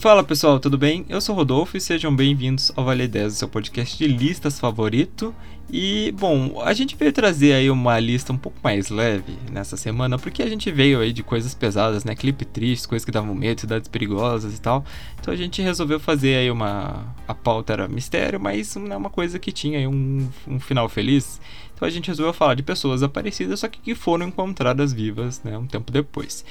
[0.00, 1.04] Fala pessoal, tudo bem?
[1.10, 5.34] Eu sou Rodolfo e sejam bem-vindos ao Vale 10, o seu podcast de listas favorito.
[5.70, 10.18] E, bom, a gente veio trazer aí uma lista um pouco mais leve nessa semana,
[10.18, 12.14] porque a gente veio aí de coisas pesadas, né?
[12.14, 14.86] Clipe triste, coisas que davam medo, cidades perigosas e tal.
[15.20, 17.14] Então a gente resolveu fazer aí uma.
[17.28, 20.88] A pauta era mistério, mas não é uma coisa que tinha aí um, um final
[20.88, 21.38] feliz.
[21.74, 25.58] Então a gente resolveu falar de pessoas aparecidas, só que que foram encontradas vivas, né?
[25.58, 26.42] Um tempo depois.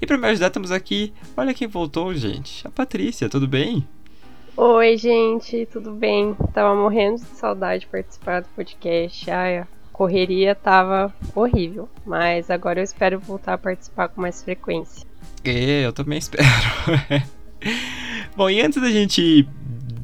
[0.00, 2.66] E para me ajudar, temos aqui, olha quem voltou, gente.
[2.66, 3.86] A Patrícia, tudo bem?
[4.56, 6.34] Oi, gente, tudo bem?
[6.52, 9.30] Tava morrendo de saudade de participar do podcast.
[9.30, 15.06] Ai, a correria tava horrível, mas agora eu espero voltar a participar com mais frequência.
[15.44, 16.44] É, eu também espero.
[18.36, 19.48] Bom, e antes da gente ir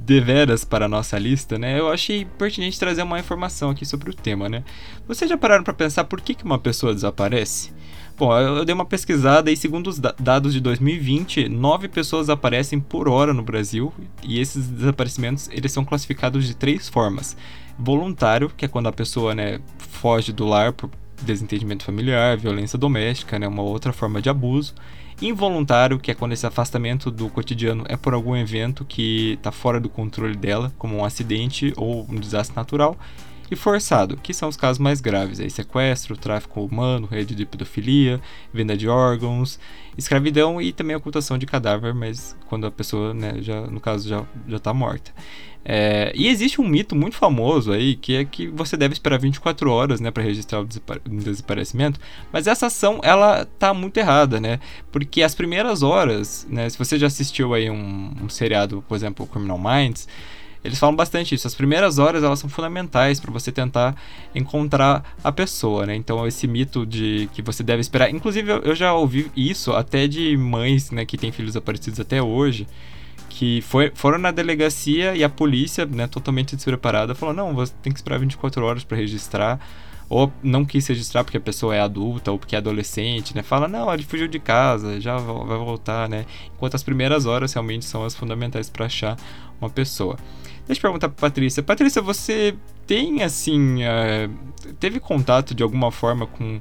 [0.05, 4.15] deveras para a nossa lista, né, eu achei pertinente trazer uma informação aqui sobre o
[4.15, 4.65] tema, né?
[5.07, 7.73] Vocês já pararam para pensar por que, que uma pessoa desaparece?
[8.21, 13.09] Bom, eu dei uma pesquisada e segundo os dados de 2020, nove pessoas aparecem por
[13.09, 17.35] hora no Brasil e esses desaparecimentos eles são classificados de três formas:
[17.79, 20.91] voluntário, que é quando a pessoa né, foge do lar por
[21.23, 24.75] desentendimento familiar, violência doméstica, né, uma outra forma de abuso;
[25.23, 29.81] involuntário, que é quando esse afastamento do cotidiano é por algum evento que está fora
[29.81, 32.99] do controle dela, como um acidente ou um desastre natural
[33.51, 38.21] e forçado, que são os casos mais graves, aí sequestro, tráfico humano, rede de pedofilia,
[38.53, 39.59] venda de órgãos,
[39.99, 44.25] escravidão e também ocultação de cadáver, mas quando a pessoa, né, já, no caso, já,
[44.47, 45.13] já tá morta.
[45.63, 49.71] É, e existe um mito muito famoso aí, que é que você deve esperar 24
[49.71, 52.01] horas, né, para registrar o desaparecimento,
[52.33, 54.59] mas essa ação, ela tá muito errada, né,
[54.91, 59.27] porque as primeiras horas, né, se você já assistiu aí um, um seriado, por exemplo,
[59.27, 60.09] Criminal Minds,
[60.63, 61.47] eles falam bastante isso.
[61.47, 63.97] As primeiras horas elas são fundamentais para você tentar
[64.35, 65.95] encontrar a pessoa, né?
[65.95, 70.37] Então esse mito de que você deve esperar, inclusive eu já ouvi isso até de
[70.37, 72.67] mães, né, que têm filhos aparecidos até hoje,
[73.29, 77.93] que foi, foram na delegacia e a polícia, né, totalmente despreparada, falou: "Não, você tem
[77.93, 79.59] que esperar 24 horas para registrar"
[80.11, 83.45] ou não quis registrar porque a pessoa é adulta ou porque é adolescente, né?
[83.45, 86.27] Fala, não, ele fugiu de casa, já vai voltar, né?
[86.53, 89.17] Enquanto as primeiras horas realmente são as fundamentais para achar
[89.61, 90.19] uma pessoa.
[90.67, 91.63] Deixa eu perguntar pra Patrícia.
[91.63, 92.57] Patrícia, você
[92.89, 96.61] tem, assim, uh, teve contato de alguma forma com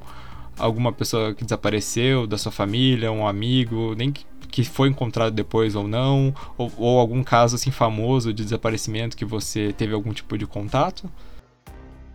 [0.56, 5.74] alguma pessoa que desapareceu, da sua família, um amigo, nem que, que foi encontrado depois
[5.74, 6.36] ou não?
[6.56, 11.10] Ou, ou algum caso, assim, famoso de desaparecimento que você teve algum tipo de contato?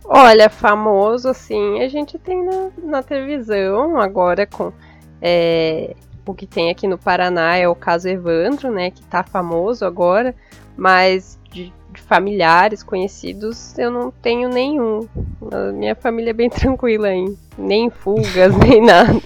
[0.05, 4.73] Olha, famoso, assim, a gente tem na, na televisão agora com.
[5.21, 5.95] É,
[6.27, 8.91] o que tem aqui no Paraná é o caso Evandro, né?
[8.91, 10.35] Que tá famoso agora,
[10.77, 15.09] mas de de familiares, conhecidos, eu não tenho nenhum.
[15.51, 17.39] A minha família é bem tranquila, hein?
[17.57, 19.21] Nem fugas, nem nada.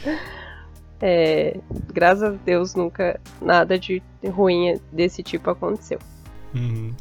[1.00, 1.56] É,
[1.92, 5.98] graças a Deus nunca nada de ruim desse tipo aconteceu.
[6.54, 6.92] Uhum.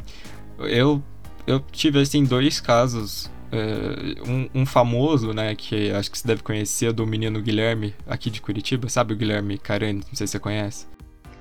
[0.60, 1.02] Eu,
[1.46, 3.30] eu tive assim dois casos.
[3.52, 8.30] É, um, um, famoso, né, que acho que você deve conhecer, do menino Guilherme, aqui
[8.30, 10.02] de Curitiba, sabe o Guilherme Carani?
[10.08, 10.86] Não sei se você conhece.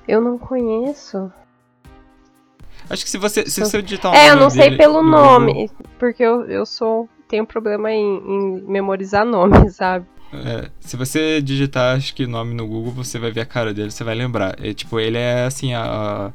[0.07, 1.31] Eu não conheço.
[2.89, 5.71] Acho que se você, se você digitar um É, eu não sei pelo nome, Google,
[5.99, 10.05] porque eu, eu sou tenho problema em, em memorizar nomes, sabe?
[10.33, 13.91] É, se você digitar, acho que nome no Google, você vai ver a cara dele,
[13.91, 14.55] você vai lembrar.
[14.63, 16.31] É, tipo, ele é assim, a, a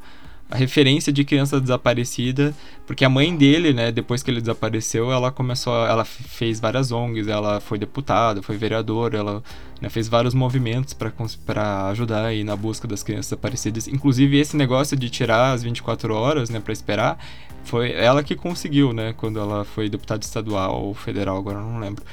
[0.55, 2.55] referência de criança desaparecida,
[2.87, 6.93] porque a mãe dele, né, depois que ele desapareceu, ela começou, a, ela fez várias
[6.93, 9.43] ONGs, ela foi deputada, foi vereadora, ela
[9.81, 13.89] né, fez vários movimentos para ajudar aí na busca das crianças desaparecidas.
[13.89, 17.19] Inclusive esse negócio de tirar as 24 horas, né, para esperar,
[17.65, 22.05] foi ela que conseguiu, né, quando ela foi deputada estadual ou federal, agora não lembro.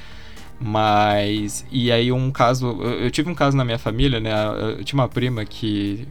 [0.60, 1.66] Mas.
[1.72, 2.68] E aí, um caso.
[2.82, 4.30] Eu, eu, tive um caso na minha família, né?
[4.78, 6.06] Eu tinha uma prima que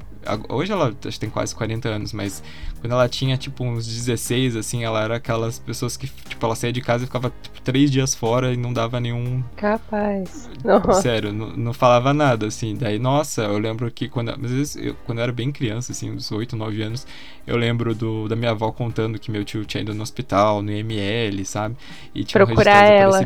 [0.49, 2.43] Hoje ela acho tem quase 40 anos, mas
[2.81, 6.73] quando ela tinha, tipo, uns 16, assim, ela era aquelas pessoas que, tipo, ela saía
[6.73, 9.43] de casa e ficava, tipo, três dias fora e não dava nenhum.
[9.57, 10.49] Capaz.
[10.95, 12.77] Sério, não, não falava nada, assim.
[12.77, 14.31] Daí, nossa, eu lembro que quando.
[14.31, 17.07] Às vezes, eu, quando eu era bem criança, assim, uns 8, 9 anos,
[17.47, 20.71] eu lembro do, da minha avó contando que meu tio tinha ido no hospital, no
[20.71, 21.77] IML, sabe?
[22.15, 23.19] E tinha procurar um ela.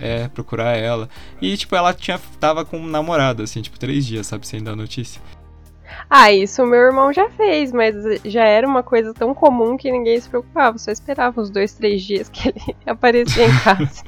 [0.00, 1.08] É, procurar ela.
[1.42, 4.74] E, tipo, ela tinha, tava com um namorado, assim, tipo, três dias, sabe, sem dar
[4.74, 5.20] notícia.
[6.08, 7.94] Ah, isso o meu irmão já fez, mas
[8.24, 10.78] já era uma coisa tão comum que ninguém se preocupava.
[10.78, 14.04] Só esperava uns dois, três dias que ele aparecia em casa.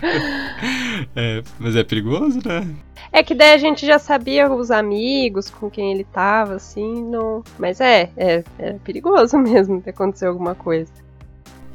[1.16, 2.66] é, mas é perigoso, né?
[3.12, 7.44] É que daí a gente já sabia os amigos com quem ele tava, assim, não.
[7.58, 10.90] Mas é, é, é perigoso mesmo ter acontecido alguma coisa.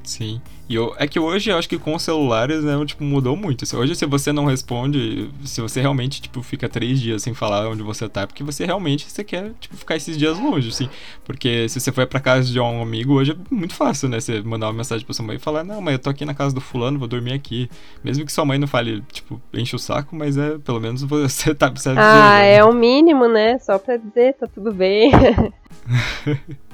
[0.09, 0.41] Sim.
[0.67, 3.63] E eu, é que hoje eu acho que com os celulares, né, tipo, mudou muito.
[3.77, 7.83] Hoje, se você não responde, se você realmente, tipo, fica três dias sem falar onde
[7.83, 10.89] você tá, é porque você realmente você quer, tipo, ficar esses dias longe, assim.
[11.23, 14.19] Porque se você for pra casa de um amigo, hoje é muito fácil, né?
[14.19, 16.33] Você mandar uma mensagem pra sua mãe e falar, não, mas eu tô aqui na
[16.33, 17.69] casa do fulano, vou dormir aqui.
[18.03, 21.53] Mesmo que sua mãe não fale, tipo, enche o saco, mas é, pelo menos você
[21.53, 23.59] tá precisando Ah, é o mínimo, né?
[23.59, 25.11] Só pra dizer, tá tudo bem.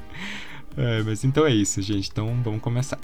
[0.78, 2.10] É, mas então é isso, gente.
[2.10, 3.00] Então vamos começar.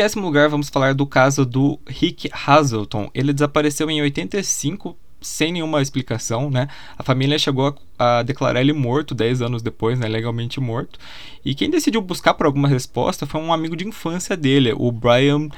[0.00, 3.10] Décimo lugar, vamos falar do caso do Rick Hazelton.
[3.12, 6.68] Ele desapareceu em 85 sem nenhuma explicação, né?
[6.96, 10.08] A família chegou a, a, declarar ele morto 10 anos depois, né?
[10.08, 10.98] Legalmente morto.
[11.44, 15.50] E quem decidiu buscar por alguma resposta foi um amigo de infância dele, o Brian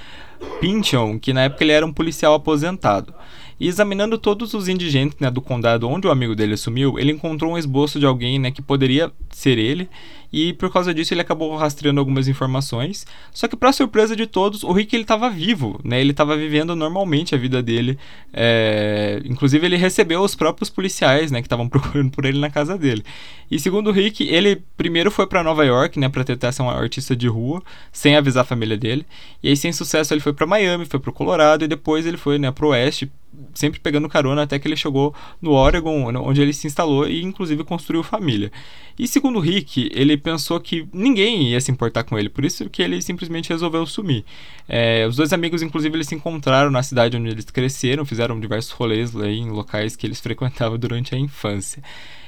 [0.60, 3.14] Pinchon, que na época ele era um policial aposentado.
[3.62, 7.52] E examinando todos os indigentes né, do condado onde o amigo dele sumiu, ele encontrou
[7.52, 9.88] um esboço de alguém né, que poderia ser ele,
[10.32, 13.06] e por causa disso ele acabou rastreando algumas informações.
[13.32, 16.00] Só que, para surpresa de todos, o Rick estava vivo, né?
[16.00, 17.96] Ele estava vivendo normalmente a vida dele.
[18.32, 19.22] É...
[19.26, 23.04] Inclusive, ele recebeu os próprios policiais, né, que estavam procurando por ele na casa dele.
[23.48, 26.70] E segundo o Rick, ele primeiro foi para Nova York, né, para tentar ser um
[26.70, 27.62] artista de rua,
[27.92, 29.06] sem avisar a família dele.
[29.40, 32.16] E aí, sem sucesso, ele foi para Miami, foi para o Colorado e depois ele
[32.16, 33.08] foi, né, pro oeste
[33.54, 37.64] sempre pegando carona até que ele chegou no Oregon, onde ele se instalou e inclusive
[37.64, 38.52] construiu família.
[38.98, 42.82] E segundo Rick, ele pensou que ninguém ia se importar com ele, por isso que
[42.82, 44.24] ele simplesmente resolveu sumir.
[44.68, 48.72] É, os dois amigos, inclusive, eles se encontraram na cidade onde eles cresceram, fizeram diversos
[48.72, 51.82] rolês lá em locais que eles frequentavam durante a infância.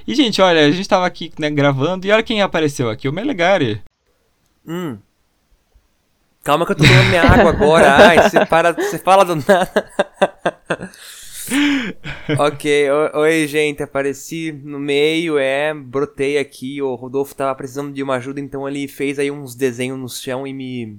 [0.07, 3.13] E, gente, olha, a gente tava aqui né, gravando e olha quem apareceu aqui, o
[3.13, 3.81] Melegari.
[4.67, 4.99] Hum.
[6.43, 7.97] Calma que eu tô tomando minha água agora.
[8.07, 9.91] Ai, você para, você fala do nada.
[12.39, 18.17] Ok, oi gente, apareci no meio, é, brotei aqui, o Rodolfo tava precisando de uma
[18.17, 20.99] ajuda, então ele fez aí uns desenhos no chão e me...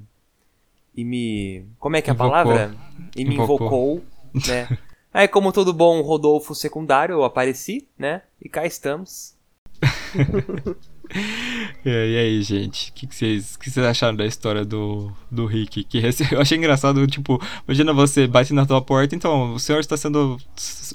[0.96, 1.66] E me...
[1.80, 2.32] Como é que é a invocou.
[2.32, 2.76] palavra?
[3.16, 4.04] E me invocou, invocou
[4.48, 4.78] né?
[5.14, 8.22] Aí como todo bom Rodolfo secundário, eu apareci, né?
[8.42, 9.34] E cá estamos.
[11.86, 15.84] e aí, gente, o que, que, vocês, que vocês acharam da história do, do Rick?
[15.84, 16.00] Que
[16.32, 20.38] eu achei engraçado, tipo, imagina você bate na tua porta, então o senhor está sendo.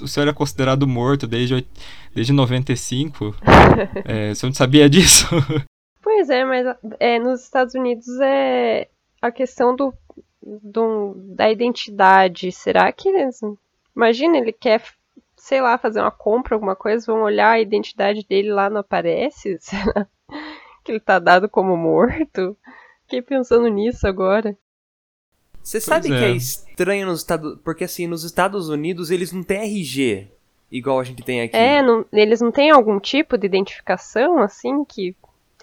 [0.01, 1.65] O senhor é considerado morto desde,
[2.13, 3.35] desde 95.
[4.05, 5.27] é, você não sabia disso?
[6.01, 8.87] Pois é, mas é, nos Estados Unidos é
[9.21, 9.93] a questão do,
[10.41, 12.51] do da identidade.
[12.51, 13.39] Será que eles.
[13.95, 14.81] Imagina, ele quer
[15.41, 19.57] sei lá, fazer uma compra, alguma coisa, vão olhar a identidade dele lá, não aparece?
[19.59, 20.07] Será
[20.83, 22.55] que ele tá dado como morto?
[23.03, 24.55] Fiquei pensando nisso agora.
[25.63, 26.17] Você sabe é.
[26.17, 30.27] que é estranho nos Estados Porque assim, nos Estados Unidos eles não têm RG
[30.71, 31.55] igual a gente tem aqui.
[31.55, 35.15] É, não, eles não têm algum tipo de identificação, assim, que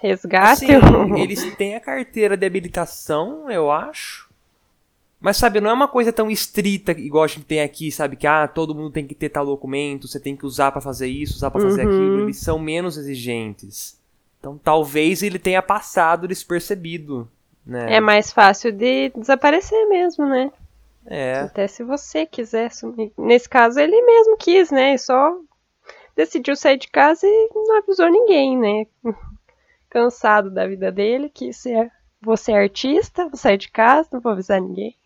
[0.02, 0.66] resgate?
[0.66, 4.27] Assim, eles têm a carteira de habilitação, eu acho.
[5.20, 8.16] Mas, sabe, não é uma coisa tão estrita igual a gente tem aqui, sabe?
[8.16, 11.08] Que, ah, todo mundo tem que ter tal documento, você tem que usar para fazer
[11.08, 11.88] isso, usar para fazer uhum.
[11.88, 12.20] aquilo.
[12.20, 13.98] Eles são menos exigentes.
[14.38, 17.28] Então, talvez ele tenha passado despercebido,
[17.66, 17.96] né?
[17.96, 20.52] É mais fácil de desaparecer mesmo, né?
[21.04, 21.40] É.
[21.40, 23.12] Até se você quiser sumir.
[23.18, 24.96] Nesse caso, ele mesmo quis, né?
[24.96, 25.37] Só
[26.14, 28.87] decidiu sair de casa e não avisou ninguém, né?
[29.90, 31.90] Cansado da vida dele, que ser,
[32.22, 34.98] vou ser artista, vou sair de casa, não vou avisar ninguém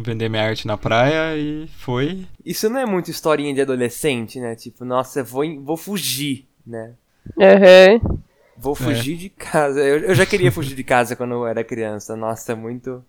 [0.00, 2.26] vender minha arte na praia e foi.
[2.44, 4.54] Isso não é muito historinha de adolescente, né?
[4.54, 6.94] Tipo, nossa, vou, vou fugir, né?
[7.36, 8.20] Uhum.
[8.56, 9.16] Vou fugir é.
[9.16, 9.80] de casa.
[9.80, 12.16] Eu, eu, já queria fugir de casa quando eu era criança.
[12.16, 13.04] Nossa, muito.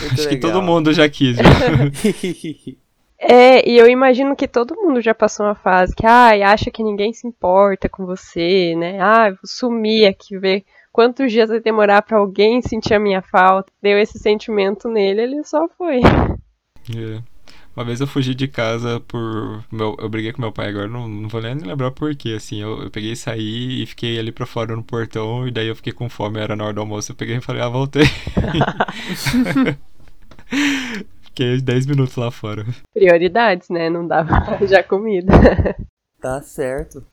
[0.00, 0.28] muito Acho legal.
[0.28, 1.36] que todo mundo já quis.
[3.18, 6.82] é, e eu imagino que todo mundo já passou uma fase que, ai, acha que
[6.82, 8.98] ninguém se importa com você, né?
[9.00, 13.72] Ah, vou sumir aqui, ver quantos dias vai demorar para alguém sentir a minha falta.
[13.82, 16.00] Deu esse sentimento nele, ele só foi.
[16.96, 17.22] É.
[17.78, 19.62] Uma vez eu fugi de casa por.
[19.70, 22.60] Meu, eu briguei com meu pai agora, não, não vou nem lembrar porquê, assim.
[22.60, 25.76] Eu, eu peguei e saí e fiquei ali pra fora no portão, e daí eu
[25.76, 27.12] fiquei com fome, era na hora do almoço.
[27.12, 28.02] Eu peguei e falei, ah, voltei.
[31.22, 32.66] fiquei 10 minutos lá fora.
[32.92, 33.88] Prioridades, né?
[33.88, 35.32] Não dava já comida.
[36.20, 37.06] Tá certo.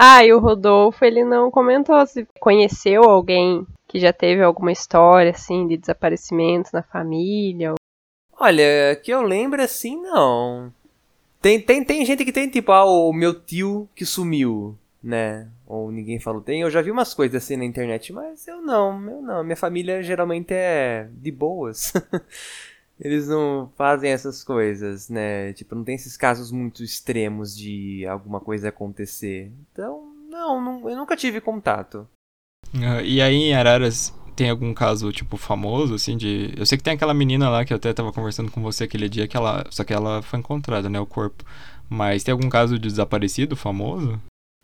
[0.00, 5.32] Ah, e o Rodolfo, ele não comentou se conheceu alguém que já teve alguma história,
[5.32, 7.74] assim, de desaparecimento na família.
[8.38, 10.72] Olha, que eu lembro assim, não.
[11.42, 15.48] Tem, tem, tem gente que tem, tipo, ah, o meu tio que sumiu, né?
[15.66, 16.40] Ou ninguém falou.
[16.42, 19.42] Tem, eu já vi umas coisas assim na internet, mas eu não, eu não.
[19.42, 21.92] Minha família geralmente é de boas.
[23.00, 25.52] Eles não fazem essas coisas, né?
[25.52, 29.52] Tipo, não tem esses casos muito extremos de alguma coisa acontecer.
[29.72, 32.08] Então, não, não eu nunca tive contato.
[32.74, 36.54] Uh, e aí em Araras tem algum caso, tipo, famoso, assim, de...
[36.56, 39.08] Eu sei que tem aquela menina lá que eu até tava conversando com você aquele
[39.08, 39.64] dia, que ela...
[39.70, 41.44] Só que ela foi encontrada, né, o corpo.
[41.88, 44.20] Mas tem algum caso de desaparecido famoso?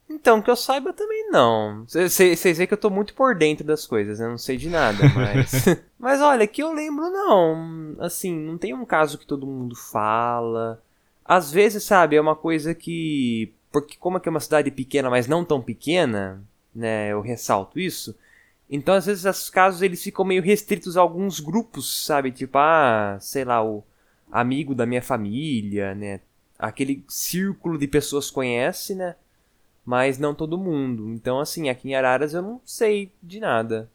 [0.09, 1.85] Então, que eu saiba também não.
[1.89, 4.99] Vocês veem que eu tô muito por dentro das coisas, eu não sei de nada,
[5.15, 5.67] mas.
[6.05, 7.97] Mas olha, que eu lembro não.
[7.99, 10.83] Assim, não tem um caso que todo mundo fala.
[11.25, 13.55] Às vezes, sabe, é uma coisa que.
[13.73, 16.45] Porque, como aqui é uma cidade pequena, mas não tão pequena,
[16.75, 18.15] né, eu ressalto isso.
[18.69, 22.31] Então, às vezes, esses casos eles ficam meio restritos a alguns grupos, sabe?
[22.31, 23.83] Tipo, ah, sei lá, o
[24.31, 26.21] amigo da minha família, né?
[26.59, 29.17] Aquele círculo de pessoas conhece, né?
[29.85, 31.11] mas não todo mundo.
[31.11, 33.91] Então, assim, aqui em Araras eu não sei de nada.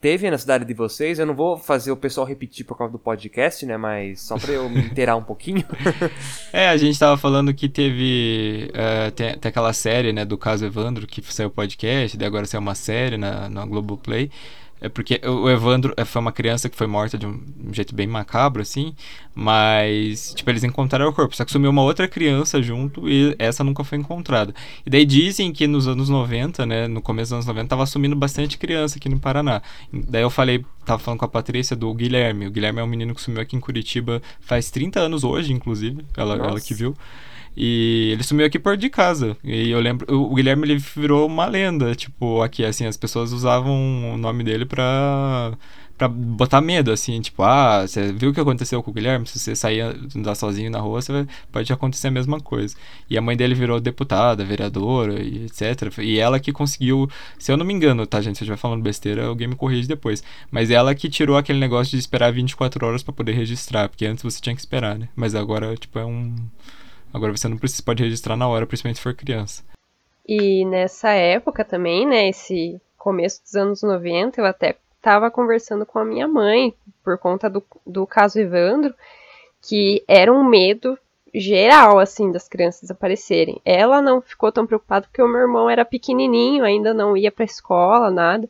[0.00, 3.00] Teve na cidade de vocês, eu não vou fazer o pessoal repetir por causa do
[3.00, 3.76] podcast, né?
[3.76, 5.64] Mas só pra eu me inteirar um pouquinho.
[6.52, 8.70] é, a gente tava falando que teve.
[8.70, 12.76] Uh, tem, tem, aquela série, né, do caso Evandro, que saiu podcast, agora saiu uma
[12.76, 14.30] série na, na Globoplay.
[14.80, 17.40] É porque o Evandro é, foi uma criança que foi morta de um
[17.72, 18.94] jeito bem macabro, assim.
[19.34, 21.34] Mas, tipo, eles encontraram o corpo.
[21.34, 24.54] Só que sumiu uma outra criança junto e essa nunca foi encontrada.
[24.84, 26.88] E daí dizem que nos anos 90, né?
[26.88, 29.62] No começo dos anos 90, tava sumindo bastante criança aqui no Paraná.
[29.92, 32.46] Daí eu falei, tava falando com a Patrícia do Guilherme.
[32.46, 36.04] O Guilherme é um menino que sumiu aqui em Curitiba faz 30 anos hoje, inclusive.
[36.16, 36.96] Ela, ela que viu.
[37.60, 39.36] E ele sumiu aqui perto de casa.
[39.42, 44.14] E eu lembro, o Guilherme ele virou uma lenda, tipo, aqui assim, as pessoas usavam
[44.14, 45.52] o nome dele pra
[45.98, 49.26] para botar medo, assim, tipo, ah, você viu o que aconteceu com o Guilherme?
[49.26, 49.80] Se você sair
[50.16, 52.76] andar sozinho na rua, vai, pode acontecer a mesma coisa.
[53.10, 55.98] E a mãe dele virou deputada, vereadora e etc.
[55.98, 58.80] E ela que conseguiu, se eu não me engano, tá, gente, se eu estiver falando
[58.80, 60.22] besteira, alguém me corrige depois.
[60.52, 64.22] Mas ela que tirou aquele negócio de esperar 24 horas para poder registrar, porque antes
[64.22, 65.08] você tinha que esperar, né?
[65.16, 66.36] Mas agora, tipo, é um
[67.12, 69.62] Agora você não precisa, pode registrar na hora, principalmente se for criança.
[70.26, 75.98] E nessa época também, né, esse começo dos anos 90, eu até estava conversando com
[75.98, 78.94] a minha mãe por conta do, do caso Evandro,
[79.62, 80.98] que era um medo
[81.34, 83.60] geral, assim, das crianças desaparecerem.
[83.64, 87.44] Ela não ficou tão preocupada porque o meu irmão era pequenininho, ainda não ia para
[87.44, 88.48] escola, nada.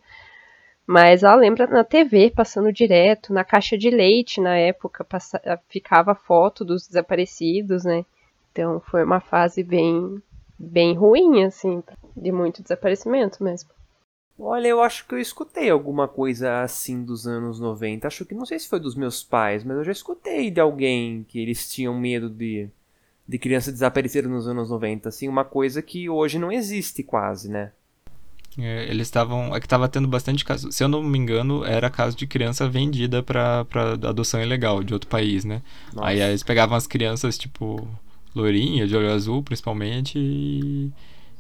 [0.87, 6.15] Mas ela lembra na TV, passando direto, na caixa de leite, na época, passa, ficava
[6.15, 8.05] foto dos desaparecidos, né?
[8.59, 10.21] Então foi uma fase bem,
[10.59, 11.81] bem ruim, assim,
[12.17, 13.71] de muito desaparecimento mesmo.
[14.37, 18.09] Olha, eu acho que eu escutei alguma coisa assim dos anos 90.
[18.09, 21.25] Acho que não sei se foi dos meus pais, mas eu já escutei de alguém
[21.29, 22.69] que eles tinham medo de,
[23.29, 25.09] de criança desaparecer nos anos 90.
[25.09, 27.71] Assim, uma coisa que hoje não existe quase, né?
[28.59, 29.55] É, eles estavam.
[29.55, 30.73] É que tava tendo bastante caso.
[30.73, 34.93] Se eu não me engano, era caso de criança vendida pra, pra adoção ilegal de
[34.93, 35.63] outro país, né?
[35.97, 37.89] Aí, aí eles pegavam as crianças, tipo
[38.35, 40.91] loirinha, de olho azul principalmente, e,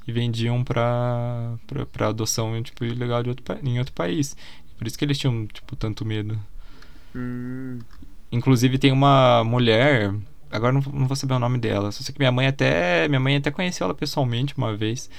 [0.06, 4.36] e vendiam pra, pra, pra adoção tipo, ilegal de outro, em outro país.
[4.76, 6.38] Por isso que eles tinham tipo, tanto medo.
[7.14, 7.78] Hum.
[8.30, 10.14] Inclusive tem uma mulher,
[10.50, 13.08] agora não, não vou saber o nome dela, só sei que minha mãe até.
[13.08, 15.10] Minha mãe até conheceu ela pessoalmente uma vez.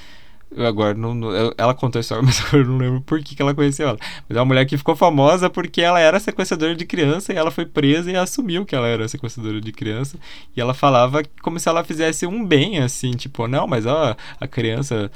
[0.58, 3.54] Agora, não, não, ela contou a história, mas eu não lembro por que, que ela
[3.54, 4.00] conheceu ela.
[4.28, 7.52] Mas é uma mulher que ficou famosa porque ela era sequestradora de criança e ela
[7.52, 10.18] foi presa e assumiu que ela era sequestradora de criança.
[10.56, 14.48] E ela falava como se ela fizesse um bem, assim, tipo, não, mas ó, a
[14.48, 15.12] criança,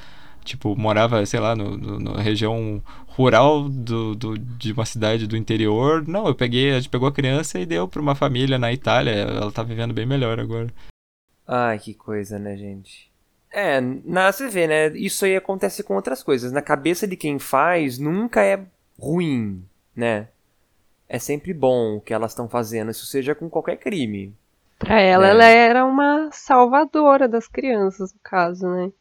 [0.46, 5.38] tipo, morava, sei lá, no, no, na região rural do, do, de uma cidade do
[5.38, 6.08] interior.
[6.08, 9.12] Não, eu peguei, a gente pegou a criança e deu pra uma família na Itália.
[9.12, 10.68] Ela tá vivendo bem melhor agora.
[11.48, 13.13] Ai, que coisa, né, gente?
[13.54, 14.88] É, na você vê, né?
[14.98, 16.52] Isso aí acontece com outras coisas.
[16.52, 18.66] Na cabeça de quem faz, nunca é
[19.00, 19.64] ruim,
[19.96, 20.28] né?
[21.08, 24.34] É sempre bom o que elas estão fazendo, isso seja com qualquer crime.
[24.80, 25.30] Pra ela, né?
[25.30, 28.92] ela era uma salvadora das crianças, no caso, né?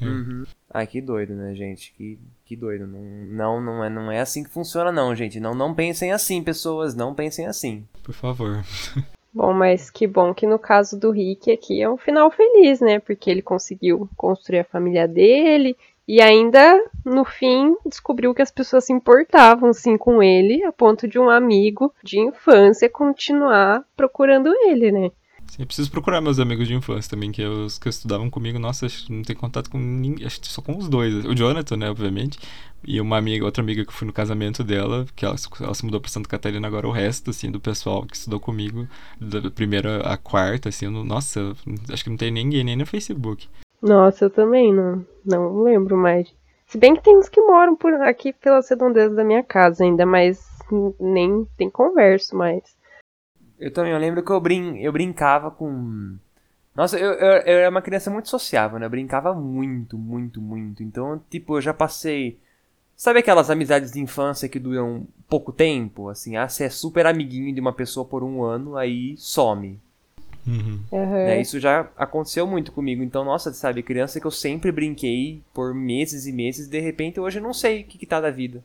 [0.00, 0.44] Uhum.
[0.72, 1.92] Ai, que doido, né, gente?
[1.96, 2.86] Que, que doido.
[2.86, 5.40] Não, não, não, é, não é assim que funciona, não, gente.
[5.40, 6.94] Não, não pensem assim, pessoas.
[6.94, 7.84] Não pensem assim.
[8.04, 8.64] Por favor.
[9.38, 12.98] Bom, mas que bom que no caso do Rick aqui é um final feliz, né?
[12.98, 15.76] Porque ele conseguiu construir a família dele
[16.08, 21.06] e ainda no fim descobriu que as pessoas se importavam sim com ele, a ponto
[21.06, 25.12] de um amigo de infância continuar procurando ele, né?
[25.46, 28.86] Sim, eu preciso procurar meus amigos de infância também, que os que estudavam comigo, nossa,
[29.08, 31.24] não tem contato com ninguém, acho que só com os dois.
[31.24, 32.38] O Jonathan, né, obviamente,
[32.84, 36.00] e uma amiga, outra amiga que fui no casamento dela, que ela, ela se mudou
[36.00, 38.86] pra Santa Catarina, agora o resto, assim, do pessoal que estudou comigo,
[39.20, 41.54] da primeira à quarta, assim, eu nossa,
[41.92, 43.48] acho que não tem ninguém nem no Facebook.
[43.80, 46.32] Nossa, eu também não, não lembro mais.
[46.66, 50.04] Se bem que tem uns que moram por aqui pelas redondezas da minha casa ainda,
[50.04, 50.46] mas
[51.00, 52.76] nem tem converso mais.
[53.58, 56.16] Eu também, eu lembro que eu, brin eu brincava com.
[56.74, 58.86] Nossa, eu, eu, eu, era uma criança muito sociável, né?
[58.86, 60.82] Eu brincava muito, muito, muito.
[60.82, 62.38] Então, tipo, eu já passei.
[62.98, 66.08] Sabe aquelas amizades de infância que duram pouco tempo?
[66.08, 69.78] Assim, ah, você é super amiguinho de uma pessoa por um ano, aí some.
[70.44, 70.80] Uhum.
[70.90, 71.12] Uhum.
[71.12, 71.40] Né?
[71.40, 73.00] Isso já aconteceu muito comigo.
[73.00, 77.38] Então, nossa, sabe, criança que eu sempre brinquei por meses e meses, de repente hoje
[77.38, 78.64] eu não sei o que, que tá da vida.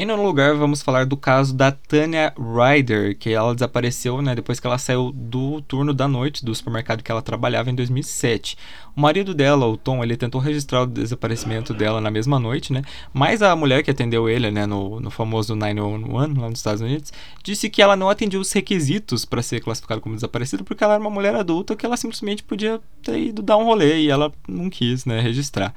[0.00, 4.58] Em nono lugar, vamos falar do caso da Tanya Ryder, que ela desapareceu né, depois
[4.58, 8.56] que ela saiu do turno da noite do supermercado que ela trabalhava em 2007.
[8.96, 12.80] O marido dela, o Tom, ele tentou registrar o desaparecimento dela na mesma noite, né?
[13.12, 17.12] Mas a mulher que atendeu ele, né, no, no famoso 911 lá nos Estados Unidos,
[17.44, 21.02] disse que ela não atendia os requisitos para ser classificada como desaparecida porque ela era
[21.02, 24.70] uma mulher adulta que ela simplesmente podia ter ido dar um rolê e ela não
[24.70, 25.74] quis, né, registrar.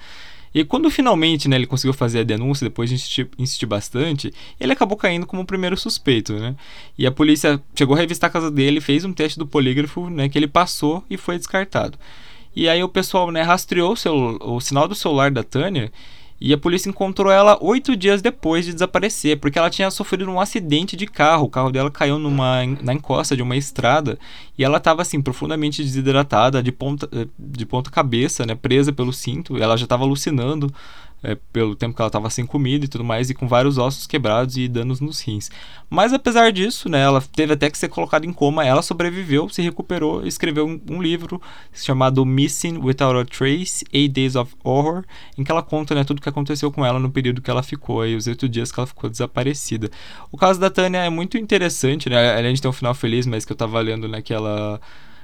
[0.54, 4.72] E quando finalmente né, ele conseguiu fazer a denúncia, depois de insistir, insistir, bastante, ele
[4.72, 6.56] acabou caindo como o primeiro suspeito, né?
[6.98, 10.30] E a polícia chegou a revistar a casa dele, fez um teste do polígrafo, né,
[10.30, 11.98] que ele passou e foi descartado.
[12.56, 15.92] E aí o pessoal né, rastreou o, o sinal do celular da Tânia
[16.46, 20.42] e a polícia encontrou ela oito dias depois de desaparecer, porque ela tinha sofrido um
[20.42, 21.46] acidente de carro.
[21.46, 24.20] O carro dela caiu numa, na encosta de uma estrada
[24.58, 27.08] e ela estava assim profundamente desidratada, de ponta,
[27.40, 29.56] de ponta cabeça, né, presa pelo cinto.
[29.56, 30.70] Ela já estava alucinando
[31.24, 34.06] é, pelo tempo que ela estava sem comida e tudo mais, e com vários ossos
[34.06, 35.50] quebrados e danos nos rins.
[35.90, 39.62] Mas apesar disso, né, ela teve até que ser colocada em coma, ela sobreviveu, se
[39.62, 41.42] recuperou e escreveu um, um livro
[41.74, 45.04] chamado Missing Without a Trace, Eight Days of Horror,
[45.38, 47.64] em que ela conta né, tudo o que aconteceu com ela no período que ela
[47.64, 49.90] ficou, aí, os oito dias que ela ficou desaparecida.
[50.32, 53.46] O caso da Tânia é muito interessante, né, além de ter um final feliz, mas
[53.46, 54.34] que eu estava lendo né, que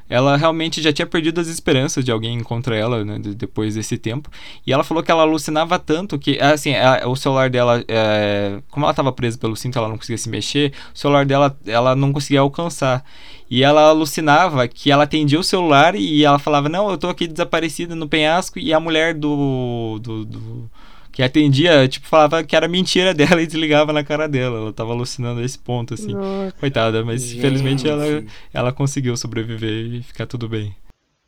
[0.10, 4.30] ela realmente já tinha perdido as esperanças de alguém encontrar ela, né, depois desse tempo.
[4.66, 8.86] E ela falou que ela alucinava tanto que, assim, a, o celular dela, é, como
[8.86, 12.12] ela estava presa pelo cinto, ela não conseguia se mexer, o celular dela, ela não
[12.12, 13.06] conseguia alcançar.
[13.50, 17.28] E ela alucinava que ela atendia o celular e ela falava: Não, eu tô aqui
[17.28, 18.60] desaparecida no penhasco.
[18.60, 20.72] E a mulher do, do, do
[21.20, 24.58] que atendia, tipo, falava que era mentira dela e desligava na cara dela.
[24.58, 26.14] Ela tava alucinando a esse ponto, assim.
[26.14, 26.56] Nossa.
[26.58, 27.42] Coitada, mas Gente.
[27.42, 28.06] felizmente ela,
[28.54, 30.74] ela conseguiu sobreviver e ficar tudo bem.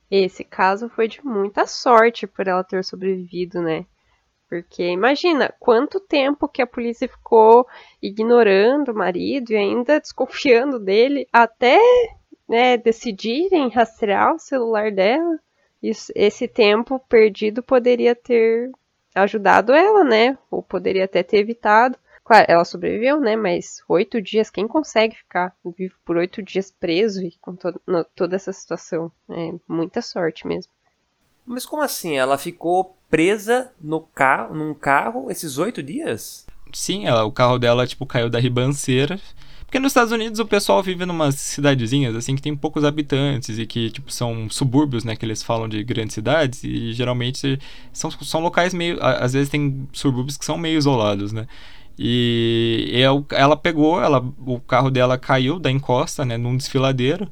[0.10, 3.86] Esse caso foi de muita sorte por ela ter sobrevivido, né?
[4.50, 7.68] Porque imagina quanto tempo que a polícia ficou
[8.02, 11.78] ignorando o marido e ainda desconfiando dele até
[12.48, 15.38] né, decidirem rastrear o celular dela.
[15.84, 18.72] Isso, esse tempo perdido poderia ter
[19.16, 20.38] ajudado ela, né?
[20.50, 21.98] Ou poderia até ter evitado.
[22.24, 23.36] Claro, ela sobreviveu, né?
[23.36, 28.04] Mas oito dias, quem consegue ficar vivo por oito dias preso e com to no,
[28.04, 29.12] toda essa situação?
[29.30, 30.72] É muita sorte mesmo.
[31.46, 32.18] Mas como assim?
[32.18, 36.46] Ela ficou presa no carro, num carro esses oito dias?
[36.72, 39.20] Sim, ela, o carro dela, tipo, caiu da ribanceira.
[39.72, 43.66] Porque nos Estados Unidos o pessoal vive numas cidadezinhas, assim, que tem poucos habitantes e
[43.66, 47.58] que, tipo, são subúrbios, né, que eles falam de grandes cidades e geralmente
[47.94, 48.98] são, são locais meio...
[49.02, 51.48] Às vezes tem subúrbios que são meio isolados, né.
[51.98, 57.30] E eu, ela pegou, ela, o carro dela caiu da encosta, né, num desfiladeiro.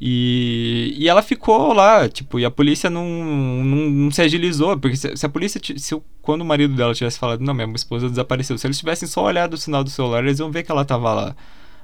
[0.00, 4.96] E, e ela ficou lá, tipo, e a polícia não, não, não se agilizou, porque
[4.96, 8.08] se, se a polícia, se, o- quando o marido dela tivesse falado, não, minha esposa
[8.08, 10.84] desapareceu, se eles tivessem só olhado o sinal do celular, eles iam ver que ela
[10.84, 11.36] tava lá.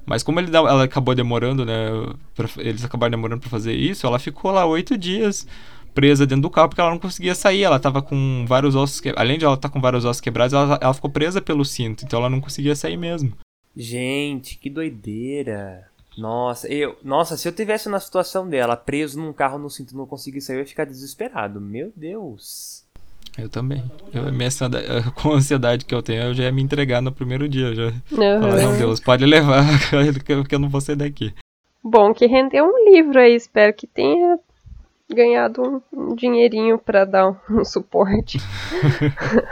[0.07, 1.89] Mas como ele, ela acabou demorando, né,
[2.35, 5.47] pra- eles acabaram demorando pra fazer isso, ela ficou lá oito dias
[5.95, 9.13] presa dentro do carro, porque ela não conseguia sair, ela tava com vários ossos, que...
[9.17, 12.19] além de ela estar com vários ossos quebrados, ela, ela ficou presa pelo cinto, então
[12.19, 13.33] ela não conseguia sair mesmo.
[13.77, 15.89] Gente, que doideira.
[16.19, 20.07] Nossa, eu, nossa, se eu tivesse na situação dela, preso num carro no cinto, não
[20.07, 21.61] conseguir sair, eu ia ficar desesperado.
[21.61, 22.84] Meu Deus.
[23.37, 23.83] Eu também.
[24.13, 24.49] Eu, minha
[25.21, 27.93] com a ansiedade que eu tenho, eu já ia me entregar no primeiro dia, já.
[28.41, 28.79] Falar, não.
[28.79, 29.65] Deus, pode levar,
[30.47, 31.35] que eu- não vou sair daqui.
[31.83, 34.39] Bom que rendeu um livro aí, espero que tenha
[35.13, 38.39] ganhado um, dinheirinho pra dar um, um suporte.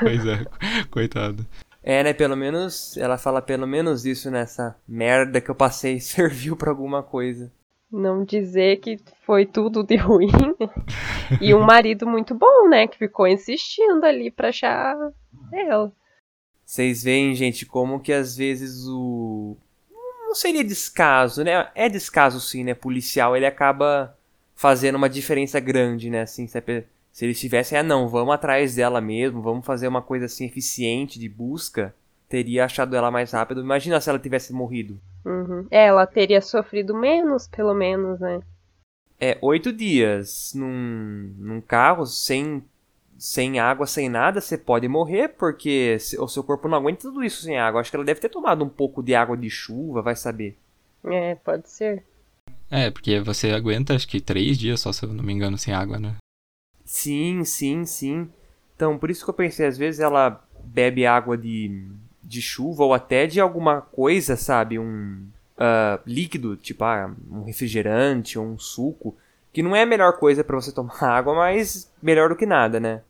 [0.01, 0.45] Pois é,
[0.91, 1.45] coitado.
[1.83, 6.57] É, né, pelo menos, ela fala pelo menos isso nessa merda que eu passei, serviu
[6.57, 7.51] pra alguma coisa.
[7.93, 10.31] Não dizer que foi tudo de ruim.
[11.41, 12.87] E um marido muito bom, né?
[12.87, 14.97] Que ficou insistindo ali pra achar
[15.53, 15.93] ela.
[16.65, 19.57] Vocês veem, gente, como que às vezes o.
[20.27, 21.69] Não seria descaso, né?
[21.75, 22.73] É descaso sim, né?
[22.73, 24.17] Policial, ele acaba
[24.55, 26.23] fazendo uma diferença grande, né?
[26.23, 26.63] Assim, se,
[27.13, 31.19] se eles tivessem, ah, não, vamos atrás dela mesmo, vamos fazer uma coisa assim eficiente
[31.19, 31.95] de busca,
[32.27, 33.61] teria achado ela mais rápido.
[33.61, 34.99] Imagina se ela tivesse morrido.
[35.25, 35.67] Uhum.
[35.71, 38.41] É, ela teria sofrido menos, pelo menos, né?
[39.21, 42.65] É, oito dias num, num carro sem,
[43.17, 47.43] sem água, sem nada, você pode morrer, porque o seu corpo não aguenta tudo isso
[47.43, 47.81] sem água.
[47.81, 50.59] Acho que ela deve ter tomado um pouco de água de chuva, vai saber.
[51.05, 52.05] É, pode ser.
[52.69, 55.73] É, porque você aguenta acho que três dias só, se eu não me engano, sem
[55.73, 56.17] água, né?
[56.85, 58.29] Sim, sim, sim.
[58.75, 61.89] Então, por isso que eu pensei, às vezes ela bebe água de,
[62.33, 64.79] de chuva ou até de alguma coisa, sabe?
[64.79, 65.27] Um
[65.59, 69.15] uh, líquido, tipo ah, um refrigerante ou um suco,
[69.53, 72.81] que não é a melhor coisa para você tomar água, mas melhor do que nada,
[72.81, 73.03] né?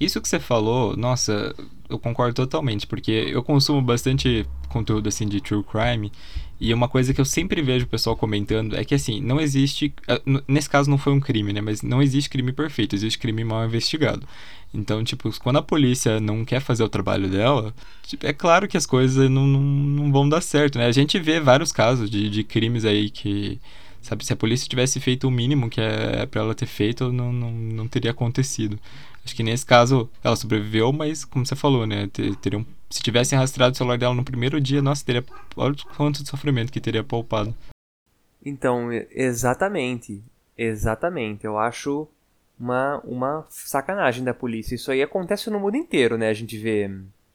[0.00, 1.54] Isso que você falou, nossa,
[1.88, 6.10] eu concordo totalmente, porque eu consumo bastante conteúdo assim de true crime
[6.58, 9.94] e uma coisa que eu sempre vejo o pessoal comentando é que assim, não existe,
[10.08, 13.44] ah, nesse caso não foi um crime, né, mas não existe crime perfeito, existe crime
[13.44, 14.26] mal investigado.
[14.74, 18.76] Então, tipo, quando a polícia não quer fazer o trabalho dela, tipo, é claro que
[18.76, 20.86] as coisas não, não, não, vão dar certo, né?
[20.86, 23.60] A gente vê vários casos de, de crimes aí que,
[24.02, 27.32] sabe, se a polícia tivesse feito o mínimo que é para ela ter feito, não,
[27.32, 28.78] não, não teria acontecido.
[29.24, 32.10] Acho que nesse caso ela sobreviveu, mas como você falou, né?
[32.42, 35.24] Teriam, se tivessem rastreado o celular dela no primeiro dia, nossa, teria.
[35.56, 37.54] Olha quanto de sofrimento que teria poupado.
[38.44, 40.22] Então, exatamente.
[40.58, 41.46] Exatamente.
[41.46, 42.06] Eu acho
[42.58, 44.74] uma, uma sacanagem da polícia.
[44.74, 46.28] Isso aí acontece no mundo inteiro, né?
[46.28, 46.90] A gente vê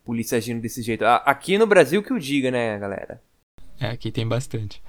[0.05, 1.05] polícia agindo desse jeito.
[1.05, 3.21] Aqui no Brasil que o diga, né, galera?
[3.79, 4.81] É, aqui tem bastante.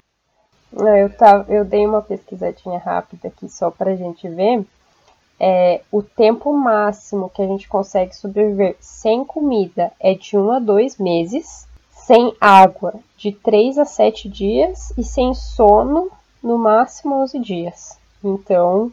[0.73, 4.65] Eu, tava, eu dei uma pesquisadinha rápida aqui só pra gente ver
[5.43, 10.59] é, o tempo máximo que a gente consegue sobreviver sem comida é de 1 a
[10.59, 16.11] 2 meses, sem água de 3 a 7 dias e sem sono
[16.43, 17.97] no máximo 11 dias.
[18.23, 18.91] Então,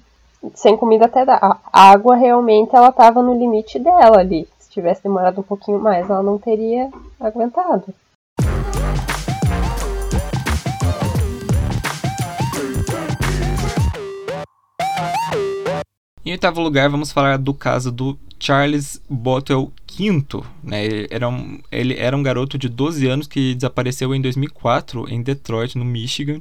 [0.54, 1.60] sem comida até dar.
[1.72, 4.46] A água realmente ela estava no limite dela ali.
[4.58, 7.94] Se tivesse demorado um pouquinho mais, ela não teria aguentado.
[16.24, 20.42] Em oitavo lugar, vamos falar do caso do Charles Bottle V.
[20.62, 20.84] Né?
[20.84, 25.22] Ele, era um, ele era um garoto de 12 anos que desapareceu em 2004 em
[25.22, 26.40] Detroit, no Michigan.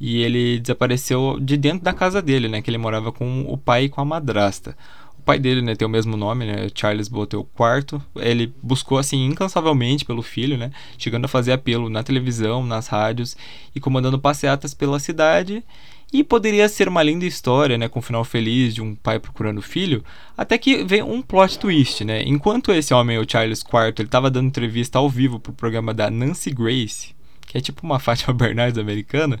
[0.00, 2.60] E ele desapareceu de dentro da casa dele, né?
[2.60, 4.76] Que ele morava com o pai e com a madrasta.
[5.18, 6.68] O pai dele, né, tem o mesmo nome, né?
[6.74, 8.00] Charles Bottle IV.
[8.16, 10.70] Ele buscou, assim, incansavelmente pelo filho, né?
[10.96, 13.36] Chegando a fazer apelo na televisão, nas rádios
[13.74, 15.64] e comandando passeatas pela cidade
[16.12, 19.60] e poderia ser uma linda história, né, com um final feliz de um pai procurando
[19.60, 20.04] filho,
[20.36, 22.22] até que vem um plot twist, né?
[22.22, 26.10] Enquanto esse homem, o Charles IV, ele estava dando entrevista ao vivo pro programa da
[26.10, 27.14] Nancy Grace,
[27.46, 29.40] que é tipo uma Fátima Bernardes americana,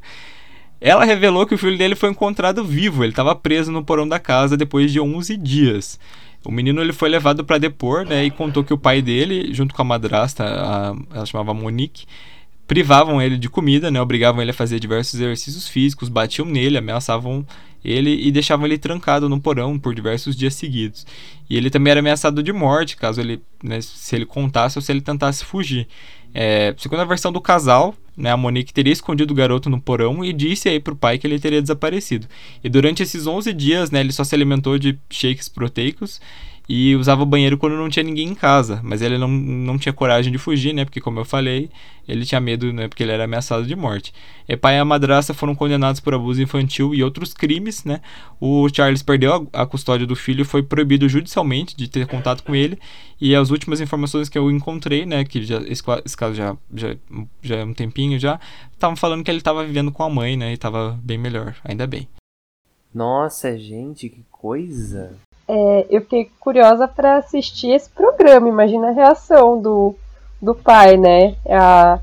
[0.80, 4.18] ela revelou que o filho dele foi encontrado vivo, ele estava preso no porão da
[4.18, 5.98] casa depois de 11 dias.
[6.44, 9.74] O menino ele foi levado para depor, né, e contou que o pai dele, junto
[9.74, 12.06] com a madrasta, a, ela chamava Monique,
[12.66, 17.44] privavam ele de comida, né, obrigavam ele a fazer diversos exercícios físicos, batiam nele, ameaçavam
[17.84, 21.06] ele e deixavam ele trancado no porão por diversos dias seguidos.
[21.48, 24.92] E ele também era ameaçado de morte caso ele, né, se ele contasse ou se
[24.92, 25.86] ele tentasse fugir.
[26.34, 30.24] É, segundo a versão do casal, né, a Monique teria escondido o garoto no porão
[30.24, 32.26] e disse aí pro pai que ele teria desaparecido.
[32.64, 36.20] E durante esses 11 dias, né, ele só se alimentou de shakes proteicos
[36.68, 39.92] e usava o banheiro quando não tinha ninguém em casa, mas ele não, não tinha
[39.92, 40.84] coragem de fugir, né?
[40.84, 41.70] Porque, como eu falei,
[42.08, 42.88] ele tinha medo, né?
[42.88, 44.12] Porque ele era ameaçado de morte.
[44.48, 48.00] E pai e a madrasta foram condenados por abuso infantil e outros crimes, né?
[48.40, 52.54] O Charles perdeu a, a custódia do filho, foi proibido judicialmente de ter contato com
[52.54, 52.78] ele.
[53.20, 55.24] E as últimas informações que eu encontrei, né?
[55.24, 56.96] Que já, esse, esse caso já, já,
[57.42, 58.40] já é um tempinho já,
[58.72, 60.50] estavam falando que ele estava vivendo com a mãe, né?
[60.50, 62.08] E estava bem melhor, ainda bem.
[62.92, 65.16] Nossa, gente, que coisa!
[65.48, 68.48] É, eu fiquei curiosa para assistir esse programa.
[68.48, 69.94] Imagina a reação do,
[70.40, 71.36] do pai, né?
[71.48, 71.98] A,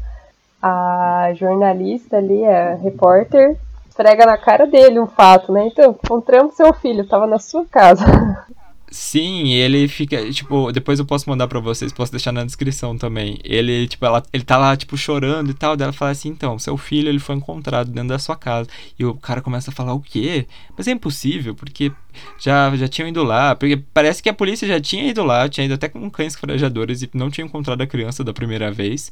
[0.61, 3.57] a jornalista ali, a repórter,
[3.95, 5.67] prega na cara dele um fato, né?
[5.67, 8.05] Então, encontramos seu filho, estava na sua casa.
[8.95, 13.39] Sim, ele fica, tipo, depois eu posso mandar para vocês, posso deixar na descrição também.
[13.43, 16.77] Ele, tipo, ela, ele tá lá, tipo, chorando e tal, dela fala assim, então, seu
[16.77, 18.69] filho, ele foi encontrado dentro da sua casa.
[18.99, 20.45] E o cara começa a falar, o quê?
[20.77, 21.91] Mas é impossível, porque
[22.37, 25.65] já, já tinham ido lá, porque parece que a polícia já tinha ido lá, tinha
[25.65, 29.11] ido até com cães farejadores e não tinha encontrado a criança da primeira vez.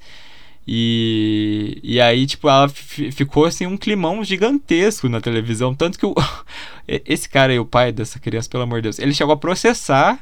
[0.68, 5.74] E, e aí, tipo, ela ficou assim um climão gigantesco na televisão.
[5.74, 6.14] Tanto que o,
[6.88, 10.20] esse cara aí, o pai dessa criança, pelo amor de Deus, ele chegou a processar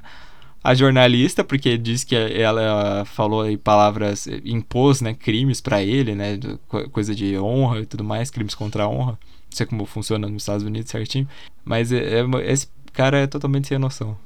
[0.63, 6.37] a jornalista, porque diz que ela falou aí palavras, impôs, né, crimes para ele, né,
[6.91, 9.11] coisa de honra e tudo mais, crimes contra a honra.
[9.11, 11.27] Não sei como funciona nos Estados Unidos certinho,
[11.63, 14.17] mas é, é, esse cara é totalmente sem noção.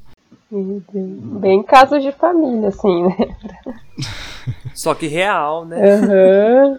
[1.40, 3.16] Bem casos de família, assim, né?
[4.74, 5.76] Só que real, né?
[5.96, 6.78] Uhum.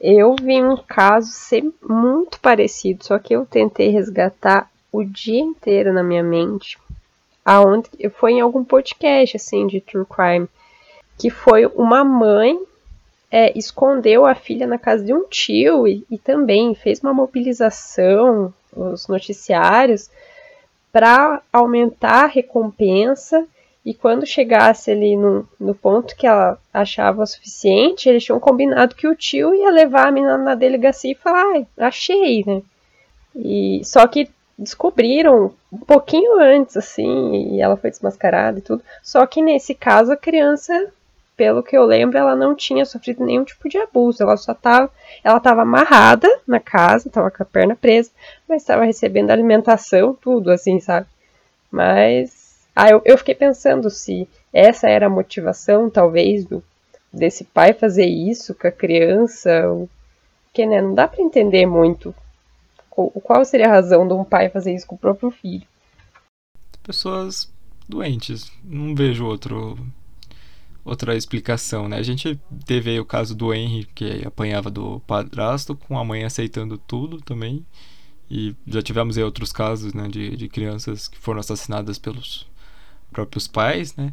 [0.00, 5.92] Eu vi um caso ser muito parecido, só que eu tentei resgatar o dia inteiro
[5.92, 6.78] na minha mente.
[7.44, 10.48] Aonde foi em algum podcast assim de true crime,
[11.18, 12.58] que foi uma mãe
[13.30, 18.52] é, escondeu a filha na casa de um tio e, e também fez uma mobilização
[18.74, 20.10] nos noticiários
[20.92, 23.46] para aumentar a recompensa
[23.84, 29.08] e quando chegasse ali no, no ponto que ela achava suficiente, eles tinham combinado que
[29.08, 32.62] o tio ia levar a menina na delegacia e falar, ah, achei, né?
[33.34, 38.82] E, só que descobriram um pouquinho antes, assim, e ela foi desmascarada e tudo.
[39.02, 40.92] Só que nesse caso a criança,
[41.40, 44.22] pelo que eu lembro, ela não tinha sofrido nenhum tipo de abuso.
[44.22, 44.90] Ela só tava,
[45.24, 48.10] ela estava amarrada na casa, estava com a perna presa,
[48.46, 51.06] mas estava recebendo alimentação, tudo assim, sabe?
[51.70, 56.62] Mas ah, eu, eu fiquei pensando se essa era a motivação, talvez, do,
[57.10, 59.50] desse pai fazer isso com a criança.
[60.44, 62.14] Porque, né, não dá para entender muito
[63.24, 65.66] qual seria a razão de um pai fazer isso com o próprio filho?
[66.82, 67.50] Pessoas
[67.88, 68.52] doentes.
[68.62, 69.78] Não vejo outro
[70.84, 71.96] outra explicação, né?
[71.96, 76.24] A gente teve aí o caso do Henry que apanhava do padrasto com a mãe
[76.24, 77.64] aceitando tudo também.
[78.30, 82.46] E já tivemos aí outros casos, né, de, de crianças que foram assassinadas pelos
[83.10, 84.12] próprios pais, né?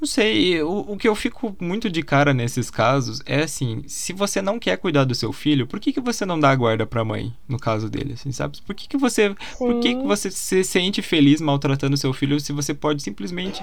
[0.00, 4.12] Não sei, o, o que eu fico muito de cara nesses casos é assim, se
[4.12, 6.86] você não quer cuidar do seu filho, por que, que você não dá a guarda
[6.86, 8.58] pra mãe, no caso dele, assim, sabe?
[8.64, 9.30] Por que, que você.
[9.30, 9.34] Sim.
[9.58, 13.60] Por que, que você se sente feliz maltratando seu filho se você pode simplesmente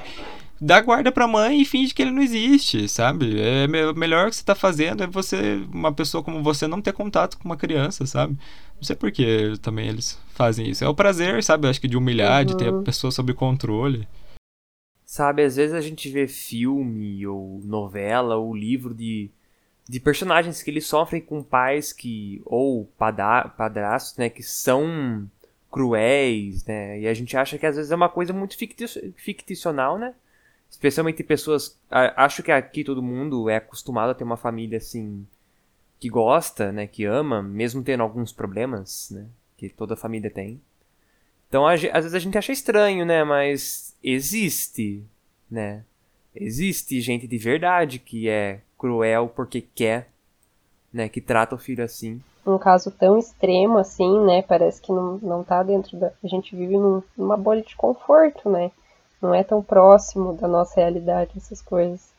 [0.60, 3.40] dar guarda pra mãe e finge que ele não existe, sabe?
[3.40, 6.94] É o melhor que você tá fazendo é você, uma pessoa como você, não ter
[6.94, 8.38] contato com uma criança, sabe?
[8.76, 10.84] Não sei por que também eles fazem isso.
[10.84, 11.68] É o prazer, sabe?
[11.68, 12.46] Acho que de humilhar, uhum.
[12.46, 12.84] de ter a uhum.
[12.84, 14.08] pessoa sob controle.
[15.06, 19.30] Sabe, às vezes a gente vê filme ou novela ou livro de,
[19.88, 25.30] de personagens que eles sofrem com pais que ou padrastos, né, que são
[25.72, 27.02] cruéis, né?
[27.02, 28.58] E a gente acha que às vezes é uma coisa muito
[29.16, 30.14] ficticional, né?
[30.76, 35.26] Especialmente pessoas, acho que aqui todo mundo é acostumado a ter uma família assim
[35.98, 40.62] que gosta, né, que ama, mesmo tendo alguns problemas, né, que toda família tem.
[41.48, 43.24] Então, às vezes a gente acha estranho, né?
[43.24, 45.02] Mas existe,
[45.50, 45.86] né?
[46.36, 50.10] Existe gente de verdade que é cruel porque quer,
[50.92, 51.08] né?
[51.08, 52.22] Que trata o filho assim.
[52.46, 54.42] Um caso tão extremo assim, né?
[54.42, 56.12] Parece que não, não tá dentro da.
[56.22, 58.70] A gente vive num, numa bolha de conforto, né?
[59.26, 62.14] Não é tão próximo da nossa realidade essas coisas.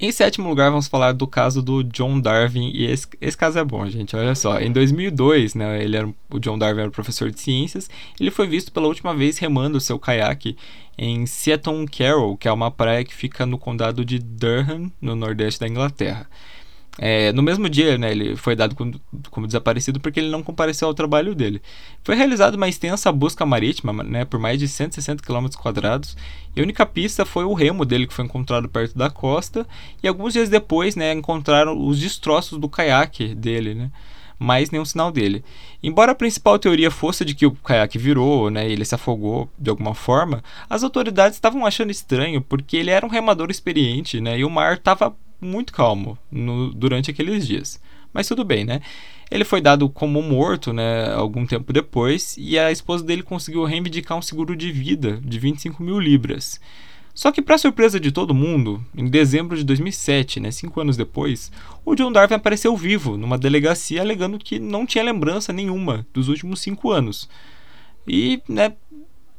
[0.00, 2.70] Em sétimo lugar, vamos falar do caso do John Darwin.
[2.74, 4.16] E esse, esse caso é bom, gente.
[4.16, 4.58] Olha só.
[4.58, 7.90] Em 2002, né, ele era, o John Darwin era professor de ciências.
[8.18, 10.56] Ele foi visto pela última vez remando seu caiaque
[10.96, 15.60] em Seaton Carroll, que é uma praia que fica no condado de Durham, no nordeste
[15.60, 16.26] da Inglaterra.
[16.98, 20.86] É, no mesmo dia, né, ele foi dado como, como, desaparecido porque ele não compareceu
[20.86, 21.60] ao trabalho dele.
[22.04, 26.16] Foi realizada uma extensa busca marítima, né, por mais de 160 km quadrados,
[26.54, 29.66] e a única pista foi o remo dele que foi encontrado perto da costa,
[30.02, 33.90] e alguns dias depois, né, encontraram os destroços do caiaque dele, né,
[34.38, 35.44] mais nenhum sinal dele.
[35.82, 39.68] Embora a principal teoria fosse de que o caiaque virou, né, ele se afogou de
[39.68, 44.44] alguma forma, as autoridades estavam achando estranho porque ele era um remador experiente, né, e
[44.44, 45.12] o mar estava
[45.44, 47.80] muito calmo no, durante aqueles dias.
[48.12, 48.80] Mas tudo bem, né?
[49.30, 54.16] Ele foi dado como morto, né, algum tempo depois, e a esposa dele conseguiu reivindicar
[54.16, 56.60] um seguro de vida de 25 mil libras.
[57.14, 61.50] Só que, para surpresa de todo mundo, em dezembro de 2007, né, cinco anos depois,
[61.84, 66.60] o John Darwin apareceu vivo numa delegacia alegando que não tinha lembrança nenhuma dos últimos
[66.60, 67.28] cinco anos.
[68.06, 68.74] E, né,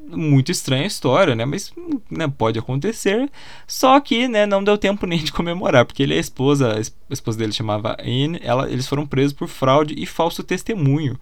[0.07, 1.45] muito estranha a história, né?
[1.45, 1.73] Mas
[2.09, 3.29] né, pode acontecer.
[3.67, 7.37] Só que, né, não deu tempo nem de comemorar, porque ele a esposa, a esposa
[7.37, 11.19] dele chamava Anne, ela, eles foram presos por fraude e falso testemunho.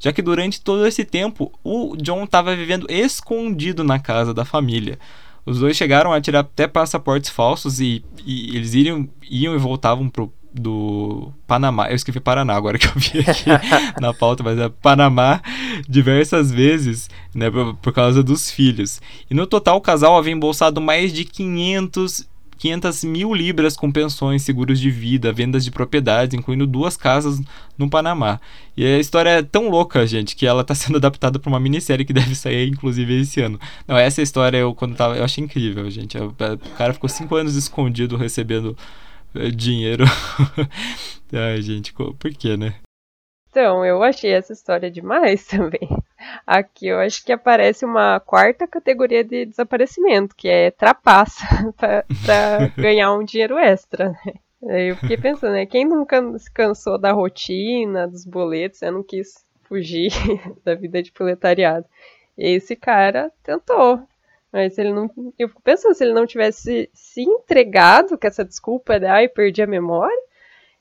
[0.00, 4.98] Já que durante todo esse tempo o John estava vivendo escondido na casa da família.
[5.44, 10.08] Os dois chegaram a tirar até passaportes falsos e, e eles iriam, iam e voltavam
[10.08, 11.88] pro, do Panamá.
[11.88, 13.50] Eu escrevi Paraná agora que eu vi aqui
[14.00, 15.40] na pauta, mas é Panamá
[15.88, 19.00] diversas vezes, né, por, por, causa dos filhos.
[19.30, 22.26] E no total o casal havia embolsado mais de 500
[22.58, 27.40] 500 mil libras com pensões, seguros de vida, vendas de propriedades, incluindo duas casas
[27.76, 28.40] no Panamá.
[28.76, 32.04] E a história é tão louca, gente, que ela está sendo adaptada para uma minissérie
[32.04, 33.60] que deve sair, inclusive, esse ano.
[33.86, 36.16] Não, essa história eu, quando tava, eu achei incrível, gente.
[36.18, 36.32] O
[36.76, 38.76] cara ficou cinco anos escondido recebendo
[39.54, 40.04] dinheiro.
[41.32, 42.74] Ai, gente, por quê, né?
[43.50, 45.88] Então, eu achei essa história demais também.
[46.46, 51.42] Aqui eu acho que aparece uma quarta categoria de desaparecimento, que é trapaça,
[51.76, 54.10] para ganhar um dinheiro extra.
[54.62, 54.88] Né?
[54.90, 55.64] Eu fiquei pensando, né?
[55.64, 58.90] Quem nunca se cansou da rotina, dos boletos, né?
[58.90, 60.10] não quis fugir
[60.64, 61.86] da vida de proletariado.
[62.36, 64.06] Esse cara tentou.
[64.56, 65.10] Mas ele não.
[65.38, 69.60] Eu fico pensando, se ele não tivesse se entregado com essa desculpa de ai, perdi
[69.60, 70.16] a memória,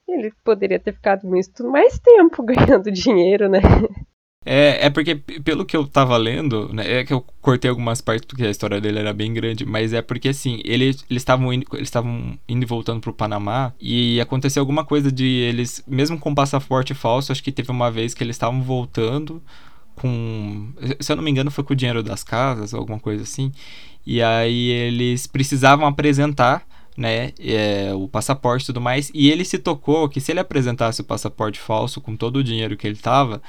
[0.08, 3.60] ele poderia ter ficado muito mais tempo ganhando dinheiro, né?
[4.46, 8.26] É, é porque, pelo que eu tava lendo, né, é que eu cortei algumas partes
[8.26, 11.66] porque a história dele era bem grande, mas é porque, assim, ele, eles estavam indo,
[11.74, 11.92] eles
[12.48, 17.34] indo e voltando pro Panamá e aconteceu alguma coisa de eles, mesmo com passaporte falso,
[17.34, 19.44] acho que teve uma vez que eles estavam voltando
[19.96, 23.52] com, se eu não me engano, foi com o dinheiro das casas, alguma coisa assim,
[24.06, 26.64] e aí eles precisavam apresentar
[26.98, 31.02] né, é, o passaporte e tudo mais, e ele se tocou que se ele apresentasse
[31.02, 33.42] o passaporte falso com todo o dinheiro que ele tava,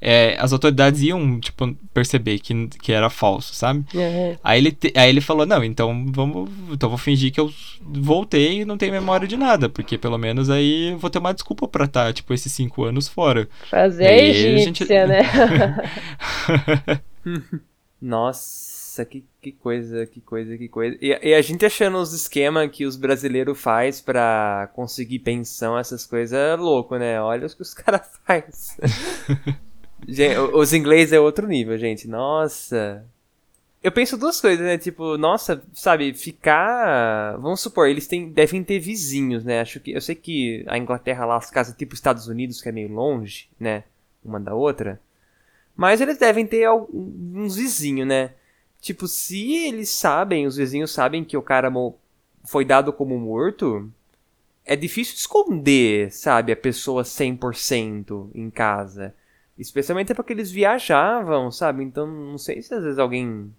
[0.00, 3.84] é, as autoridades iam, tipo, perceber que, que era falso, sabe?
[3.94, 4.36] Uhum.
[4.44, 6.48] Aí, ele te, aí ele falou, não, então vamos.
[6.70, 10.50] Então vou fingir que eu voltei e não tenho memória de nada, porque pelo menos
[10.50, 13.48] aí eu vou ter uma desculpa pra estar, tá, tipo, esses cinco anos fora.
[13.68, 15.08] Fazer a egípcia, gente...
[15.08, 15.22] né?
[18.00, 18.68] Nossa.
[19.04, 20.98] Que, que coisa, que coisa, que coisa.
[21.00, 26.04] E, e a gente achando os esquemas que os brasileiros faz para conseguir pensão, essas
[26.04, 27.20] coisas, é louco, né?
[27.20, 28.10] Olha os que os caras
[30.54, 32.06] os ingleses é outro nível, gente.
[32.08, 33.04] Nossa.
[33.82, 34.76] Eu penso duas coisas, né?
[34.76, 37.36] Tipo, nossa, sabe, ficar.
[37.38, 39.60] Vamos supor, eles têm, devem ter vizinhos, né?
[39.60, 39.92] Acho que.
[39.92, 43.48] Eu sei que a Inglaterra lá, as casas tipo Estados Unidos, que é meio longe,
[43.58, 43.84] né?
[44.24, 45.00] Uma da outra.
[45.76, 48.32] Mas eles devem ter alguns vizinhos, né?
[48.80, 51.70] Tipo, se eles sabem, os vizinhos sabem que o cara
[52.44, 53.90] foi dado como morto,
[54.64, 59.14] é difícil esconder, sabe, a pessoa 100% em casa.
[59.58, 61.82] Especialmente porque eles viajavam, sabe?
[61.82, 63.52] Então, não sei se às vezes alguém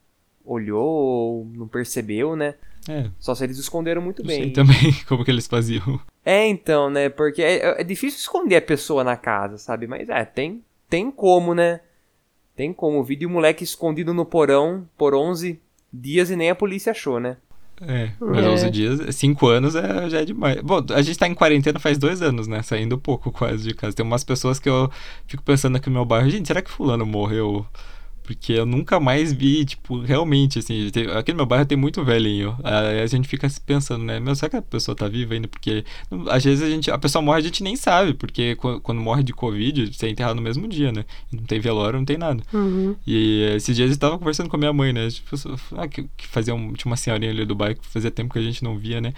[0.45, 2.55] olhou ou não percebeu, né?
[2.88, 3.09] É.
[3.19, 4.43] Só se eles esconderam muito bem.
[4.43, 5.99] Sei também como que eles faziam.
[6.25, 7.09] É, então, né?
[7.09, 9.88] Porque é, é difícil esconder a pessoa na casa, sabe?
[9.88, 11.81] Mas é, tem, tem como, né?
[12.55, 13.03] Tem como.
[13.03, 15.59] Vi de um moleque escondido no porão por 11
[15.91, 17.38] dias e nem a polícia achou, né?
[17.81, 18.49] É, mas é.
[18.49, 20.61] 11 dias, 5 anos é, já é demais.
[20.61, 22.61] Bom, a gente tá em quarentena faz dois anos, né?
[22.61, 23.95] Saindo pouco quase de casa.
[23.95, 24.91] Tem umas pessoas que eu
[25.27, 27.65] fico pensando aqui no meu bairro, gente, será que fulano morreu
[28.29, 32.05] porque eu nunca mais vi, tipo, realmente, assim, tem, aqui no meu bairro tem muito
[32.05, 32.55] velhinho.
[32.63, 35.47] Aí a gente fica pensando, né, meu, será que a pessoa tá viva ainda?
[35.47, 35.83] Porque
[36.29, 39.23] às vezes a gente, a pessoa morre a gente nem sabe, porque quando, quando morre
[39.23, 41.05] de Covid, você é enterrado no mesmo dia, né?
[41.31, 42.43] Não tem velório, não tem nada.
[42.53, 42.95] Uhum.
[43.07, 45.09] E esses dias eu estava conversando com a minha mãe, né?
[45.09, 45.35] Tipo,
[45.75, 48.37] ah, que, que fazia um, tinha uma senhorinha ali do bairro que fazia tempo que
[48.37, 49.11] a gente não via, né?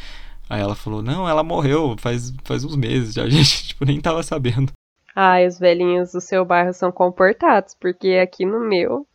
[0.50, 4.00] Aí ela falou, não, ela morreu faz, faz uns meses já, a gente, tipo, nem
[4.00, 4.72] tava sabendo.
[5.16, 9.06] Ai, os velhinhos do seu bairro são comportados, porque aqui no meu,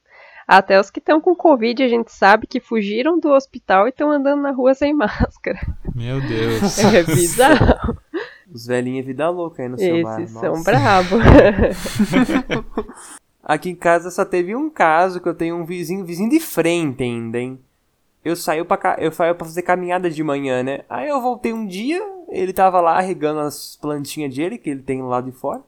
[0.47, 4.13] até os que estão com Covid, a gente sabe que fugiram do hospital e estão
[4.13, 5.59] andando na rua sem máscara.
[5.95, 6.79] Meu Deus.
[6.79, 7.97] É bizarro.
[8.53, 10.23] Os velhinhos é vida louca aí no seu bairro.
[10.23, 11.21] Esses são bravos.
[13.43, 17.03] Aqui em casa só teve um caso que eu tenho um vizinho, vizinho de frente
[17.03, 17.59] ainda, hein?
[18.25, 20.85] Eu saí pra, eu saí pra fazer caminhada de manhã, né?
[20.89, 25.03] Aí eu voltei um dia, ele tava lá regando as plantinhas dele, que ele tem
[25.03, 25.63] lá de fora.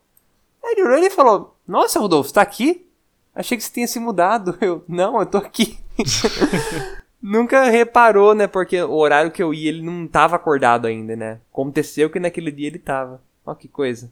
[0.62, 2.86] Aí ele olhou e falou: Nossa, Rodolfo, tá aqui?
[3.34, 4.56] Achei que você tinha se mudado.
[4.60, 5.78] Eu, não, eu tô aqui.
[7.22, 8.46] Nunca reparou, né?
[8.46, 11.40] Porque o horário que eu ia, ele não tava acordado ainda, né?
[11.52, 13.20] Aconteceu que naquele dia ele tava.
[13.44, 14.10] Ó que coisa.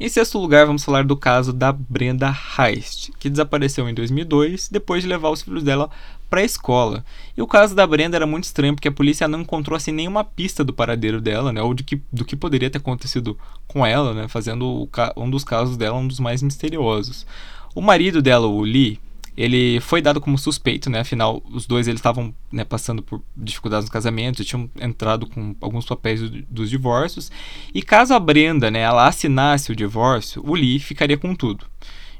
[0.00, 5.02] Em sexto lugar, vamos falar do caso da Brenda Heist, que desapareceu em 2002 depois
[5.02, 5.90] de levar os filhos dela
[6.30, 7.04] para a escola.
[7.36, 10.22] E o caso da Brenda era muito estranho porque a polícia não encontrou assim nenhuma
[10.22, 13.36] pista do paradeiro dela, né, ou de que, do que poderia ter acontecido
[13.66, 17.26] com ela, né, fazendo um dos casos dela um dos mais misteriosos.
[17.74, 19.00] O marido dela, o Lee,
[19.38, 20.98] ele foi dado como suspeito, né?
[20.98, 25.86] Afinal, os dois eles estavam né, passando por dificuldades no casamento, tinham entrado com alguns
[25.86, 27.30] papéis do, dos divórcios.
[27.72, 31.64] E caso a Brenda, né, ela assinasse o divórcio, o Lee ficaria com tudo.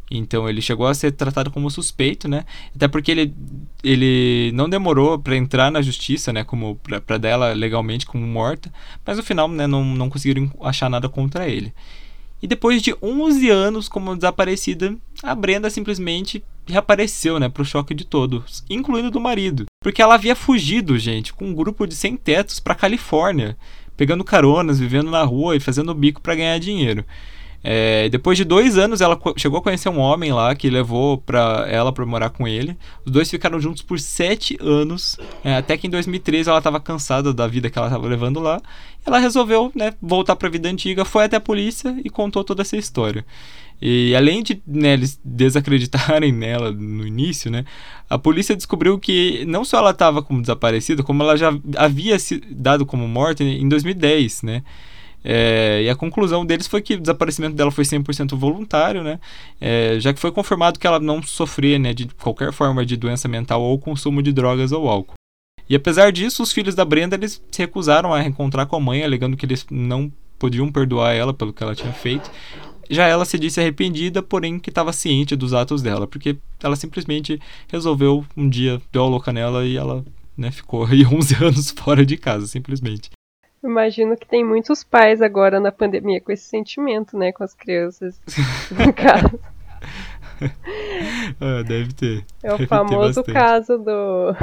[0.09, 2.45] Então ele chegou a ser tratado como suspeito, né?
[2.73, 3.35] Até porque ele,
[3.83, 6.45] ele não demorou para entrar na justiça, né?
[6.45, 8.73] Como para dela legalmente como morta,
[9.05, 9.67] mas no final, né?
[9.67, 11.75] Não, não conseguiram achar nada contra ele.
[12.43, 18.05] E depois de 11 anos como desaparecida, a Brenda simplesmente reapareceu, né, pro choque de
[18.05, 22.61] todos, incluindo do marido, porque ela havia fugido, gente, com um grupo de sem tetos
[22.61, 23.57] para Califórnia,
[23.97, 27.05] pegando caronas, vivendo na rua e fazendo bico para ganhar dinheiro.
[27.63, 31.67] É, depois de dois anos, ela chegou a conhecer um homem lá que levou pra
[31.69, 32.77] ela para morar com ele.
[33.05, 37.33] Os dois ficaram juntos por sete anos, é, até que em 2013 ela estava cansada
[37.33, 38.61] da vida que ela estava levando lá.
[39.05, 42.63] Ela resolveu né, voltar para a vida antiga, foi até a polícia e contou toda
[42.63, 43.25] essa história.
[43.81, 47.65] E além de né, eles desacreditarem nela no início, né,
[48.09, 52.41] a polícia descobriu que não só ela estava como desaparecida, como ela já havia se
[52.51, 54.63] dado como morta em 2010, né?
[55.25, 59.19] É, e a conclusão deles foi que o desaparecimento dela foi 100% voluntário, né?
[59.61, 63.29] É, já que foi confirmado que ela não sofria né, de qualquer forma de doença
[63.29, 65.15] mental ou consumo de drogas ou álcool.
[65.69, 69.03] E apesar disso, os filhos da Brenda eles se recusaram a reencontrar com a mãe,
[69.05, 72.31] alegando que eles não podiam perdoar ela pelo que ela tinha feito.
[72.89, 77.39] Já ela se disse arrependida, porém que estava ciente dos atos dela, porque ela simplesmente
[77.71, 80.03] resolveu um dia deu a louca nela e ela
[80.35, 83.11] né, ficou aí 11 anos fora de casa, simplesmente.
[83.63, 88.21] Imagino que tem muitos pais agora na pandemia com esse sentimento, né, com as crianças
[88.79, 89.39] em casa.
[91.41, 92.25] ah, deve ter.
[92.43, 94.35] É o deve famoso caso do,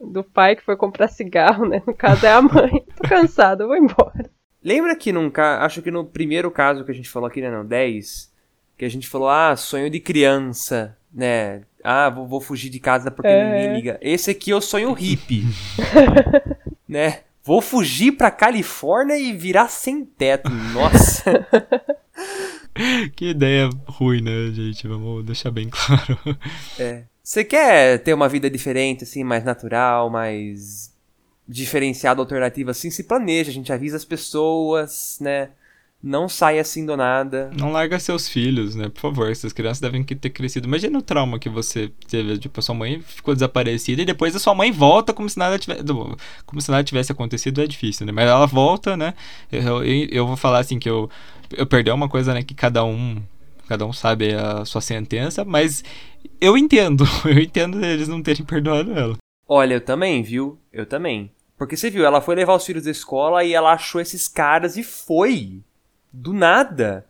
[0.00, 1.82] do pai que foi comprar cigarro, né?
[1.86, 2.84] No caso é a mãe.
[2.96, 4.28] Tô cansado, vou embora.
[4.62, 7.64] Lembra que num acho que no primeiro caso que a gente falou aqui, né, não,
[7.64, 8.32] 10,
[8.76, 11.62] que a gente falou, ah, sonho de criança, né?
[11.84, 13.44] Ah, vou, vou fugir de casa porque é.
[13.44, 13.98] ninguém liga.
[14.02, 15.44] Esse aqui é o sonho hippie.
[16.88, 17.20] né?
[17.46, 20.50] Vou fugir pra Califórnia e virar sem teto.
[20.50, 21.46] Nossa.
[23.14, 24.88] que ideia ruim, né, gente?
[24.88, 26.18] Vamos deixar bem claro.
[26.76, 27.04] É.
[27.22, 30.92] Você quer ter uma vida diferente, assim, mais natural, mais
[31.46, 35.50] diferenciada, alternativa, assim, se planeja, a gente avisa as pessoas, né?
[36.06, 37.50] Não sai assim do nada.
[37.58, 38.88] Não larga seus filhos, né?
[38.88, 40.68] Por favor, essas crianças devem ter crescido.
[40.68, 44.38] Imagina o trauma que você teve, tipo, a sua mãe ficou desaparecida e depois a
[44.38, 45.82] sua mãe volta como se nada tivesse,
[46.46, 48.12] como se nada tivesse acontecido, é difícil, né?
[48.12, 49.14] Mas ela volta, né?
[49.50, 51.10] Eu, eu, eu vou falar assim que eu,
[51.50, 52.40] eu perdi uma coisa, né?
[52.40, 53.20] Que cada um,
[53.66, 55.82] cada um sabe a sua sentença, mas
[56.40, 59.16] eu entendo, eu entendo eles não terem perdoado ela.
[59.48, 60.56] Olha, eu também, viu?
[60.72, 61.32] Eu também.
[61.58, 64.76] Porque você viu, ela foi levar os filhos da escola e ela achou esses caras
[64.76, 65.62] e foi.
[66.16, 67.04] Do nada.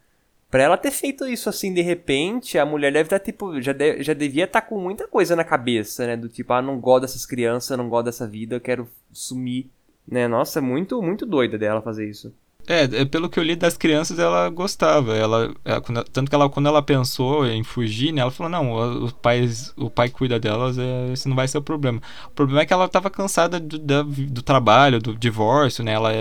[0.50, 3.72] Pra ela ter feito isso assim de repente, a mulher deve estar, tá, tipo, já,
[3.72, 6.16] de, já devia estar tá com muita coisa na cabeça, né?
[6.16, 9.70] Do tipo, ah, não gosto dessas crianças, não gosto dessa vida, eu quero sumir.
[10.06, 10.26] Né?
[10.28, 12.32] Nossa, é muito, muito doida dela fazer isso.
[12.68, 15.16] É, é, pelo que eu li das crianças, ela gostava.
[15.16, 15.80] Ela, ela,
[16.12, 19.88] tanto que ela, quando ela pensou em fugir, né, ela falou: não, os pais, o
[19.88, 22.00] pai cuida delas, é, esse não vai ser o problema.
[22.26, 25.92] O problema é que ela estava cansada do, do, do, trabalho, do divórcio, né?
[25.92, 26.12] Ela,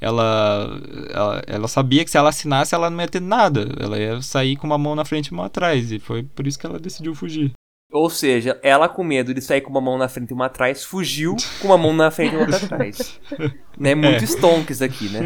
[0.00, 0.80] ela,
[1.10, 3.66] ela, ela sabia que se ela assinasse, ela não ia ter nada.
[3.80, 5.90] Ela ia sair com uma mão na frente e uma atrás.
[5.92, 7.52] E foi por isso que ela decidiu fugir.
[7.96, 10.84] Ou seja, ela com medo de sair com uma mão na frente e uma atrás,
[10.84, 13.18] fugiu com uma mão na frente e outra atrás.
[13.78, 13.94] né?
[13.94, 14.26] Muito é.
[14.26, 15.20] stonks aqui, né?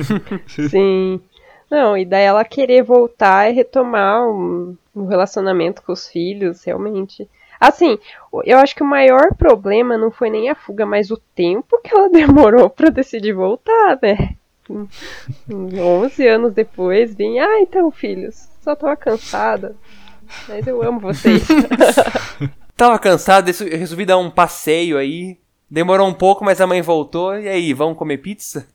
[0.68, 1.21] Sim.
[1.68, 7.29] Não, e daí ela querer voltar e retomar um, um relacionamento com os filhos, realmente.
[7.59, 7.99] Assim,
[8.45, 11.93] eu acho que o maior problema não foi nem a fuga, mas o tempo que
[11.93, 14.37] ela demorou para decidir voltar, né?
[15.51, 19.75] 11 anos depois, vim, ah, então, filhos, só tava cansada.
[20.49, 21.43] Mas eu amo vocês.
[22.76, 25.39] Tava cansado, resolvi dar um passeio aí.
[25.70, 27.39] Demorou um pouco, mas a mãe voltou.
[27.39, 28.66] E aí, vamos comer pizza?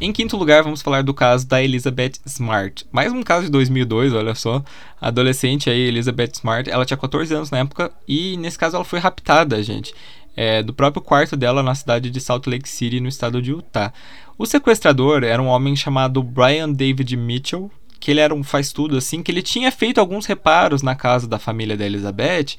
[0.00, 2.86] Em quinto lugar, vamos falar do caso da Elizabeth Smart.
[2.92, 4.62] Mais um caso de 2002, olha só.
[5.00, 8.84] A adolescente aí, Elizabeth Smart, ela tinha 14 anos na época e nesse caso ela
[8.84, 9.92] foi raptada, gente
[10.40, 13.92] é, do próprio quarto dela na cidade de Salt Lake City, no estado de Utah.
[14.38, 17.68] O sequestrador era um homem chamado Brian David Mitchell,
[18.00, 21.38] que ele era um faz-tudo assim, que ele tinha feito alguns reparos na casa da
[21.38, 22.56] família da Elizabeth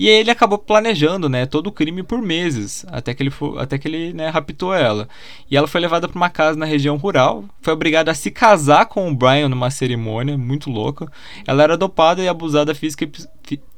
[0.00, 3.76] e ele acabou planejando, né, todo o crime por meses, até que ele, for, até
[3.76, 5.06] que ele né, raptou ela.
[5.50, 8.86] E ela foi levada para uma casa na região rural, foi obrigada a se casar
[8.86, 11.06] com o Brian numa cerimônia muito louca.
[11.46, 13.06] Ela era dopada e abusada física,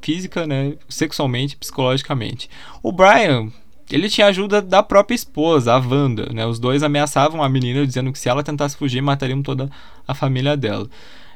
[0.01, 2.49] física né, sexualmente, psicologicamente.
[2.81, 3.51] O Brian
[3.91, 6.45] ele tinha ajuda da própria esposa, a Wanda, né?
[6.45, 9.69] Os dois ameaçavam a menina dizendo que se ela tentasse fugir, matariam toda
[10.07, 10.89] a família dela.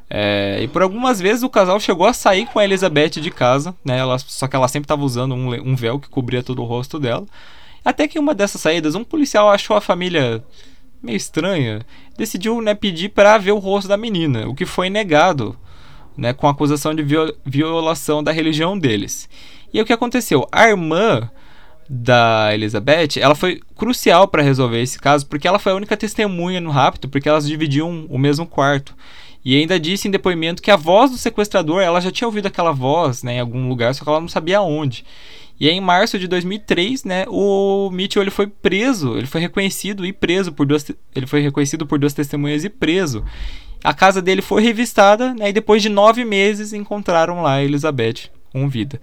[0.10, 3.76] É, e por algumas vezes o casal chegou a sair com a Elizabeth de casa,
[3.84, 3.98] né?
[3.98, 6.98] Ela, só que ela sempre estava usando um, um, véu que cobria todo o rosto
[7.00, 7.26] dela.
[7.84, 10.44] Até que em uma dessas saídas, um policial achou a família
[11.04, 11.86] meio estranha,
[12.18, 15.56] decidiu né, pedir para ver o rosto da menina, o que foi negado,
[16.18, 17.06] né, com acusação de
[17.46, 19.30] violação da religião deles.
[19.74, 20.48] E aí, o que aconteceu?
[20.52, 21.30] A irmã
[21.90, 26.60] da Elizabeth, ela foi crucial para resolver esse caso, porque ela foi a única testemunha
[26.60, 28.96] no rapto, porque elas dividiam o mesmo quarto.
[29.44, 32.72] E ainda disse em depoimento que a voz do sequestrador, ela já tinha ouvido aquela
[32.72, 35.06] voz, né, em algum lugar, só que ela não sabia onde.
[35.60, 40.06] E aí, em março de 2003, né, o Mitchell ele foi preso, ele foi reconhecido
[40.06, 40.86] e preso por duas,
[41.16, 43.24] ele foi reconhecido por duas testemunhas e preso.
[43.84, 48.37] A casa dele foi revistada, né, e depois de nove meses encontraram lá a Elizabeth
[48.52, 49.00] com vida.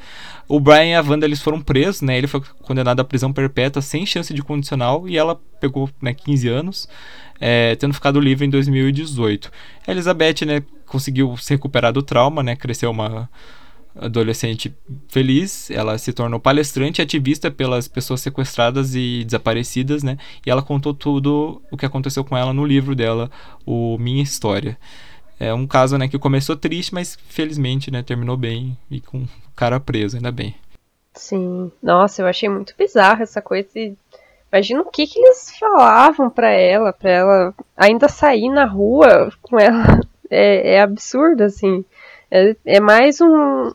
[0.48, 3.82] O Brian e a Wanda eles foram presos, né, ele foi condenado à prisão perpétua
[3.82, 6.88] sem chance de condicional e ela pegou né, 15 anos,
[7.40, 9.50] é, tendo ficado livre em 2018.
[9.86, 13.28] A Elizabeth né, conseguiu se recuperar do trauma, né, cresceu uma
[13.96, 14.74] adolescente
[15.08, 20.18] feliz, ela se tornou palestrante e ativista pelas pessoas sequestradas e desaparecidas, né?
[20.44, 23.30] E ela contou tudo o que aconteceu com ela no livro dela,
[23.64, 24.76] o Minha História.
[25.38, 29.28] É um caso, né, que começou triste, mas felizmente, né, terminou bem e com o
[29.56, 30.54] cara preso, ainda bem.
[31.14, 31.70] Sim.
[31.82, 33.68] Nossa, eu achei muito bizarro essa coisa.
[34.52, 39.58] Imagina o que que eles falavam para ela, para ela ainda sair na rua com
[39.58, 40.00] ela.
[40.30, 41.84] É, é absurdo, assim.
[42.30, 43.70] É, é mais um,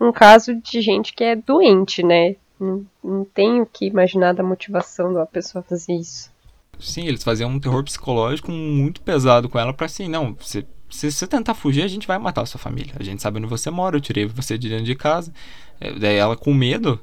[0.00, 2.36] um caso de gente que é doente, né?
[2.58, 6.32] Não, não tenho que imaginar da motivação de uma pessoa fazer isso.
[6.80, 11.10] Sim, eles faziam um terror psicológico muito pesado com ela para assim, não, você, se
[11.10, 12.94] você tentar fugir, a gente vai matar a sua família.
[12.98, 15.32] A gente sabe onde você mora, eu tirei você de dentro de casa.
[15.80, 17.00] É, daí ela com medo,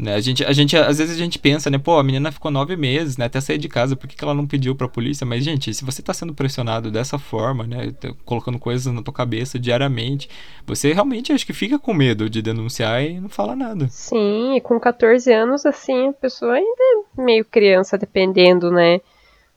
[0.00, 0.14] né?
[0.14, 1.78] A gente, a gente, às vezes a gente pensa, né?
[1.78, 3.26] Pô, a menina ficou nove meses, né?
[3.26, 5.26] Até sair de casa, por que, que ela não pediu pra polícia?
[5.26, 7.92] Mas, gente, se você tá sendo pressionado dessa forma, né?
[8.24, 10.28] Colocando coisas na tua cabeça diariamente,
[10.66, 13.88] você realmente acho que fica com medo de denunciar e não fala nada.
[13.88, 16.82] Sim, e com 14 anos, assim, a pessoa ainda
[17.16, 19.00] é meio criança, dependendo, né?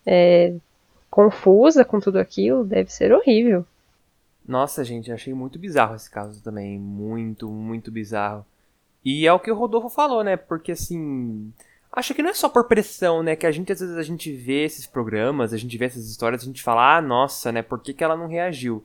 [0.05, 0.53] É,
[1.09, 3.65] confusa com tudo aquilo, deve ser horrível.
[4.47, 6.79] Nossa, gente, achei muito bizarro esse caso também.
[6.79, 8.45] Muito, muito bizarro.
[9.03, 10.37] E é o que o Rodolfo falou, né?
[10.37, 11.51] Porque assim.
[11.91, 13.35] Acho que não é só por pressão, né?
[13.35, 16.41] Que a gente, às vezes, a gente vê esses programas, a gente vê essas histórias,
[16.41, 17.61] a gente fala, ah, nossa, né?
[17.61, 18.83] Por que, que ela não reagiu?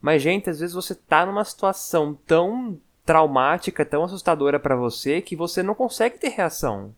[0.00, 5.36] Mas, gente, às vezes você tá numa situação tão traumática, tão assustadora para você, que
[5.36, 6.94] você não consegue ter reação.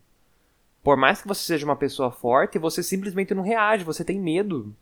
[0.83, 4.75] Por mais que você seja uma pessoa forte, você simplesmente não reage, você tem medo.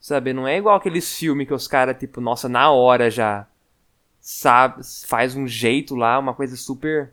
[0.00, 0.32] Sabe?
[0.32, 3.46] Não é igual aqueles filmes que os caras, tipo, nossa, na hora já
[4.28, 7.10] sabe, faz um jeito lá, uma coisa super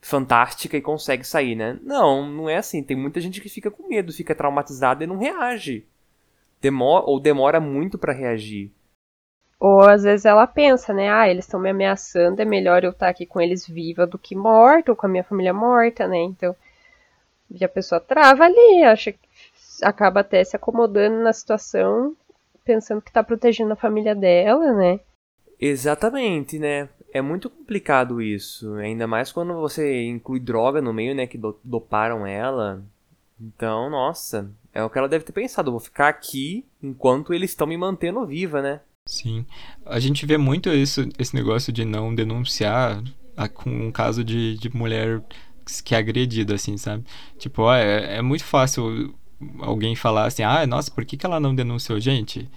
[0.00, 1.76] fantástica e consegue sair, né?
[1.82, 2.84] Não, não é assim.
[2.84, 5.84] Tem muita gente que fica com medo, fica traumatizada e não reage.
[6.60, 8.70] Demora, ou demora muito para reagir.
[9.58, 11.10] Ou às vezes ela pensa, né?
[11.10, 14.36] Ah, eles estão me ameaçando, é melhor eu estar aqui com eles viva do que
[14.36, 16.18] morta, ou com a minha família morta, né?
[16.18, 16.54] Então,
[17.50, 19.18] e a pessoa trava ali, acha que
[19.82, 22.14] acaba até se acomodando na situação,
[22.64, 25.00] pensando que tá protegendo a família dela, né?
[25.60, 26.88] Exatamente, né?
[27.12, 31.58] É muito complicado isso, ainda mais quando você inclui droga no meio, né, que do
[31.64, 32.84] doparam ela.
[33.40, 37.66] Então, nossa, é o que ela deve ter pensado, vou ficar aqui enquanto eles estão
[37.66, 38.80] me mantendo viva, né?
[39.08, 39.46] Sim.
[39.84, 43.02] A gente vê muito isso, esse negócio de não denunciar
[43.54, 45.22] com um caso de, de mulher
[45.84, 47.04] que é agredida, assim, sabe?
[47.38, 49.14] Tipo, é, é muito fácil
[49.60, 52.00] alguém falar assim, ah, nossa, por que, que ela não denunciou?
[52.00, 52.48] Gente,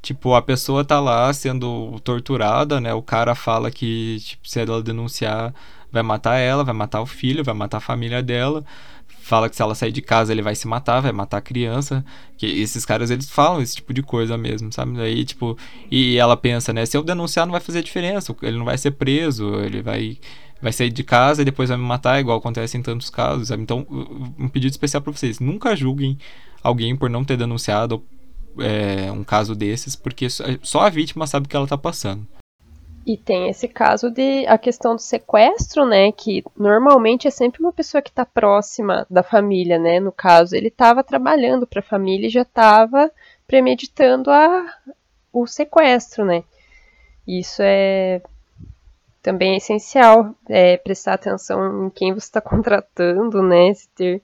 [0.00, 2.94] Tipo, a pessoa tá lá sendo torturada, né?
[2.94, 5.52] O cara fala que, tipo, se ela denunciar,
[5.90, 8.64] vai matar ela, vai matar o filho, vai matar a família dela.
[9.22, 12.04] Fala que se ela sair de casa, ele vai se matar, vai matar a criança.
[12.36, 14.98] Que esses caras, eles falam esse tipo de coisa mesmo, sabe?
[15.00, 15.58] Aí, tipo,
[15.90, 16.86] e ela pensa, né?
[16.86, 18.34] Se eu denunciar, não vai fazer diferença.
[18.42, 20.18] Ele não vai ser preso, ele vai
[20.60, 23.62] vai sair de casa e depois vai me matar, igual acontece em tantos casos, sabe?
[23.62, 23.86] Então,
[24.38, 26.18] um pedido especial para vocês, nunca julguem
[26.62, 28.02] alguém por não ter denunciado
[28.58, 30.28] é, um caso desses, porque
[30.62, 32.26] só a vítima sabe o que ela está passando.
[33.06, 36.12] E tem esse caso de a questão do sequestro, né?
[36.12, 39.98] Que normalmente é sempre uma pessoa que está próxima da família, né?
[39.98, 43.10] No caso, ele estava trabalhando para a família e já estava
[43.46, 44.66] premeditando a,
[45.32, 46.44] o sequestro, né?
[47.26, 48.20] Isso é
[49.22, 53.72] também é essencial, é, prestar atenção em quem você está contratando, né?
[53.72, 54.22] Se ter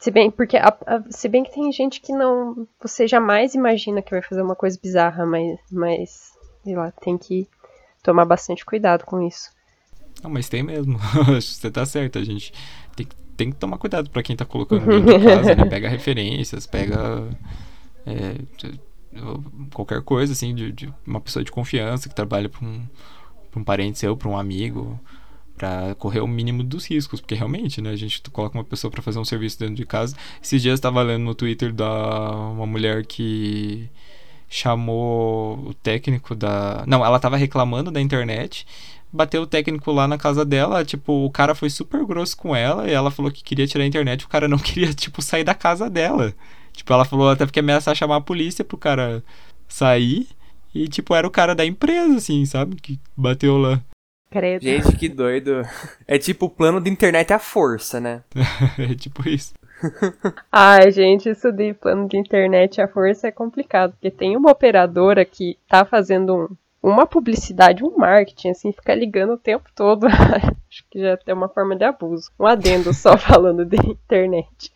[0.00, 2.66] se bem, porque a, a, se bem que tem gente que não.
[2.80, 6.32] Você jamais imagina que vai fazer uma coisa bizarra, mas, mas
[6.64, 7.46] sei lá, tem que
[8.02, 9.50] tomar bastante cuidado com isso.
[10.22, 10.98] Não, mas tem mesmo.
[11.38, 12.50] você tá certo, a gente
[12.96, 15.66] tem, tem que tomar cuidado para quem tá colocando dentro de casa, né?
[15.68, 17.28] Pega referências, pega.
[18.06, 18.36] É,
[19.74, 22.86] qualquer coisa, assim, de, de, uma pessoa de confiança que trabalha para um,
[23.50, 24.98] pra um parente seu, para um amigo
[25.60, 29.02] para correr o mínimo dos riscos, porque realmente, né, a gente coloca uma pessoa para
[29.02, 30.16] fazer um serviço dentro de casa.
[30.42, 33.86] Esses dias estava lendo no Twitter da uma mulher que
[34.48, 38.66] chamou o técnico da, não, ela estava reclamando da internet,
[39.12, 42.88] bateu o técnico lá na casa dela, tipo, o cara foi super grosso com ela
[42.88, 45.54] e ela falou que queria tirar a internet, o cara não queria, tipo, sair da
[45.54, 46.34] casa dela.
[46.72, 49.22] Tipo, ela falou até porque ameaçar chamar a polícia pro cara
[49.68, 50.26] sair.
[50.74, 52.76] E, tipo, era o cara da empresa, assim, sabe?
[52.76, 53.82] Que bateu lá.
[54.30, 54.62] Credo.
[54.62, 55.62] Gente, que doido.
[56.06, 58.22] É tipo o plano de internet à força, né?
[58.78, 59.52] é tipo isso.
[60.52, 65.24] Ai, gente, isso de plano de internet à força é complicado, porque tem uma operadora
[65.24, 66.48] que tá fazendo um,
[66.82, 70.06] uma publicidade, um marketing, assim, fica ligando o tempo todo.
[70.70, 72.30] Acho que já tem uma forma de abuso.
[72.38, 74.72] Um adendo só falando de internet.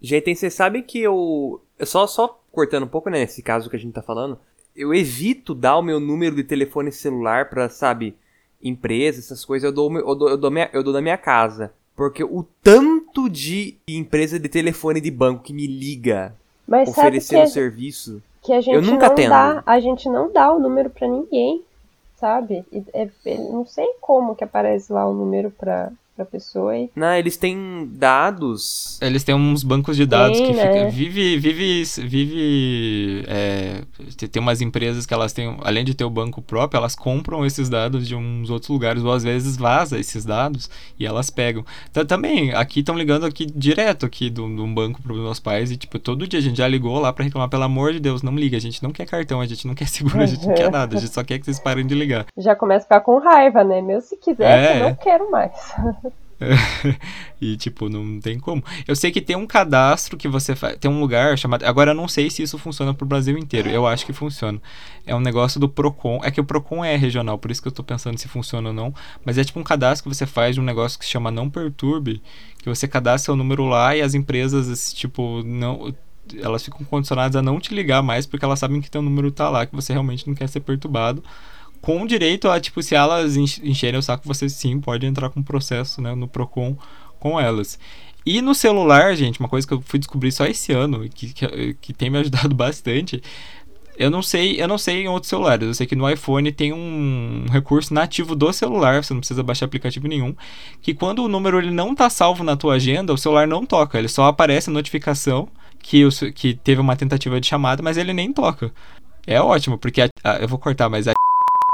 [0.00, 1.60] Gente, vocês sabem que eu.
[1.82, 4.38] Só, só cortando um pouco, né, nesse caso que a gente tá falando.
[4.74, 8.14] Eu evito dar o meu número de telefone celular pra, sabe,
[8.62, 9.64] empresa, essas coisas.
[9.66, 11.72] Eu dou, eu dou, eu dou, minha, eu dou da minha casa.
[11.94, 16.34] Porque o tanto de empresa de telefone de banco que me liga
[16.68, 18.22] Mas oferecendo que, serviço.
[18.42, 19.30] que a gente eu nunca não atendo.
[19.30, 21.62] dá, a gente não dá o número pra ninguém,
[22.16, 22.64] sabe?
[22.70, 26.90] E é- é- não sei como que aparece lá o número pra, pra pessoa e
[26.96, 28.98] Não, eles têm dados.
[29.02, 30.72] Eles têm uns bancos de dados Tem, que né?
[30.72, 33.82] fica, vive, vive, vive, é,
[34.16, 37.44] te- tem umas empresas que elas têm, além de ter o banco próprio, elas compram
[37.44, 41.64] esses dados de uns outros lugares ou às vezes vaza esses dados e elas pegam.
[42.08, 45.76] Também aqui estão ligando aqui direto aqui de um banco para os meus pais e
[45.76, 48.34] tipo todo dia a gente já ligou lá para reclamar pelo amor de Deus não
[48.34, 50.70] liga, a gente não quer cartão, a gente não quer seguro, a gente não quer
[50.70, 52.26] nada, a gente só quer que vocês parem de ligar.
[52.36, 53.80] já começa a ficar com raiva, né?
[53.82, 54.80] Meu, se quiser, É.
[54.80, 55.52] eu não quero mais.
[57.40, 58.62] e, tipo, não tem como.
[58.86, 60.76] Eu sei que tem um cadastro que você faz.
[60.76, 61.64] Tem um lugar chamado.
[61.64, 63.68] Agora eu não sei se isso funciona pro Brasil inteiro.
[63.70, 64.60] Eu acho que funciona.
[65.06, 66.20] É um negócio do Procon.
[66.22, 68.74] É que o Procon é regional, por isso que eu tô pensando se funciona ou
[68.74, 68.94] não.
[69.24, 71.48] Mas é tipo um cadastro que você faz de um negócio que se chama Não
[71.48, 72.22] Perturbe.
[72.62, 75.94] Que você cadastra o número lá e as empresas, tipo, não.
[76.42, 79.48] Elas ficam condicionadas a não te ligar mais porque elas sabem que teu número tá
[79.48, 81.22] lá, que você realmente não quer ser perturbado
[81.80, 85.42] com direito a, tipo, se elas ench- encherem o saco, você sim pode entrar com
[85.42, 86.76] processo, né, no Procon
[87.18, 87.78] com elas.
[88.24, 91.74] E no celular, gente, uma coisa que eu fui descobrir só esse ano, que, que,
[91.80, 93.22] que tem me ajudado bastante,
[93.98, 96.72] eu não sei, eu não sei em outros celulares, eu sei que no iPhone tem
[96.72, 100.34] um recurso nativo do celular, você não precisa baixar aplicativo nenhum,
[100.82, 103.98] que quando o número ele não tá salvo na tua agenda, o celular não toca,
[103.98, 105.48] ele só aparece a notificação
[105.78, 108.70] que, o, que teve uma tentativa de chamada, mas ele nem toca.
[109.26, 111.12] É ótimo, porque a- a- eu vou cortar, mas a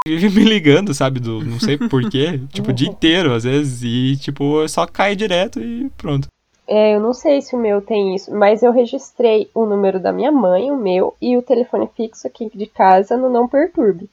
[0.07, 1.21] vive me ligando, sabe?
[1.21, 2.41] Do, não sei porquê.
[2.53, 3.83] tipo, o dia inteiro, às vezes.
[3.83, 6.29] E, tipo, só cai direto e pronto.
[6.67, 10.13] É, eu não sei se o meu tem isso, mas eu registrei o número da
[10.13, 14.09] minha mãe, o meu, e o telefone fixo aqui de casa no Não Perturbe.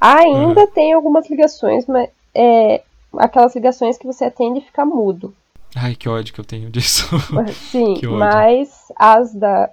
[0.00, 2.82] Ainda tem algumas ligações, mas é,
[3.16, 5.34] aquelas ligações que você atende e fica mudo.
[5.76, 7.08] Ai, que ódio que eu tenho disso.
[7.70, 9.70] Sim, mas as da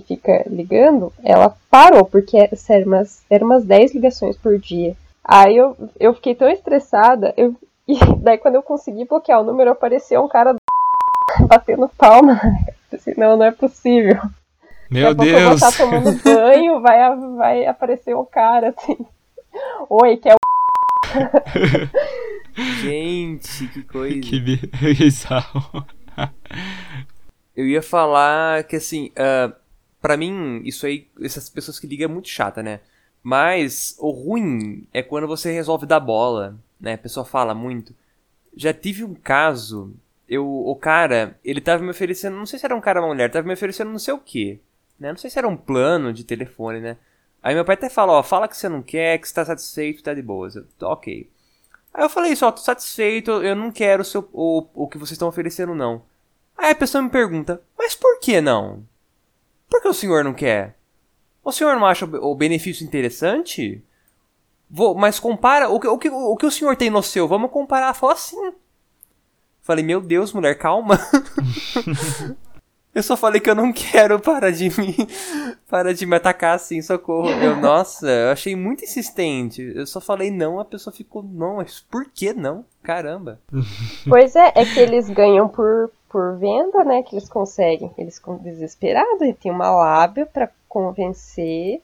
[0.00, 4.96] que fica ligando, ela parou, porque era, sério, umas, eram umas 10 ligações por dia.
[5.24, 7.54] Aí eu, eu fiquei tão estressada, eu,
[7.88, 10.54] e daí quando eu consegui bloquear o número, apareceu um cara
[11.46, 12.40] batendo palma.
[12.90, 14.20] Pensei, não, não é possível.
[14.90, 15.62] Meu Daqui pouco eu vou Deus.
[15.62, 18.98] estar tomando banho, vai, vai aparecer um cara assim.
[19.88, 20.36] Oi, que é o.
[22.82, 24.20] Gente, que coisa.
[24.20, 25.84] que bi- bizarro.
[27.56, 29.52] Eu ia falar que assim, ah,
[30.04, 32.80] pra mim, isso aí, essas pessoas que ligam é muito chata, né?
[33.22, 36.92] Mas o ruim é quando você resolve dar bola, né?
[36.92, 37.94] A pessoa fala muito.
[38.54, 39.94] Já tive um caso,
[40.28, 43.14] eu, o cara, ele tava me oferecendo, não sei se era um cara ou uma
[43.14, 44.60] mulher, tava me oferecendo não sei o que,
[45.00, 45.08] né?
[45.08, 46.98] Não sei se era um plano de telefone, né?
[47.42, 50.02] Aí meu pai até fala, ó, fala que você não quer, que você tá satisfeito,
[50.02, 50.54] tá de boas.
[50.54, 51.30] Eu, "Tô ok.
[51.94, 54.98] Aí eu falei isso, ó, tô satisfeito, eu não quero o, seu, o, o que
[54.98, 56.02] vocês estão oferecendo, não.
[56.58, 58.84] Aí a pessoa me pergunta, mas por que não?
[59.74, 60.76] Por que o senhor não quer?
[61.42, 63.82] O senhor não acha o benefício interessante?
[64.70, 67.26] Vou, mas compara, o que, o, que, o que o senhor tem no seu?
[67.26, 67.92] Vamos comparar.
[67.92, 68.52] Fala assim.
[69.60, 70.96] Falei, meu Deus, mulher, calma.
[72.94, 74.94] eu só falei que eu não quero para de me,
[75.68, 77.28] para de me atacar assim, socorro.
[77.28, 79.60] Eu, nossa, eu achei muito insistente.
[79.74, 82.64] Eu só falei não, a pessoa ficou, não, mas por que não?
[82.80, 83.40] Caramba.
[84.08, 87.02] Pois é, é que eles ganham por, por venda, né?
[87.02, 87.90] Que eles conseguem.
[87.98, 91.82] Eles ficam desesperados, e tem uma lábia pra convencer.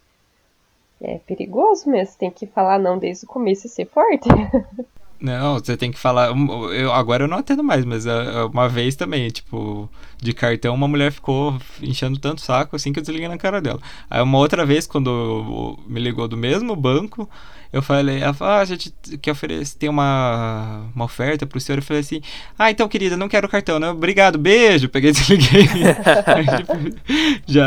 [1.02, 4.28] É perigoso mesmo, tem que falar não desde o começo e ser forte.
[5.20, 6.30] Não, você tem que falar.
[6.74, 10.88] Eu, agora eu não atendo mais, mas ah, uma vez também, tipo, de cartão, uma
[10.88, 13.80] mulher ficou enchendo tanto saco assim que eu desliguei na cara dela.
[14.08, 17.28] Aí uma outra vez, quando me ligou do mesmo banco,
[17.72, 18.90] eu falei, ela falou, ah, a gente
[19.20, 21.78] quer oferecer, tem uma, uma oferta pro senhor.
[21.78, 22.20] Eu falei assim,
[22.58, 23.90] ah, então, querida, não quero cartão, né?
[23.90, 24.88] Obrigado, beijo.
[24.88, 25.66] Peguei e desliguei.
[26.26, 27.62] Aí, tipo, já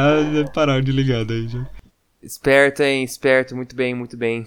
[0.53, 1.65] pararam de ligar daí já.
[2.21, 3.03] Esperto, hein?
[3.03, 4.45] Esperto, muito bem, muito bem.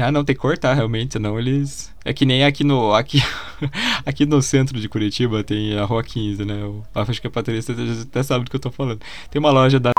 [0.00, 1.94] Ah, não, tem que cortar realmente, senão eles.
[2.04, 2.94] É que nem aqui no.
[2.94, 3.18] Aqui,
[4.06, 6.60] aqui no centro de Curitiba tem a Rua 15, né?
[6.62, 9.00] Eu acho que a Patrícia até sabe do que eu tô falando.
[9.30, 9.90] Tem uma loja da.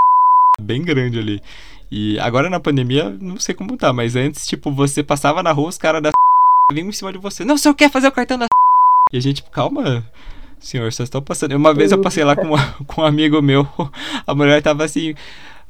[0.60, 1.42] bem grande ali.
[1.90, 5.68] E agora na pandemia, não sei como tá, mas antes, tipo, você passava na rua,
[5.68, 6.10] os caras da.
[6.72, 7.44] vinham em cima de você.
[7.44, 8.46] Não, o senhor quer fazer o cartão da.
[9.10, 10.04] E a gente, tipo, calma,
[10.60, 11.56] senhor, vocês estão passando.
[11.56, 12.50] Uma vez eu passei lá com,
[12.84, 13.66] com um amigo meu,
[14.26, 15.14] a mulher tava assim.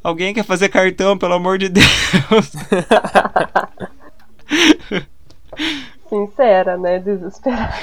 [0.03, 1.87] Alguém quer fazer cartão, pelo amor de Deus.
[6.09, 6.99] Sincera, né?
[6.99, 7.75] Desesperada.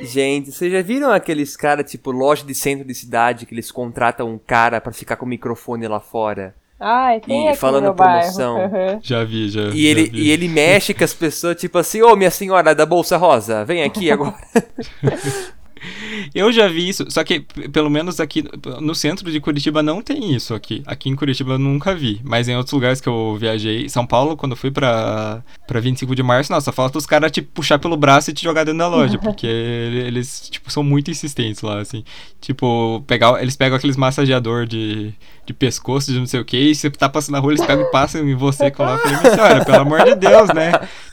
[0.00, 4.30] Gente, vocês já viram aqueles caras, tipo, loja de centro de cidade, que eles contratam
[4.30, 6.54] um cara para ficar com o microfone lá fora?
[6.78, 8.56] Ai, tem E aqui falando no promoção.
[8.56, 9.00] Uhum.
[9.00, 9.62] Já vi, já.
[9.62, 10.20] E já ele, vi.
[10.20, 13.82] e ele mexe com as pessoas, tipo assim, ô minha senhora da Bolsa Rosa, vem
[13.82, 14.34] aqui agora.
[16.34, 18.44] Eu já vi isso, só que pelo menos aqui
[18.80, 20.82] no centro de Curitiba não tem isso aqui.
[20.86, 24.36] Aqui em Curitiba eu nunca vi, mas em outros lugares que eu viajei, São Paulo,
[24.36, 27.96] quando eu fui pra, pra 25 de março, nossa, falta os caras te puxar pelo
[27.96, 31.80] braço e te jogar dentro da loja, porque ele- eles, tipo, são muito insistentes lá,
[31.80, 32.04] assim.
[32.40, 35.12] Tipo, pegar, eles pegam aqueles massageador de,
[35.46, 37.84] de pescoço, de não sei o que, e você tá passando na rua, eles pegam
[37.86, 40.72] e passam em você, falei, "Minha senhora, pelo amor de Deus, né?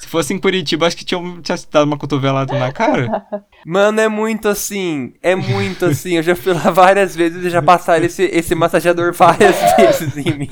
[0.10, 3.28] Se fosse em Curitiba, acho que tinha, tinha dado uma cotovelada na cara.
[3.64, 6.16] Mano, é muito assim, é muito assim.
[6.16, 10.36] Eu já fui lá várias vezes e já passaram esse, esse massageador várias vezes em
[10.36, 10.50] mim.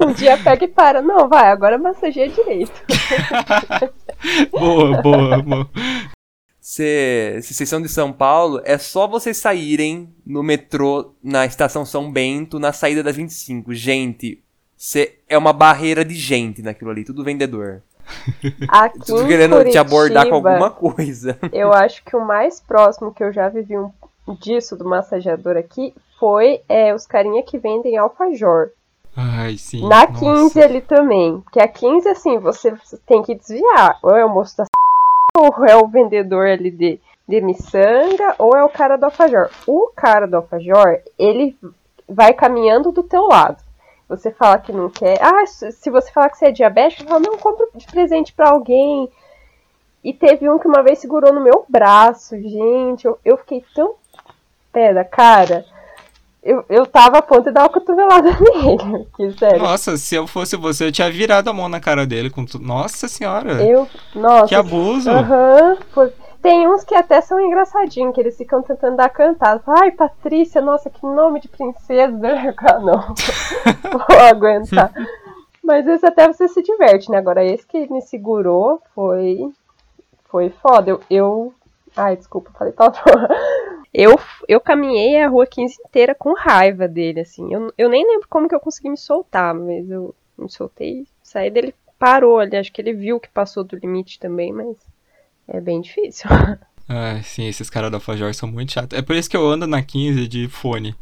[0.00, 1.00] Um dia pega e para.
[1.00, 2.72] Não, vai, agora massageia direito.
[4.50, 5.70] boa, boa, boa.
[6.60, 11.86] Se, se vocês são de São Paulo, é só vocês saírem no metrô na estação
[11.86, 13.72] São Bento, na saída da 25.
[13.72, 14.42] Gente,
[14.76, 17.84] cê, é uma barreira de gente naquilo ali, tudo vendedor.
[18.68, 21.38] Aqui Tudo em querendo te abordar com Curitiba, alguma coisa.
[21.52, 23.90] Eu acho que o mais próximo que eu já vivi um,
[24.40, 28.70] disso do massageador aqui foi é, os carinha que vendem alfajor.
[29.16, 29.82] Ai, sim.
[29.88, 30.20] Na nossa.
[30.20, 31.40] 15 ali também.
[31.40, 32.72] Porque a 15, assim, você
[33.06, 33.98] tem que desviar.
[34.02, 34.64] Ou é o moço da
[35.36, 39.50] ou é o vendedor ali de, de miçanga, ou é o cara do alfajor.
[39.66, 41.56] O cara do alfajor, ele
[42.08, 43.62] vai caminhando do teu lado.
[44.08, 45.18] Você fala que não quer.
[45.20, 49.08] Ah, se você falar que você é diabético, fala, não, compra de presente pra alguém.
[50.02, 53.04] E teve um que uma vez segurou no meu braço, gente.
[53.04, 53.94] Eu, eu fiquei tão
[54.72, 55.64] pé da cara.
[56.42, 59.06] Eu, eu tava a ponto de dar uma cotovelada nele.
[59.14, 59.58] Que, sério.
[59.58, 62.64] Nossa, se eu fosse você, eu tinha virado a mão na cara dele com tudo.
[62.64, 63.62] Nossa senhora.
[63.62, 64.46] Eu, nossa.
[64.46, 65.10] Que abuso.
[65.10, 65.76] Aham.
[65.92, 69.60] foi- Tem uns que até são engraçadinhos, que eles ficam tentando dar cantada.
[69.66, 72.12] Ai, Patrícia, nossa, que nome de princesa.
[72.80, 73.14] Não.
[74.08, 74.92] Vou aguentar.
[75.62, 77.18] Mas esse até você se diverte, né?
[77.18, 79.52] Agora, esse que me segurou foi.
[80.24, 80.90] Foi foda.
[80.90, 81.00] Eu.
[81.10, 81.54] eu...
[81.96, 82.92] Ai, desculpa, falei tal.
[83.92, 87.52] Eu, eu caminhei a rua 15 inteira com raiva dele, assim.
[87.52, 91.50] Eu, eu nem lembro como que eu consegui me soltar, mas eu me soltei, saí
[91.50, 92.56] dele, parou ali.
[92.56, 94.76] Acho que ele viu que passou do limite também, mas
[95.48, 96.28] é bem difícil.
[96.88, 98.98] Ai, sim, esses caras da Alfajor são muito chatos.
[98.98, 100.94] É por isso que eu ando na 15 de fone.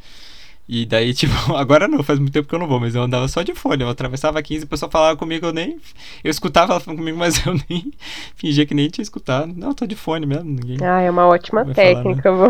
[0.68, 3.28] E daí, tipo, agora não, faz muito tempo que eu não vou, mas eu andava
[3.28, 3.82] só de fone.
[3.82, 5.78] Eu atravessava a 15 e o pessoal falava comigo, eu nem.
[6.24, 7.92] Eu escutava ela falando comigo, mas eu nem
[8.34, 9.52] fingia que nem tinha escutado.
[9.54, 10.78] Não, eu tô de fone mesmo, ninguém.
[10.82, 11.94] Ah, é uma ótima Vai falar, né?
[11.94, 12.48] técnica, vou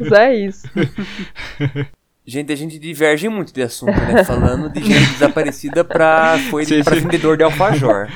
[0.00, 0.68] usar isso.
[2.26, 4.24] Gente, a gente diverge muito de assunto, né?
[4.24, 7.02] Falando de gente desaparecida pra, foi Sim, pra sim.
[7.02, 8.08] vendedor de alfajor.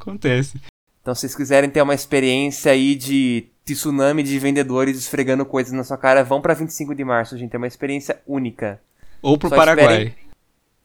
[0.00, 0.58] Acontece.
[1.04, 5.84] Então, se vocês quiserem ter uma experiência aí de tsunami de vendedores esfregando coisas na
[5.84, 7.54] sua cara, vão pra 25 de março, gente.
[7.54, 8.80] É uma experiência única.
[9.20, 9.84] Ou pro Só Paraguai.
[9.84, 10.14] esperem-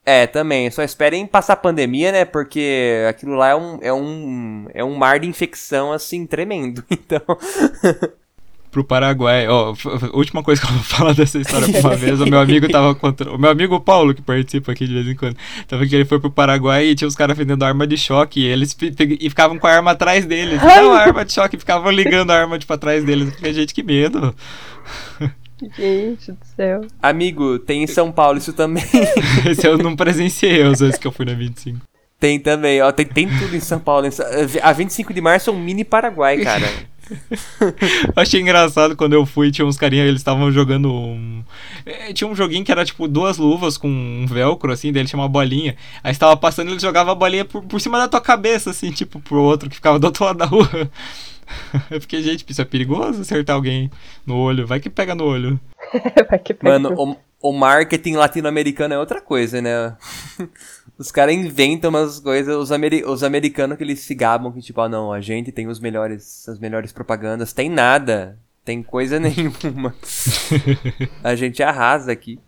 [0.04, 0.70] É, também.
[0.70, 2.26] Só esperem passar a pandemia, né?
[2.26, 6.84] Porque aquilo lá é um, é um, é um mar de infecção, assim, tremendo.
[6.90, 7.22] Então,
[8.70, 9.48] Pro Paraguai.
[9.48, 9.74] Ó,
[10.12, 12.20] última coisa que eu vou falar dessa história pra uma vez.
[12.20, 13.32] O meu amigo tava contra.
[13.32, 16.20] O meu amigo Paulo, que participa aqui de vez em quando, tava que ele foi
[16.20, 18.40] pro Paraguai e tinha os caras vendendo arma de choque.
[18.40, 18.76] E eles
[19.20, 20.62] e ficavam com a arma atrás deles.
[20.62, 21.58] Não, a arma de choque.
[21.58, 23.28] Ficavam ligando a arma tipo, atrás deles.
[23.28, 24.34] Eu fiquei, gente, que medo.
[25.76, 26.80] Gente do céu.
[27.02, 28.82] amigo, tem em São Paulo isso também.
[29.44, 31.89] Esse eu não presenciei os vezes que eu fui na 25.
[32.20, 32.92] Tem também, ó.
[32.92, 34.06] Tem, tem tudo em São Paulo.
[34.62, 36.68] A 25 de março é um mini Paraguai, cara.
[38.14, 41.42] Achei engraçado quando eu fui, tinha uns carinha, eles estavam jogando um.
[41.84, 45.08] é, Tinha um joguinho que era tipo duas luvas com um velcro, assim, daí ele
[45.08, 45.76] tinha uma bolinha.
[46.04, 48.92] Aí estava passando e ele jogava a bolinha por, por cima da tua cabeça, assim,
[48.92, 50.68] tipo, pro outro que ficava do outro lado da rua.
[51.90, 53.90] Eu fiquei, gente, isso é perigoso acertar alguém
[54.24, 54.66] no olho.
[54.66, 55.58] Vai que pega no olho.
[56.30, 56.78] Vai que pega.
[56.78, 59.96] Mano, o, o marketing latino-americano é outra coisa, né?
[60.98, 62.70] Os caras inventam umas coisas, os,
[63.06, 66.46] os americanos que eles se gabam que, tipo, ah, não, a gente tem os melhores,
[66.46, 67.54] as melhores propagandas.
[67.54, 68.38] Tem nada.
[68.62, 69.94] Tem coisa nenhuma.
[71.24, 72.38] a gente arrasa aqui.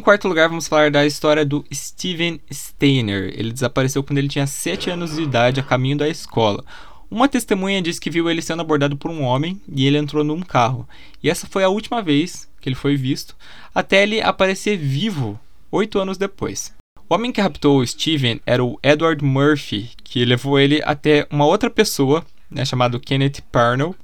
[0.00, 3.32] Quarto lugar, vamos falar da história do Steven Steiner.
[3.34, 6.64] Ele desapareceu quando ele tinha 7 anos de idade a caminho da escola.
[7.10, 10.40] Uma testemunha disse que viu ele sendo abordado por um homem e ele entrou num
[10.40, 10.86] carro.
[11.22, 13.34] E essa foi a última vez que ele foi visto,
[13.74, 15.40] até ele aparecer vivo
[15.70, 16.74] oito anos depois.
[17.08, 21.46] O homem que raptou o Steven era o Edward Murphy, que levou ele até uma
[21.46, 23.96] outra pessoa, né, chamado Kenneth Parnell,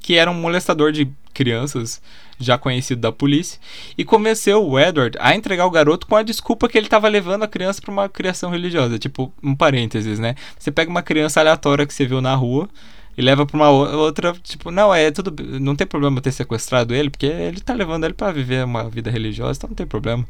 [0.00, 1.08] que era um molestador de
[1.38, 2.02] crianças
[2.40, 3.60] já conhecido da polícia,
[3.96, 7.44] e convenceu o Edward a entregar o garoto com a desculpa que ele estava levando
[7.44, 8.98] a criança para uma criação religiosa.
[8.98, 10.34] Tipo, um parênteses, né?
[10.58, 12.68] Você pega uma criança aleatória que você viu na rua
[13.16, 17.08] e leva para uma outra, tipo, não, é tudo, não tem problema ter sequestrado ele,
[17.08, 20.26] porque ele tá levando ele para viver uma vida religiosa, então não tem problema.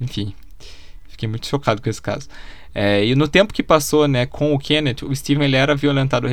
[0.00, 0.32] Enfim,
[1.08, 2.28] fiquei muito chocado com esse caso.
[2.74, 6.28] É, e no tempo que passou né, com o Kenneth, o Steven ele era violentado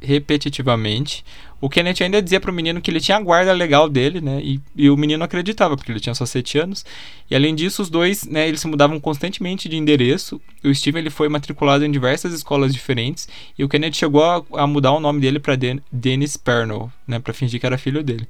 [0.00, 1.24] repetitivamente.
[1.64, 4.38] O Kenneth ainda dizia para o menino que ele tinha a guarda legal dele, né?
[4.44, 6.84] E, e, o menino acreditava, porque ele tinha só 7 anos.
[7.30, 10.38] E além disso, os dois, né, eles se mudavam constantemente de endereço.
[10.62, 13.26] O Steven ele foi matriculado em diversas escolas diferentes.
[13.58, 17.18] E o Kenneth chegou a, a mudar o nome dele para Den Dennis Pernell, né?
[17.18, 18.28] Para fingir que era filho dele.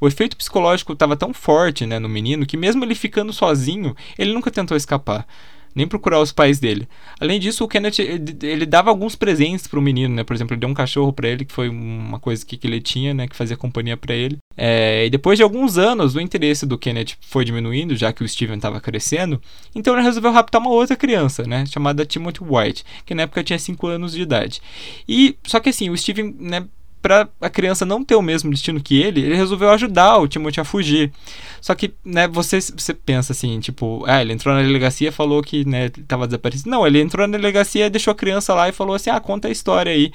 [0.00, 4.32] O efeito psicológico estava tão forte né, no menino que, mesmo ele ficando sozinho, ele
[4.32, 5.24] nunca tentou escapar
[5.74, 6.88] nem procurar os pais dele.
[7.20, 7.98] Além disso, o Kenneth
[8.42, 10.24] ele dava alguns presentes pro menino, né?
[10.24, 12.80] Por exemplo, ele deu um cachorro para ele, que foi uma coisa que, que ele
[12.80, 13.26] tinha, né?
[13.26, 14.38] Que fazia companhia para ele.
[14.56, 18.28] É, e depois de alguns anos, o interesse do Kenneth foi diminuindo, já que o
[18.28, 19.40] Steven estava crescendo.
[19.74, 21.64] Então ele resolveu raptar uma outra criança, né?
[21.66, 24.60] Chamada Timothy White, que na época tinha 5 anos de idade.
[25.08, 26.64] E só que assim, o Steven, né?
[27.02, 30.60] Para a criança não ter o mesmo destino que ele, ele resolveu ajudar o Timothy
[30.60, 31.12] a fugir.
[31.60, 35.42] Só que, né, você, você pensa assim, tipo, ah, ele entrou na delegacia e falou
[35.42, 36.70] que, né, estava desaparecido.
[36.70, 39.50] Não, ele entrou na delegacia, deixou a criança lá e falou assim, ah, conta a
[39.50, 40.12] história aí.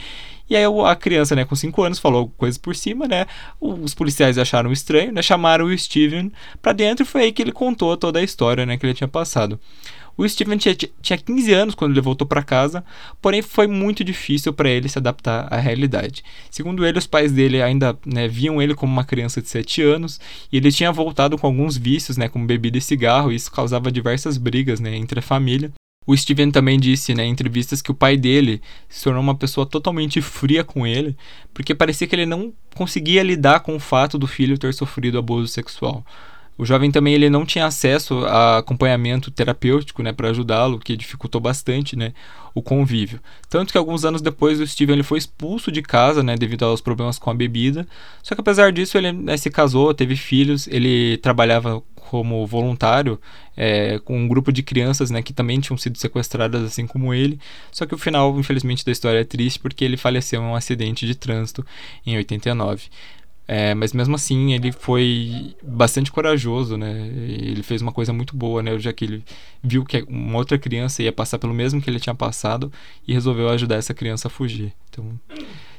[0.50, 3.26] E aí a criança, né, com 5 anos, falou coisas por cima, né?
[3.60, 5.22] Os policiais acharam estranho, né?
[5.22, 6.32] Chamaram o Steven
[6.62, 9.10] para dentro e foi aí que ele contou toda a história, né, que ele tinha
[9.10, 9.60] passado.
[10.18, 12.84] O Steven tinha, tinha 15 anos quando ele voltou para casa,
[13.22, 16.24] porém foi muito difícil para ele se adaptar à realidade.
[16.50, 20.20] Segundo ele, os pais dele ainda né, viam ele como uma criança de 7 anos
[20.52, 23.92] e ele tinha voltado com alguns vícios, né, como bebida e cigarro, e isso causava
[23.92, 25.72] diversas brigas né, entre a família.
[26.08, 29.66] O Steven também disse né, em entrevistas que o pai dele se tornou uma pessoa
[29.66, 31.16] totalmente fria com ele,
[31.54, 35.50] porque parecia que ele não conseguia lidar com o fato do filho ter sofrido abuso
[35.50, 36.04] sexual.
[36.58, 41.40] O jovem também ele não tinha acesso a acompanhamento terapêutico, né, para ajudá-lo, que dificultou
[41.40, 42.14] bastante, né,
[42.56, 43.20] o convívio.
[43.48, 46.82] Tanto que alguns anos depois o Steven ele foi expulso de casa, né, devido aos
[46.82, 47.88] problemas com a bebida.
[48.24, 53.20] Só que apesar disso ele né, se casou, teve filhos, ele trabalhava como voluntário
[53.56, 57.40] é, com um grupo de crianças, né, que também tinham sido sequestradas assim como ele.
[57.72, 61.06] Só que o final, infelizmente, da história é triste porque ele faleceu em um acidente
[61.06, 61.66] de trânsito
[62.06, 62.84] em 89.
[63.48, 67.08] É, mas mesmo assim ele foi bastante corajoso, né?
[67.08, 68.78] Ele fez uma coisa muito boa, né?
[68.78, 69.24] Já que ele
[69.64, 72.72] viu que uma outra criança ia passar pelo mesmo que ele tinha passado
[73.08, 74.74] e resolveu ajudar essa criança a fugir.
[74.90, 75.18] Então,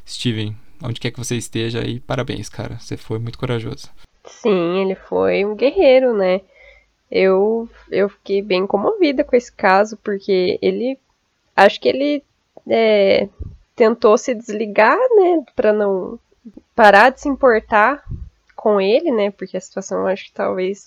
[0.07, 2.79] Steven, onde quer que você esteja aí, parabéns, cara.
[2.79, 3.91] Você foi muito corajoso.
[4.25, 6.41] Sim, ele foi um guerreiro, né?
[7.11, 10.99] Eu, eu fiquei bem comovida com esse caso, porque ele.
[11.55, 12.23] Acho que ele
[12.67, 13.29] é,
[13.77, 15.45] tentou se desligar, né?
[15.55, 16.19] Pra não
[16.79, 18.05] parar de se importar
[18.55, 19.33] com ele, né?
[19.33, 20.87] Porque a situação acho que talvez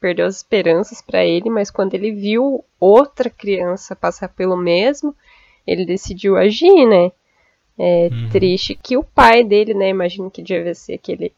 [0.00, 5.14] perdeu as esperanças para ele, mas quando ele viu outra criança passar pelo mesmo,
[5.64, 7.12] ele decidiu agir, né?
[7.78, 8.30] É uhum.
[8.32, 9.90] triste que o pai dele, né?
[9.90, 11.32] Imagino que devia ser aquele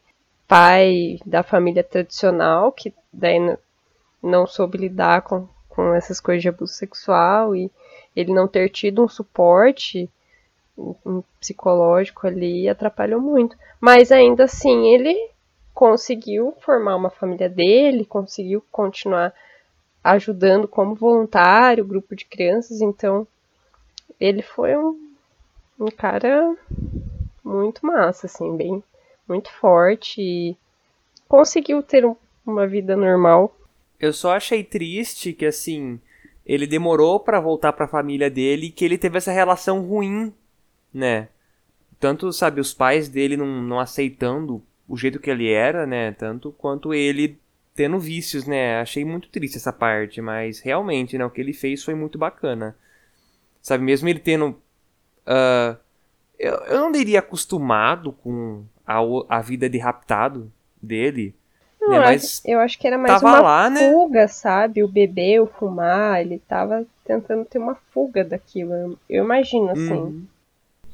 [0.47, 3.37] pai da família tradicional que daí
[4.21, 7.69] não soube lidar com, com essas coisas de abuso sexual e
[8.15, 10.09] ele não ter tido um suporte
[10.77, 13.55] um psicológico ali atrapalhou muito.
[13.79, 15.15] Mas ainda assim, ele
[15.73, 19.33] conseguiu formar uma família dele, conseguiu continuar
[20.03, 23.27] ajudando como voluntário, grupo de crianças, então
[24.19, 24.97] ele foi um,
[25.79, 26.55] um cara
[27.43, 28.83] muito massa, assim, bem
[29.27, 30.55] muito forte e
[31.27, 32.15] conseguiu ter um,
[32.45, 33.55] uma vida normal.
[33.99, 35.99] Eu só achei triste que assim,
[36.45, 40.31] ele demorou para voltar para a família dele e que ele teve essa relação ruim
[40.95, 41.27] né?
[41.99, 46.13] Tanto, sabe, os pais dele não, não aceitando o jeito que ele era, né?
[46.13, 47.37] Tanto quanto ele
[47.73, 48.79] tendo vícios, né?
[48.79, 51.25] Achei muito triste essa parte, mas realmente, né?
[51.25, 52.75] O que ele fez foi muito bacana.
[53.61, 54.49] Sabe, mesmo ele tendo.
[55.27, 55.77] Uh,
[56.39, 61.35] eu, eu não diria acostumado com a, a vida de raptado dele.
[61.81, 61.99] Não, né?
[61.99, 63.91] mas eu acho que era mais uma lá, né?
[63.91, 64.27] fuga, né?
[64.27, 64.83] sabe?
[64.83, 68.97] O beber, o fumar, ele tava tentando ter uma fuga daquilo.
[69.09, 69.93] Eu imagino, assim.
[69.93, 70.27] Uhum.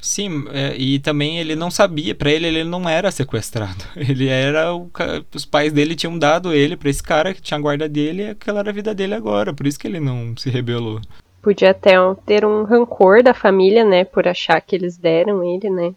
[0.02, 3.84] Sim, é, e também ele não sabia, para ele ele não era sequestrado.
[3.94, 4.90] Ele era o
[5.32, 8.30] os pais dele tinham dado ele para esse cara que tinha a guarda dele, e
[8.30, 11.00] aquela era a vida dele agora, por isso que ele não se rebelou.
[11.40, 11.92] Podia até
[12.26, 15.94] ter um rancor da família, né, por achar que eles deram ele, né?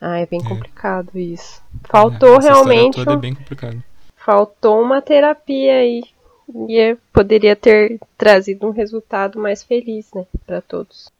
[0.00, 0.48] Ah, é bem é.
[0.48, 1.60] complicado isso.
[1.88, 2.94] Faltou é, realmente.
[2.94, 3.82] Toda é bem complicado.
[4.16, 6.02] Faltou uma terapia aí.
[6.68, 11.10] E é, poderia ter trazido um resultado mais feliz, né, para todos.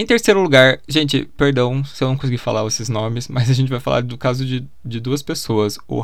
[0.00, 3.68] Em terceiro lugar, gente, perdão se eu não conseguir falar esses nomes, mas a gente
[3.68, 6.02] vai falar do caso de, de duas pessoas, o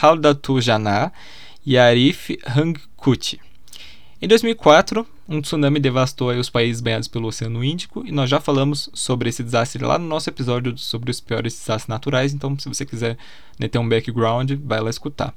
[0.00, 1.12] Haldatu Jana
[1.66, 3.38] e Arif Hangkuti.
[4.22, 8.88] Em 2004, um tsunami devastou os países banhados pelo Oceano Índico e nós já falamos
[8.94, 12.86] sobre esse desastre lá no nosso episódio sobre os piores desastres naturais, então se você
[12.86, 13.18] quiser
[13.58, 15.34] né, ter um background, vai lá escutar.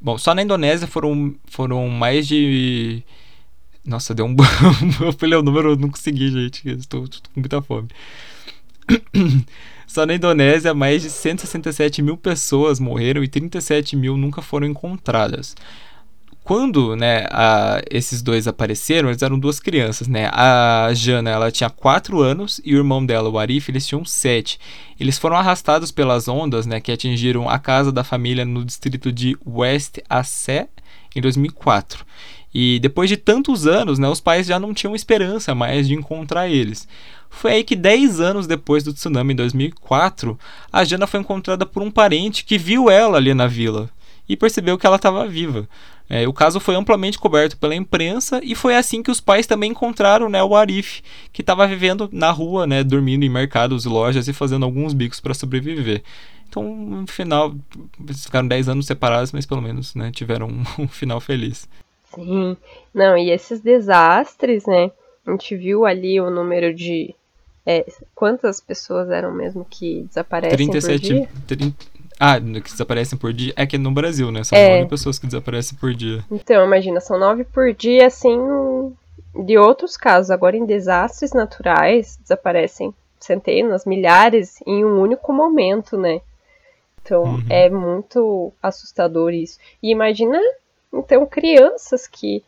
[0.00, 3.04] Bom, só na Indonésia foram, foram mais de
[3.84, 4.36] nossa, deu um
[5.00, 6.68] Eu falei o número, eu não consegui, gente.
[6.68, 7.88] Estou, com muita fome.
[9.86, 15.56] Só na Indonésia, mais de 167 mil pessoas morreram e 37 mil nunca foram encontradas.
[16.44, 20.06] Quando né, a, esses dois apareceram, eles eram duas crianças.
[20.06, 20.30] Né?
[20.32, 24.58] A Jana ela tinha 4 anos e o irmão dela, o Arif, eles tinham 7.
[24.98, 29.36] Eles foram arrastados pelas ondas né, que atingiram a casa da família no distrito de
[29.46, 30.68] West Aceh
[31.14, 32.04] em 2004.
[32.52, 36.48] E depois de tantos anos, né, os pais já não tinham esperança mais de encontrar
[36.48, 36.86] eles.
[37.30, 40.38] Foi aí que 10 anos depois do tsunami em 2004,
[40.72, 43.88] a Jana foi encontrada por um parente que viu ela ali na vila
[44.28, 45.68] e percebeu que ela estava viva.
[46.08, 49.70] É, o caso foi amplamente coberto pela imprensa e foi assim que os pais também
[49.70, 54.32] encontraram né, o Arif, que estava vivendo na rua, né, dormindo em mercados, lojas e
[54.32, 56.02] fazendo alguns bicos para sobreviver.
[56.48, 57.54] Então, no final,
[58.04, 61.68] eles ficaram 10 anos separados, mas pelo menos né, tiveram um, um final feliz.
[62.14, 62.56] Sim.
[62.92, 64.90] Não, e esses desastres, né?
[65.26, 67.14] A gente viu ali o número de.
[67.64, 67.84] É,
[68.14, 71.28] quantas pessoas eram mesmo que desaparecem 37, por dia?
[71.46, 71.76] 30,
[72.18, 73.52] ah, que desaparecem por dia.
[73.56, 74.44] É que no Brasil, né?
[74.44, 74.76] São é.
[74.76, 76.22] nove pessoas que desaparecem por dia.
[76.30, 78.38] Então, imagina, são nove por dia, assim,
[79.46, 80.30] de outros casos.
[80.30, 86.20] Agora, em desastres naturais, desaparecem centenas, milhares em um único momento, né?
[87.02, 87.44] Então, uhum.
[87.48, 89.58] é muito assustador isso.
[89.82, 90.38] E imagina
[90.92, 92.42] então, crianças que,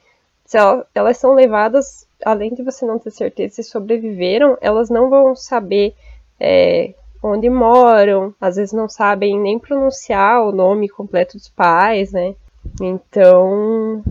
[0.44, 0.56] se
[0.94, 5.94] elas são levadas, além de você não ter certeza se sobreviveram, elas não vão saber
[6.38, 12.34] é, onde moram, às vezes não sabem nem pronunciar o nome completo dos pais, né?
[12.80, 14.02] Então,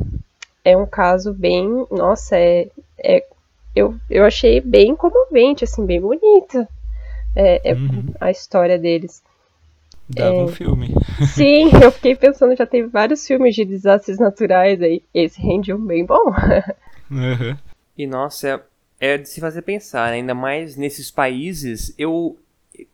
[0.64, 1.86] é um caso bem.
[1.90, 2.68] Nossa, é,
[3.00, 3.26] é
[3.76, 6.68] eu, eu achei bem comovente, assim, bem bonita
[7.36, 8.14] é, é uhum.
[8.20, 9.22] a história deles.
[10.16, 10.44] Dava é...
[10.44, 10.94] um filme.
[11.34, 15.02] Sim, eu fiquei pensando, já teve vários filmes de desastres naturais aí.
[15.14, 16.34] Esse rende um bem bom.
[17.12, 17.58] Uhum.
[17.98, 18.64] E nossa,
[19.02, 20.14] é, é de se fazer pensar, né?
[20.14, 22.38] ainda mais nesses países, eu.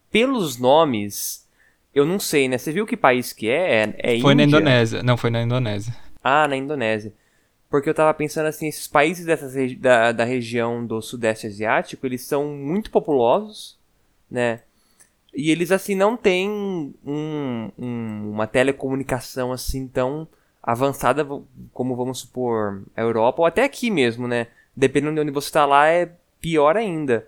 [0.09, 1.47] Pelos nomes,
[1.93, 2.57] eu não sei, né?
[2.57, 3.83] Você viu que país que é?
[3.83, 4.35] É, é Foi Índia?
[4.35, 5.03] na Indonésia.
[5.03, 5.95] Não, foi na Indonésia.
[6.23, 7.13] Ah, na Indonésia.
[7.69, 12.21] Porque eu tava pensando assim, esses países dessas, da, da região do Sudeste Asiático, eles
[12.21, 13.77] são muito populosos,
[14.31, 14.61] né?
[15.37, 20.27] E eles, assim, não têm um, um, uma telecomunicação, assim, tão
[20.63, 21.23] avançada
[21.71, 24.47] como, vamos supor, a Europa, ou até aqui mesmo, né?
[24.75, 26.11] Dependendo de onde você está lá, é
[26.41, 27.27] pior ainda.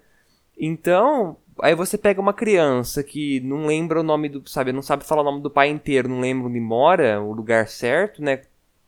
[0.57, 5.05] Então, aí você pega uma criança que não lembra o nome do, sabe, não sabe
[5.05, 8.41] falar o nome do pai inteiro, não lembra onde mora, o lugar certo, né?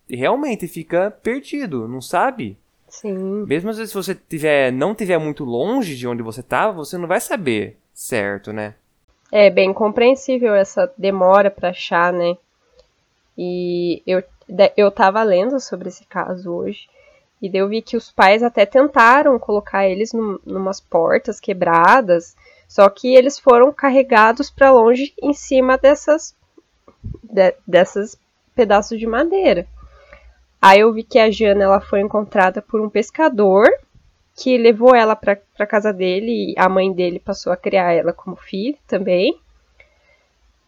[0.10, 2.58] E realmente fica perdido, não sabe?
[2.90, 3.46] Sim.
[3.46, 6.98] Mesmo às vezes se você tiver, não tiver muito longe de onde você tá, você
[6.98, 8.74] não vai saber certo, né?
[9.32, 12.36] É bem compreensível essa demora para achar, né?
[13.38, 14.22] E eu,
[14.76, 16.90] eu tava lendo sobre esse caso hoje.
[17.42, 22.36] E daí eu vi que os pais até tentaram colocar eles num, numas portas quebradas,
[22.68, 26.36] só que eles foram carregados para longe em cima dessas
[27.24, 28.20] de, dessas
[28.54, 29.66] pedaços de madeira.
[30.62, 33.68] Aí eu vi que a Jana ela foi encontrada por um pescador
[34.36, 38.36] que levou ela para casa dele e a mãe dele passou a criar ela como
[38.36, 39.38] filho também.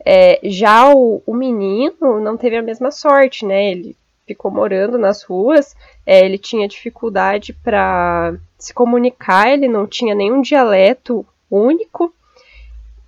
[0.06, 3.72] É, já o, o, menino não teve a mesma sorte, né?
[3.72, 3.96] Ele
[4.28, 10.42] ficou morando nas ruas, é, ele tinha dificuldade para se comunicar, ele não tinha nenhum
[10.42, 12.14] dialeto único.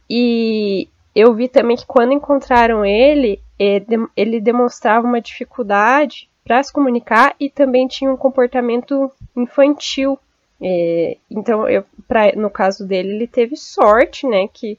[0.10, 3.86] E eu vi também que quando encontraram ele, ele,
[4.16, 10.20] ele demonstrava uma dificuldade para se comunicar e também tinha um comportamento infantil.
[10.62, 14.47] É, então, eu, pra, no caso dele, ele teve sorte, né?
[14.47, 14.78] Que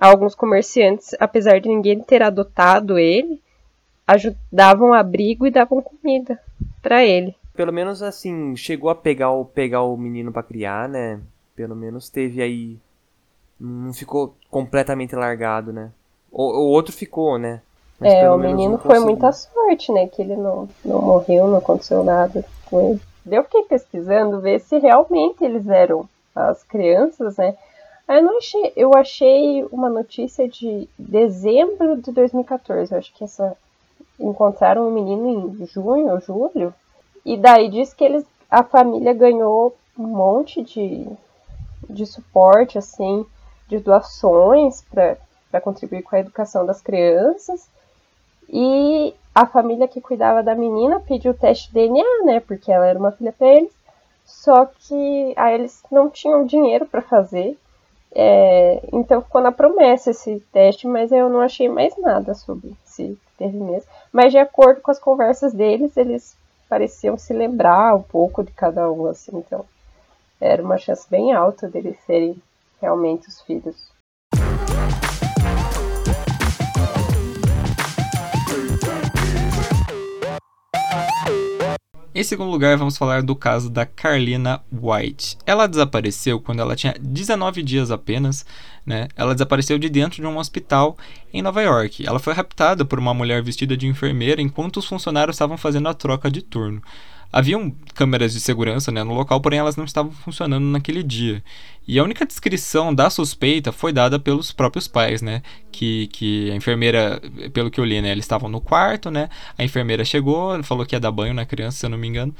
[0.00, 3.40] alguns comerciantes, apesar de ninguém ter adotado ele,
[4.06, 6.38] ajudavam abrigo e davam comida
[6.82, 7.34] para ele.
[7.54, 11.20] Pelo menos assim, chegou a pegar o, pegar o menino para criar, né?
[11.54, 12.76] Pelo menos teve aí.
[13.58, 15.90] Não ficou completamente largado, né?
[16.30, 17.62] O, o outro ficou, né?
[18.00, 20.08] Mas é, o menino foi muita sorte, né?
[20.08, 23.00] Que ele não, não morreu, não aconteceu nada com ele.
[23.26, 27.56] Eu fiquei pesquisando ver se realmente eles eram as crianças, né?
[28.06, 32.92] Aí eu achei, eu achei uma notícia de dezembro de 2014.
[32.92, 33.56] Eu acho que essa
[34.18, 36.74] encontraram um menino em junho ou julho.
[37.24, 41.08] E daí diz que eles, a família ganhou um monte de,
[41.88, 43.24] de suporte, assim,
[43.68, 47.66] de doações para contribuir com a educação das crianças.
[48.48, 52.40] E a família que cuidava da menina pediu o teste de DNA, né?
[52.40, 53.72] Porque ela era uma filha para eles.
[54.24, 57.58] Só que aí eles não tinham dinheiro para fazer.
[58.14, 63.18] É, então ficou na promessa esse teste, mas eu não achei mais nada sobre se
[63.36, 63.90] teve mesmo.
[64.12, 66.36] Mas de acordo com as conversas deles, eles
[66.68, 69.64] pareciam se lembrar um pouco de cada um, assim, então
[70.40, 72.36] era uma chance bem alta deles serem
[72.80, 73.93] realmente os filhos.
[82.16, 85.36] Em segundo lugar, vamos falar do caso da Carlina White.
[85.44, 88.46] Ela desapareceu quando ela tinha 19 dias apenas,
[88.84, 89.08] né?
[89.16, 90.96] Ela desapareceu de dentro de um hospital
[91.32, 92.06] em Nova York.
[92.06, 95.94] Ela foi raptada por uma mulher vestida de enfermeira enquanto os funcionários estavam fazendo a
[95.94, 96.82] troca de turno.
[97.32, 101.42] Haviam câmeras de segurança né, no local, porém elas não estavam funcionando naquele dia.
[101.86, 105.42] E a única descrição da suspeita foi dada pelos próprios pais, né?
[105.72, 107.20] Que, que a enfermeira,
[107.52, 108.12] pelo que eu li, né?
[108.12, 109.28] Eles estavam no quarto, né?
[109.58, 112.32] A enfermeira chegou, falou que ia dar banho na criança, se eu não me engano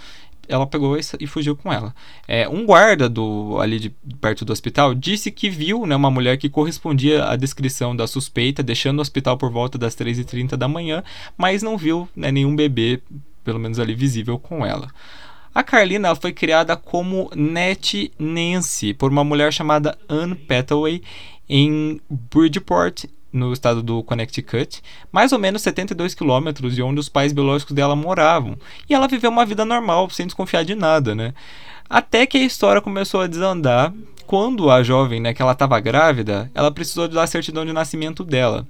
[0.48, 1.94] ela pegou e fugiu com ela.
[2.26, 3.90] É, um guarda do ali de
[4.20, 8.62] perto do hospital disse que viu né, uma mulher que correspondia à descrição da suspeita,
[8.62, 11.02] deixando o hospital por volta das 3h30 da manhã,
[11.36, 13.00] mas não viu né, nenhum bebê
[13.44, 14.88] pelo menos ali visível com ela.
[15.54, 21.00] A Carlina foi criada como Net Nancy por uma mulher chamada Anne Petaway
[21.48, 23.04] em Bridgeport,
[23.34, 24.80] no estado do Connecticut,
[25.10, 28.56] mais ou menos 72 quilômetros de onde os pais biológicos dela moravam.
[28.88, 31.34] E ela viveu uma vida normal, sem desconfiar de nada, né?
[31.90, 33.92] Até que a história começou a desandar
[34.24, 38.66] quando a jovem, né, que ela estava grávida, ela precisou da certidão de nascimento dela.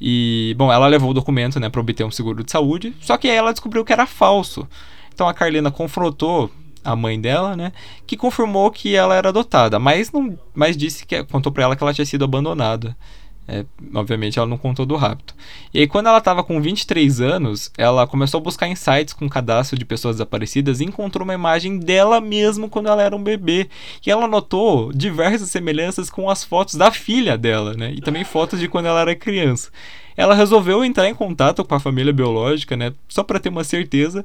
[0.00, 3.28] E, bom, ela levou o documento, né, para obter um seguro de saúde, só que
[3.28, 4.66] aí ela descobriu que era falso.
[5.12, 6.50] Então a Carlina confrontou
[6.82, 7.72] a mãe dela, né,
[8.06, 11.82] que confirmou que ela era adotada, mas não, mas disse que contou para ela que
[11.82, 12.96] ela tinha sido abandonada.
[13.46, 13.64] É,
[13.94, 15.34] obviamente ela não contou do rapto.
[15.72, 19.78] E aí, quando ela estava com 23 anos, ela começou a buscar insights com cadastro
[19.78, 23.68] de pessoas desaparecidas e encontrou uma imagem dela mesmo quando ela era um bebê.
[24.04, 27.92] E ela notou diversas semelhanças com as fotos da filha dela, né?
[27.94, 29.70] E também fotos de quando ela era criança.
[30.16, 32.92] Ela resolveu entrar em contato com a família biológica, né?
[33.08, 34.24] Só para ter uma certeza.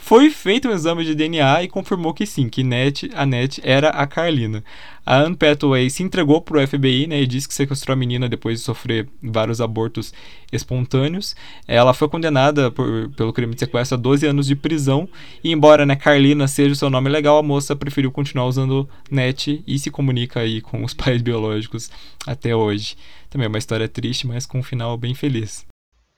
[0.00, 3.90] Foi feito um exame de DNA e confirmou que sim, que Net, a Net era
[3.90, 4.64] a Carlina.
[5.04, 8.28] A Anne Pathway se entregou para o FBI né, e disse que sequestrou a menina
[8.28, 10.14] depois de sofrer vários abortos
[10.52, 11.34] espontâneos.
[11.66, 15.08] Ela foi condenada por, pelo crime de sequestro a 12 anos de prisão.
[15.42, 19.62] E embora né, Carlina seja o seu nome legal, a moça preferiu continuar usando Net
[19.66, 21.90] e se comunica aí com os pais biológicos
[22.26, 22.96] até hoje.
[23.28, 25.67] Também é uma história triste, mas com um final bem feliz.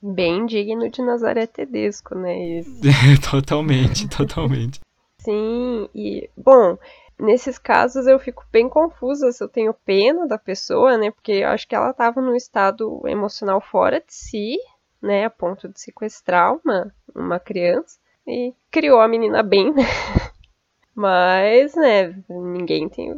[0.03, 2.59] Bem digno de Nazaré Tedesco, né?
[2.59, 2.81] Isso.
[3.31, 4.81] totalmente, totalmente.
[5.19, 6.79] Sim, e bom,
[7.19, 11.11] nesses casos eu fico bem confusa se eu tenho pena da pessoa, né?
[11.11, 14.57] Porque eu acho que ela estava num estado emocional fora de si,
[15.03, 15.27] né?
[15.27, 19.83] A ponto de sequestrar uma, uma criança e criou a menina bem, né?
[20.95, 23.15] Mas, né, ninguém tem.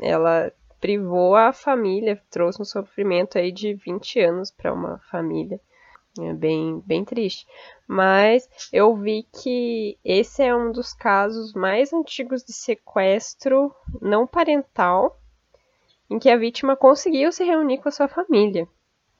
[0.00, 5.60] Ela privou a família, trouxe um sofrimento aí de 20 anos para uma família.
[6.18, 7.46] É bem, bem triste.
[7.86, 15.20] Mas eu vi que esse é um dos casos mais antigos de sequestro não parental
[16.08, 18.66] em que a vítima conseguiu se reunir com a sua família.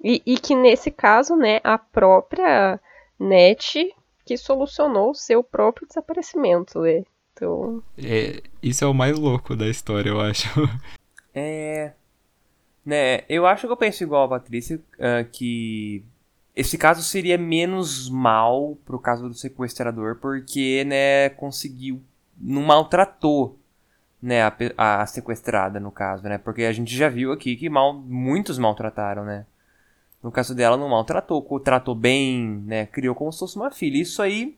[0.02, 2.80] E, e que nesse caso, né, a própria
[3.18, 7.04] NET que solucionou o seu próprio desaparecimento, né?
[7.32, 7.82] Então...
[7.96, 10.48] É, isso é o mais louco da história, eu acho.
[11.36, 11.92] É.
[12.84, 16.02] Né, eu acho que eu penso igual a Patrícia, uh, que
[16.54, 22.00] esse caso seria menos mal pro caso do sequestrador, porque, né, conseguiu.
[22.40, 23.58] não maltratou,
[24.22, 26.38] né, a, a sequestrada, no caso, né?
[26.38, 29.46] Porque a gente já viu aqui que mal, muitos maltrataram, né?
[30.22, 32.86] No caso dela, não maltratou, tratou bem, né?
[32.86, 34.00] Criou como se fosse uma filha.
[34.00, 34.56] Isso aí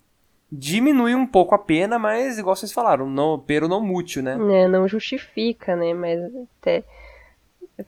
[0.50, 4.38] diminui um pouco a pena, mas igual vocês falaram, não, pero não mútil, né?
[4.62, 5.92] É, não justifica, né?
[5.92, 6.20] Mas
[6.60, 6.84] até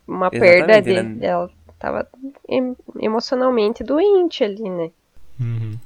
[0.06, 1.26] uma Exatamente, perda dele, né?
[1.26, 2.06] ela tava
[3.00, 4.90] emocionalmente doente ali, né?
[5.40, 5.78] Uhum.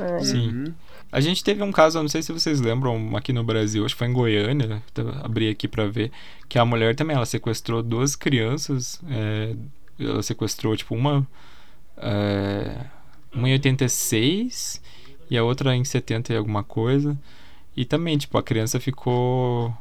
[0.00, 0.18] É.
[0.20, 0.48] Sim.
[0.48, 0.74] Uhum.
[1.12, 3.96] A gente teve um caso, eu não sei se vocês lembram, aqui no Brasil, acho
[3.96, 4.80] que foi em Goiânia,
[5.24, 6.12] abri aqui pra ver,
[6.48, 9.56] que a mulher também, ela sequestrou duas crianças, é,
[9.98, 11.26] ela sequestrou, tipo, uma,
[11.96, 12.86] é,
[13.34, 14.80] uma em 86
[15.30, 17.16] e a outra em 70 e alguma coisa,
[17.76, 19.72] e também, tipo, a criança ficou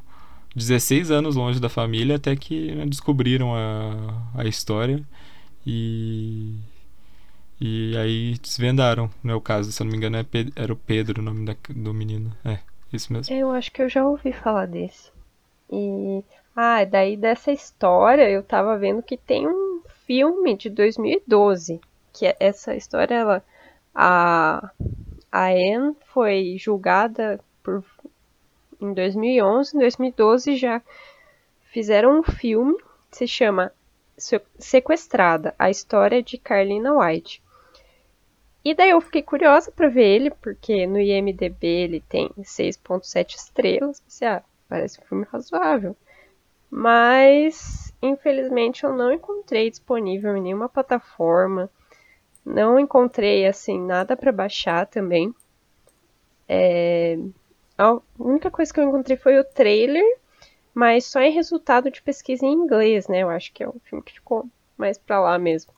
[0.55, 5.03] 16 anos longe da família até que né, descobriram a, a história
[5.65, 6.55] e
[7.61, 10.71] e aí desvendaram, não é o caso, se eu não me engano é Pe- era
[10.71, 12.31] o Pedro o nome da- do menino.
[12.45, 12.59] É,
[12.93, 13.35] isso mesmo.
[13.35, 15.11] Eu acho que eu já ouvi falar desse.
[15.71, 16.23] E.
[16.55, 21.81] Ah, daí dessa história eu tava vendo que tem um filme de 2012.
[22.13, 23.43] Que é- essa história, ela.
[23.93, 24.71] A.
[25.31, 27.84] A Anne foi julgada por.
[28.81, 30.81] Em 2011, em 2012 já
[31.72, 32.77] fizeram um filme
[33.11, 33.72] que se chama
[34.18, 37.41] Se- Sequestrada, a história de Carlina White.
[38.64, 43.99] E daí eu fiquei curiosa pra ver ele, porque no IMDB ele tem 6.7 estrelas.
[43.99, 45.95] Pensei, ah, parece um filme razoável.
[46.69, 51.69] Mas, infelizmente, eu não encontrei disponível em nenhuma plataforma.
[52.45, 55.34] Não encontrei, assim, nada pra baixar também.
[56.48, 57.18] É,
[57.78, 60.03] A única coisa que eu encontrei foi o trailer,
[60.74, 63.20] mas só em resultado de pesquisa em inglês, né?
[63.24, 64.48] Eu acho que é um filme que ficou
[64.78, 65.74] mais pra lá mesmo.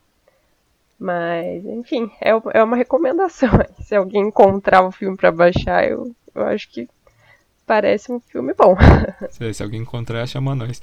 [0.98, 3.50] Mas, enfim, é, é uma recomendação.
[3.82, 6.88] Se alguém encontrar o filme pra baixar, eu, eu acho que
[7.66, 8.76] parece um filme bom.
[9.30, 10.80] Se alguém encontrar, chama nós.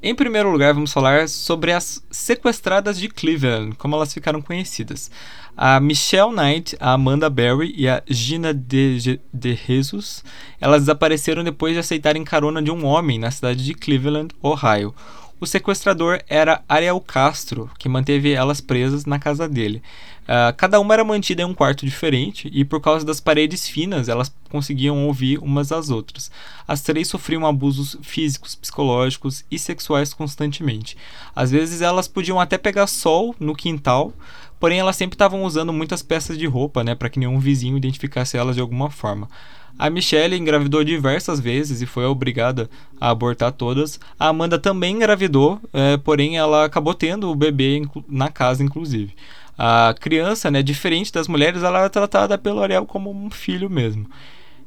[0.00, 5.10] Em primeiro lugar, vamos falar sobre as sequestradas de Cleveland, como elas ficaram conhecidas.
[5.56, 10.22] A Michelle Knight, a Amanda Berry e a Gina de, de Jesus,
[10.60, 14.94] elas desapareceram depois de aceitarem carona de um homem na cidade de Cleveland, Ohio.
[15.40, 19.82] O sequestrador era Ariel Castro, que manteve elas presas na casa dele.
[20.30, 24.10] Ah, cada uma era mantida em um quarto diferente e, por causa das paredes finas,
[24.10, 26.30] elas conseguiam ouvir umas às outras.
[26.66, 30.98] As três sofriam abusos físicos, psicológicos e sexuais constantemente.
[31.34, 34.12] Às vezes elas podiam até pegar sol no quintal,
[34.60, 38.36] porém elas sempre estavam usando muitas peças de roupa, né, para que nenhum vizinho identificasse
[38.36, 39.30] elas de alguma forma.
[39.78, 42.68] A Michelle engravidou diversas vezes e foi obrigada
[43.00, 43.98] a abortar todas.
[44.18, 49.14] A Amanda também engravidou, eh, porém ela acabou tendo o bebê na casa, inclusive.
[49.58, 54.08] A criança, né, diferente das mulheres, ela era tratada pelo Ariel como um filho mesmo.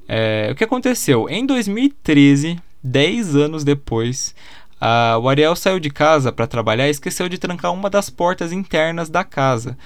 [0.07, 1.29] É, o que aconteceu?
[1.29, 4.35] Em 2013, 10 anos depois,
[4.79, 8.51] a- o Ariel saiu de casa para trabalhar e esqueceu de trancar uma das portas
[8.51, 9.77] internas da casa.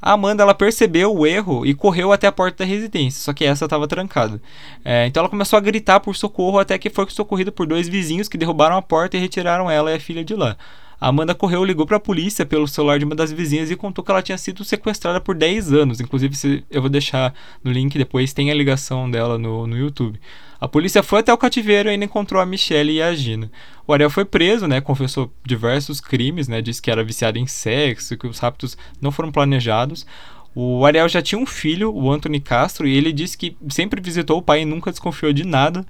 [0.00, 3.44] A Amanda ela percebeu o erro e correu até a porta da residência, só que
[3.44, 4.40] essa estava trancada.
[4.84, 8.28] É, então ela começou a gritar por socorro até que foi socorrida por dois vizinhos
[8.28, 10.56] que derrubaram a porta e retiraram ela e a filha de lá.
[11.00, 14.10] Amanda correu, ligou para a polícia pelo celular de uma das vizinhas e contou que
[14.10, 16.00] ela tinha sido sequestrada por 10 anos.
[16.00, 20.18] Inclusive, eu vou deixar no link depois, tem a ligação dela no, no YouTube.
[20.58, 23.50] A polícia foi até o cativeiro e ainda encontrou a Michelle e a Gina.
[23.86, 24.80] O Ariel foi preso, né?
[24.80, 26.62] Confessou diversos crimes, né?
[26.62, 30.06] Disse que era viciado em sexo, que os raptos não foram planejados.
[30.54, 34.38] O Ariel já tinha um filho, o Anthony Castro, e ele disse que sempre visitou
[34.38, 35.84] o pai e nunca desconfiou de nada,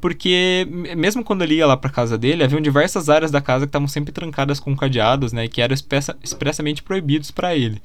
[0.00, 0.66] porque
[0.96, 3.88] mesmo quando ele ia lá pra casa dele, haviam diversas áreas da casa que estavam
[3.88, 7.80] sempre trancadas com cadeados, né, que eram expressa- expressamente proibidos para ele.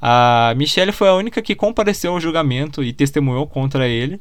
[0.00, 4.20] A Michelle foi a única que compareceu ao julgamento e testemunhou contra ele.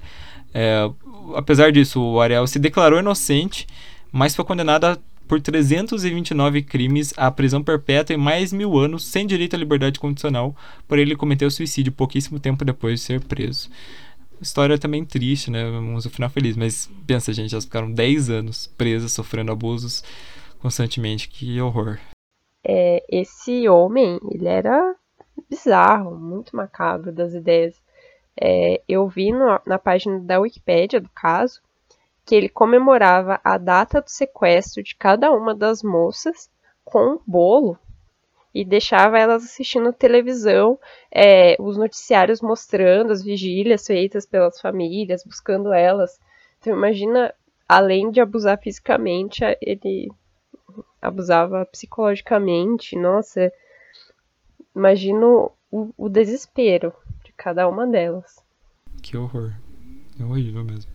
[0.54, 0.90] É,
[1.36, 3.68] apesar disso, o Ariel se declarou inocente,
[4.12, 4.98] mas foi condenado a-
[5.28, 10.56] por 329 crimes à prisão perpétua e mais mil anos sem direito à liberdade condicional
[10.88, 13.70] por ele cometer o suicídio pouquíssimo tempo depois de ser preso.
[14.42, 15.64] História também triste, né?
[15.70, 20.04] Vamos ao final feliz, mas pensa, gente, elas ficaram 10 anos presas, sofrendo abusos
[20.60, 21.28] constantemente.
[21.28, 21.98] Que horror.
[22.66, 24.96] É, esse homem, ele era
[25.50, 27.76] bizarro, muito macabro das ideias.
[28.40, 31.60] É, eu vi no- na página da Wikipédia do caso
[32.26, 36.50] que ele comemorava a data do sequestro de cada uma das moças
[36.84, 37.78] com um bolo
[38.54, 40.80] e deixava elas assistindo televisão,
[41.12, 46.20] é, os noticiários mostrando as vigílias feitas pelas famílias, buscando elas.
[46.60, 47.34] Então imagina,
[47.68, 50.10] além de abusar fisicamente, ele
[51.02, 52.98] abusava psicologicamente.
[52.98, 53.52] Nossa,
[54.76, 56.94] imagino o, o desespero
[57.24, 58.44] de cada uma delas.
[59.02, 59.54] Que horror.
[60.20, 60.92] É horrível mesmo.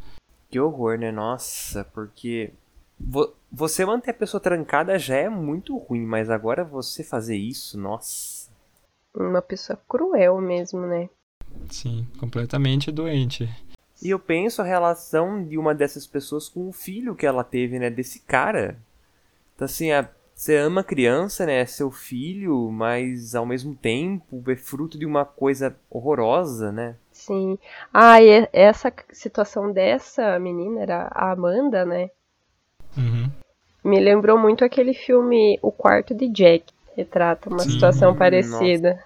[0.50, 1.12] Que horror, né?
[1.12, 2.52] Nossa, porque
[3.50, 8.50] você manter a pessoa trancada já é muito ruim, mas agora você fazer isso, nossa.
[9.14, 11.08] Uma pessoa cruel mesmo, né?
[11.70, 13.48] Sim, completamente doente.
[14.02, 17.78] E eu penso a relação de uma dessas pessoas com o filho que ela teve,
[17.78, 17.90] né?
[17.90, 18.76] Desse cara.
[19.54, 21.60] Então, assim, a, você ama a criança, né?
[21.60, 26.96] É seu filho, mas ao mesmo tempo é fruto de uma coisa horrorosa, né?
[27.12, 27.58] Sim.
[27.92, 32.10] Ah, e essa situação dessa menina era a Amanda, né?
[32.96, 33.30] Uhum.
[33.84, 36.64] Me lembrou muito aquele filme O Quarto de Jack.
[36.96, 39.02] Retrata uma Sim, situação parecida.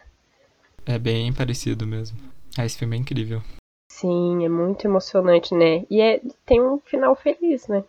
[0.84, 2.18] É bem parecido mesmo.
[2.58, 3.42] Ah, esse filme é incrível.
[3.90, 5.84] Sim, é muito emocionante, né?
[5.90, 7.84] E é, tem um final feliz, né?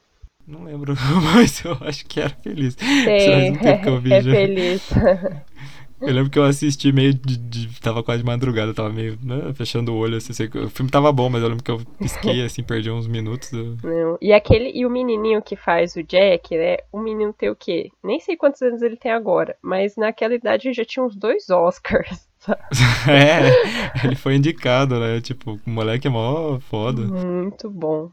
[0.48, 0.94] Não lembro,
[1.34, 2.78] mas eu acho que era feliz.
[2.82, 4.32] Um vi é já.
[4.32, 4.90] feliz.
[6.00, 7.38] Eu lembro que eu assisti meio de.
[7.38, 9.18] de- tava quase de madrugada, tava meio.
[9.24, 11.72] né, fechando o olho, assim, sei que- O filme tava bom, mas eu lembro que
[11.72, 13.50] eu pisquei, assim, perdi uns minutos.
[13.52, 14.18] do- Não.
[14.22, 16.78] E aquele e o menininho que faz o Jack, né?
[16.92, 17.90] O menino tem o quê?
[18.04, 21.50] Nem sei quantos anos ele tem agora, mas naquela idade ele já tinha uns dois
[21.50, 22.28] Oscars.
[22.40, 22.62] sabe?
[23.10, 25.20] é, ele foi indicado, né?
[25.20, 27.02] Tipo, o moleque é mó foda.
[27.02, 28.12] Muito bom.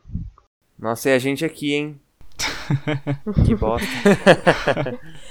[0.78, 2.00] Nossa, e a gente aqui, hein?
[3.46, 3.86] que bosta.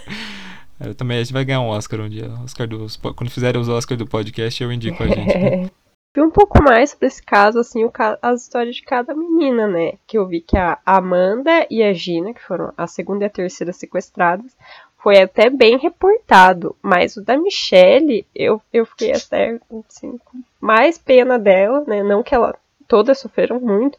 [0.85, 2.29] Eu também, a gente vai ganhar um Oscar um dia.
[2.43, 5.71] Oscar dos, quando fizerem os Oscars do podcast, eu indico a gente.
[6.15, 7.91] Vi um pouco mais sobre esse caso, assim, o
[8.21, 9.93] as histórias de cada menina, né?
[10.05, 13.29] Que eu vi que a Amanda e a Gina, que foram a segunda e a
[13.29, 14.55] terceira sequestradas,
[14.97, 16.75] foi até bem reportado.
[16.81, 22.01] Mas o da Michelle, eu, eu fiquei até, assim, com mais pena dela, né?
[22.01, 22.55] Não que ela.
[22.85, 23.97] Todas sofreram muito,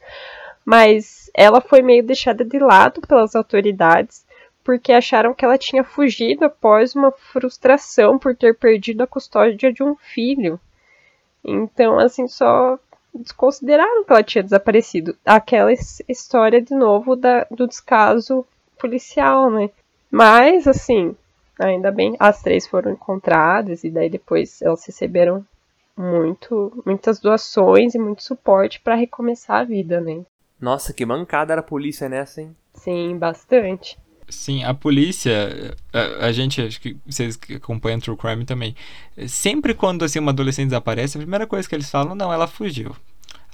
[0.65, 4.25] mas ela foi meio deixada de lado pelas autoridades.
[4.65, 9.83] Porque acharam que ela tinha fugido após uma frustração por ter perdido a custódia de
[9.83, 10.59] um filho.
[11.45, 12.79] Então, assim, só
[13.15, 15.17] desconsideraram que ela tinha desaparecido.
[15.25, 18.45] Aquela his- história, de novo, da, do descaso
[18.79, 19.71] policial, né?
[20.11, 21.15] Mas, assim,
[21.61, 25.45] ainda bem, as três foram encontradas e daí depois elas receberam
[25.97, 30.25] muito, muitas doações e muito suporte para recomeçar a vida, né?
[30.61, 32.57] Nossa, que mancada era a polícia nessa, hein?
[32.73, 33.99] Sim, bastante.
[34.29, 38.75] Sim, a polícia, a, a gente, acho que vocês que acompanham True Crime também,
[39.29, 42.97] sempre quando assim uma adolescente desaparece, a primeira coisa que eles falam, não, ela fugiu.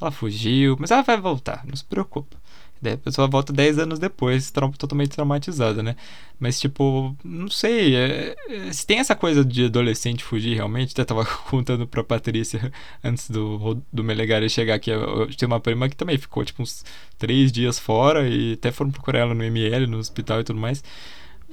[0.01, 2.37] Ela fugiu, mas ela vai voltar, não se preocupa.
[2.83, 5.97] Daí a pessoa volta 10 anos depois, totalmente traumatizada, né?
[6.39, 11.05] Mas, tipo, não sei, é- é- se tem essa coisa de adolescente fugir realmente, até
[11.05, 12.73] tava contando pra Patrícia
[13.05, 16.63] antes do, do Melegari chegar aqui, eu, eu tenho uma prima que também ficou, tipo,
[16.63, 16.83] uns
[17.19, 20.83] 3 dias fora e até foram procurar ela no ML, no hospital e tudo mais.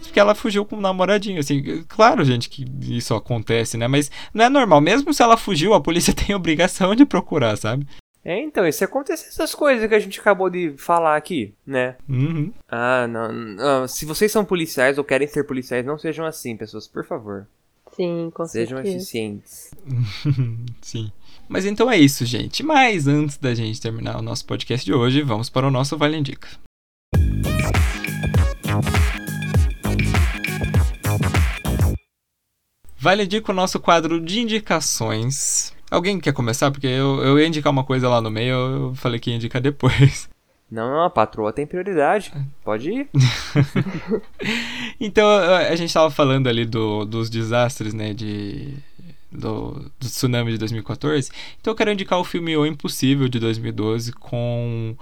[0.01, 1.83] Porque ela fugiu com um namoradinho, assim.
[1.87, 3.87] Claro, gente, que isso acontece, né?
[3.87, 4.79] Mas não é normal.
[4.79, 7.85] Mesmo se ela fugiu, a polícia tem obrigação de procurar, sabe?
[8.27, 11.95] É, então, e se acontecer essas coisas que a gente acabou de falar aqui, né?
[12.09, 12.51] Uhum.
[12.67, 16.89] Ah, não, não, Se vocês são policiais ou querem ser policiais, não sejam assim, pessoas,
[16.89, 17.47] por favor.
[17.93, 18.97] Sim, com Sejam certeza.
[18.97, 19.71] eficientes.
[20.83, 21.09] Sim.
[21.47, 22.61] Mas então é isso, gente.
[22.63, 26.17] Mas antes da gente terminar o nosso podcast de hoje, vamos para o nosso Vale
[26.17, 26.49] Indica.
[32.97, 35.76] Vale Indica o nosso quadro de indicações.
[35.89, 36.71] Alguém quer começar?
[36.71, 39.61] Porque eu, eu ia indicar uma coisa lá no meio, eu falei que ia indicar
[39.61, 40.29] depois.
[40.69, 42.33] Não, não, a patroa tem prioridade.
[42.61, 43.09] Pode ir.
[44.99, 48.73] Então, a gente tava falando ali do, dos desastres, né, de...
[49.31, 51.31] Do, do tsunami de 2014.
[51.61, 54.93] Então eu quero indicar o filme O Impossível, de 2012, com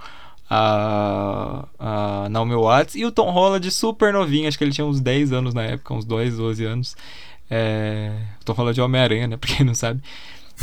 [0.48, 5.00] a, a Naomi Watts e o Tom Holland super novinho, acho que ele tinha uns
[5.00, 6.96] 10 anos na época, uns 2, 12 anos.
[7.50, 8.12] É,
[8.44, 10.02] Tom Holland é Homem-Aranha, né, pra quem não sabe.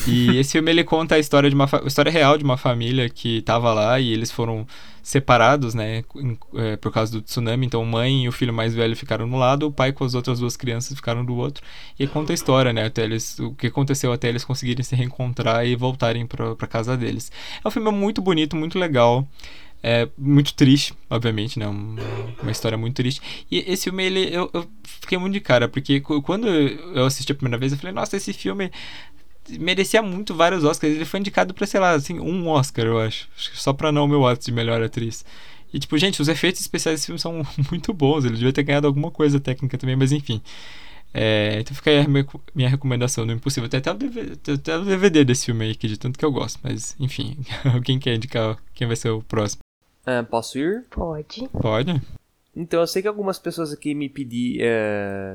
[0.07, 3.41] E esse filme ele conta a história de uma história real de uma família que
[3.43, 4.65] tava lá e eles foram
[5.03, 6.03] separados, né,
[6.55, 7.65] é, por causa do tsunami.
[7.65, 10.39] Então, mãe e o filho mais velho ficaram no lado, o pai com as outras
[10.39, 11.63] duas crianças ficaram do outro.
[11.99, 15.65] E conta a história, né, até eles, o que aconteceu até eles conseguirem se reencontrar
[15.67, 17.31] e voltarem pra casa deles.
[17.63, 19.27] É um filme muito bonito, muito legal.
[19.85, 21.67] É muito triste, obviamente, né?
[21.67, 21.97] um-
[22.41, 23.21] Uma história muito triste.
[23.51, 27.35] E esse filme, ele, eu, eu fiquei muito de cara, porque quando eu assisti a
[27.35, 28.71] primeira vez, eu falei, nossa, esse filme
[29.59, 30.93] merecia muito vários Oscars.
[30.93, 33.27] Ele foi indicado pra, sei lá, assim, um Oscar, eu acho.
[33.35, 35.25] Só pra não meu Watts de melhor atriz.
[35.73, 37.41] E, tipo, gente, os efeitos especiais desse filme são
[37.71, 38.25] muito bons.
[38.25, 40.41] Ele devia ter ganhado alguma coisa técnica também, mas enfim.
[41.15, 42.07] É, então fica aí a
[42.55, 43.69] minha, recomendação do Impossível.
[43.69, 46.25] Tem até o DVD, tem até o DVD desse filme aí, que de tanto que
[46.25, 46.59] eu gosto.
[46.63, 47.37] Mas, enfim,
[47.85, 49.59] quem quer indicar quem vai ser o próximo?
[50.05, 50.83] Ah, posso ir?
[50.89, 51.47] Pode.
[51.49, 52.01] Pode?
[52.55, 54.67] Então, eu sei que algumas pessoas aqui me pediram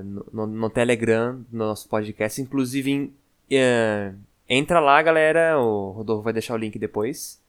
[0.05, 3.12] no, no- no Telegram, no nosso podcast, inclusive em,
[3.50, 4.12] eh,
[4.48, 7.40] entra lá, galera, o Rodolfo vai deixar o link depois.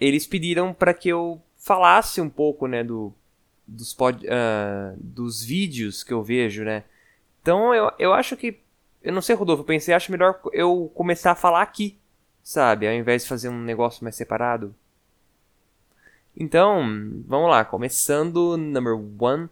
[0.00, 3.12] Eles pediram para que eu falasse um pouco, né, do,
[3.66, 6.84] dos, pod, ah, dos vídeos que eu vejo, né.
[7.42, 8.60] Então, eu, eu acho que,
[9.02, 11.98] eu não sei, Rodolfo, eu pensei, acho melhor eu começar a falar aqui,
[12.42, 14.74] sabe, ao invés de fazer um negócio mais separado.
[16.36, 16.82] Então,
[17.26, 19.48] vamos lá, começando, number one.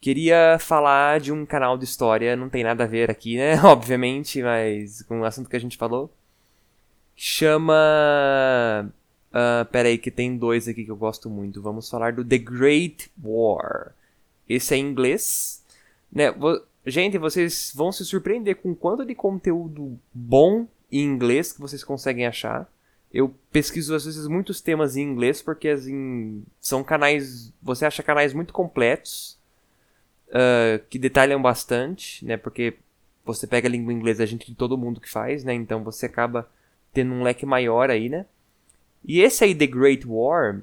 [0.00, 3.60] Queria falar de um canal de história, não tem nada a ver aqui, né?
[3.62, 6.10] Obviamente, mas com o assunto que a gente falou.
[7.14, 8.90] Chama.
[9.30, 11.60] Uh, pera aí, que tem dois aqui que eu gosto muito.
[11.60, 13.94] Vamos falar do The Great War.
[14.48, 15.62] Esse é em inglês.
[16.10, 16.34] Né?
[16.86, 22.26] Gente, vocês vão se surpreender com quanto de conteúdo bom em inglês que vocês conseguem
[22.26, 22.66] achar.
[23.12, 27.52] Eu pesquiso às vezes muitos temas em inglês porque assim, são canais.
[27.62, 29.38] Você acha canais muito completos
[30.30, 32.36] uh, que detalham bastante, né?
[32.36, 32.74] Porque
[33.24, 35.54] você pega a língua inglesa, a gente de todo mundo que faz, né?
[35.54, 36.48] Então você acaba
[36.92, 38.26] tendo um leque maior aí, né?
[39.04, 40.60] E esse aí, The Great War,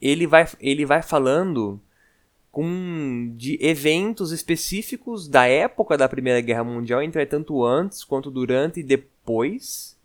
[0.00, 1.80] ele vai, ele vai falando
[2.50, 8.82] com de eventos específicos da época da Primeira Guerra Mundial, entretanto antes quanto durante e
[8.82, 9.96] depois.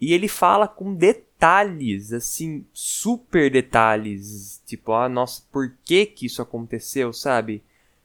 [0.00, 6.40] E ele fala com detalhes, assim, super detalhes, tipo, ah, nossa, por que que isso
[6.40, 7.62] aconteceu, sabe?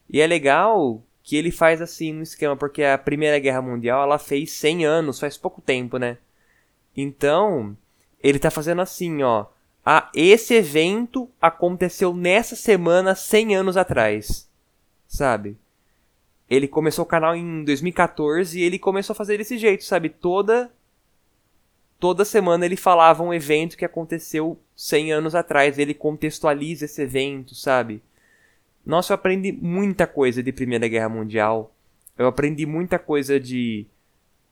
[0.10, 4.20] E é legal que ele faz assim um esquema, porque a Primeira Guerra Mundial, ela
[4.20, 6.18] fez 100 anos, faz pouco tempo, né?
[6.96, 7.76] Então,
[8.22, 9.46] ele tá fazendo assim, ó,
[9.86, 14.50] ah, esse evento aconteceu nessa semana 100 anos atrás.
[15.08, 15.58] Sabe?
[16.50, 20.10] Ele começou o canal em 2014 e ele começou a fazer desse jeito, sabe?
[20.10, 20.72] Toda
[22.00, 27.56] toda semana ele falava um evento que aconteceu 100 anos atrás, ele contextualiza esse evento,
[27.56, 28.04] sabe?
[28.86, 31.74] Nossa, eu aprendi muita coisa de Primeira Guerra Mundial.
[32.18, 33.88] Eu aprendi muita coisa de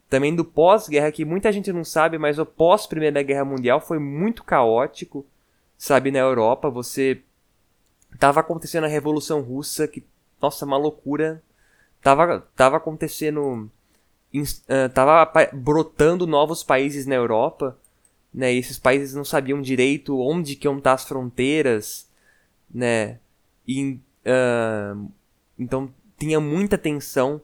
[0.09, 4.43] também do pós-guerra, que muita gente não sabe, mas o pós-Primeira Guerra Mundial foi muito
[4.43, 5.25] caótico,
[5.77, 6.69] sabe, na Europa.
[6.69, 7.21] Você.
[8.19, 10.03] Tava acontecendo a Revolução Russa, que,
[10.41, 11.41] nossa, uma loucura.
[12.01, 13.69] Tava, tava acontecendo.
[14.93, 17.77] Tava brotando novos países na Europa,
[18.33, 18.53] né?
[18.53, 22.09] E esses países não sabiam direito onde que iam estar as fronteiras,
[22.69, 23.17] né?
[23.65, 23.97] E,
[25.57, 27.41] então tinha muita tensão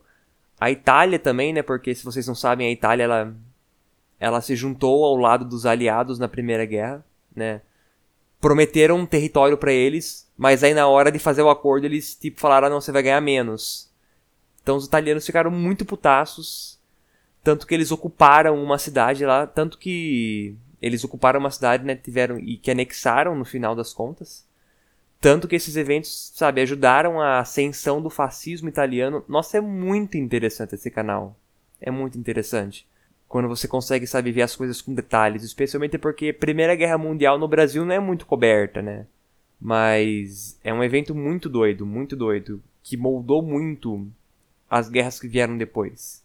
[0.60, 1.62] a Itália também, né?
[1.62, 3.36] Porque se vocês não sabem, a Itália ela,
[4.20, 7.06] ela se juntou ao lado dos aliados na Primeira Guerra,
[7.36, 7.62] né?
[8.42, 12.40] Prometeram um território para eles, mas aí na hora de fazer o acordo eles tipo
[12.40, 13.92] falaram: ah, "Não, você vai ganhar menos".
[14.62, 16.80] Então os italianos ficaram muito putaços,
[17.44, 22.38] tanto que eles ocuparam uma cidade lá, tanto que eles ocuparam uma cidade, né, tiveram
[22.40, 24.47] e que anexaram no final das contas.
[25.20, 29.24] Tanto que esses eventos, sabe, ajudaram a ascensão do fascismo italiano.
[29.28, 31.36] Nossa, é muito interessante esse canal.
[31.82, 32.88] É muito interessante.
[33.28, 35.44] Quando você consegue, sabe, ver as coisas com detalhes.
[35.44, 39.06] Especialmente porque Primeira Guerra Mundial no Brasil não é muito coberta, né?
[39.60, 42.62] Mas é um evento muito doido, muito doido.
[42.84, 44.08] Que moldou muito
[44.70, 46.24] as guerras que vieram depois.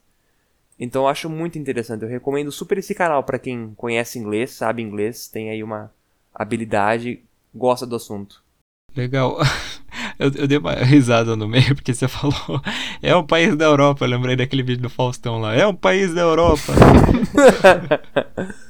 [0.78, 2.02] Então eu acho muito interessante.
[2.02, 5.93] Eu recomendo super esse canal para quem conhece inglês, sabe inglês, tem aí uma
[6.35, 7.23] habilidade,
[7.55, 8.41] gosta do assunto.
[8.97, 9.39] Legal.
[10.19, 12.62] Eu, eu, dei uma risada no meio porque você falou
[13.02, 14.05] é um país da Europa.
[14.05, 15.55] Eu lembrei daquele vídeo do Faustão lá.
[15.55, 16.73] É um país da Europa.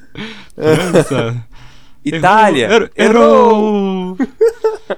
[0.55, 1.47] França.
[2.05, 2.91] Itália.
[2.97, 2.97] Errou.
[2.97, 4.19] Errou.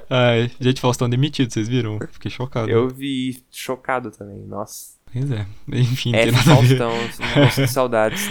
[0.09, 1.99] Ai, gente, Faustão demitido, vocês viram?
[2.11, 2.71] Fiquei chocado.
[2.71, 4.39] Eu vi chocado também.
[4.47, 4.94] Nossa.
[5.15, 5.47] Pois é.
[5.69, 6.25] Enfim, F.
[6.25, 7.41] tem nada Faustão, a ver.
[7.41, 8.29] Nossa, saudades.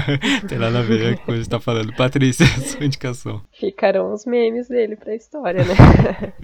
[0.46, 1.96] tem nada a ver com o que a gente tá falando.
[1.96, 3.40] Patrícia, sua indicação.
[3.52, 6.34] Ficaram os memes dele pra história, né?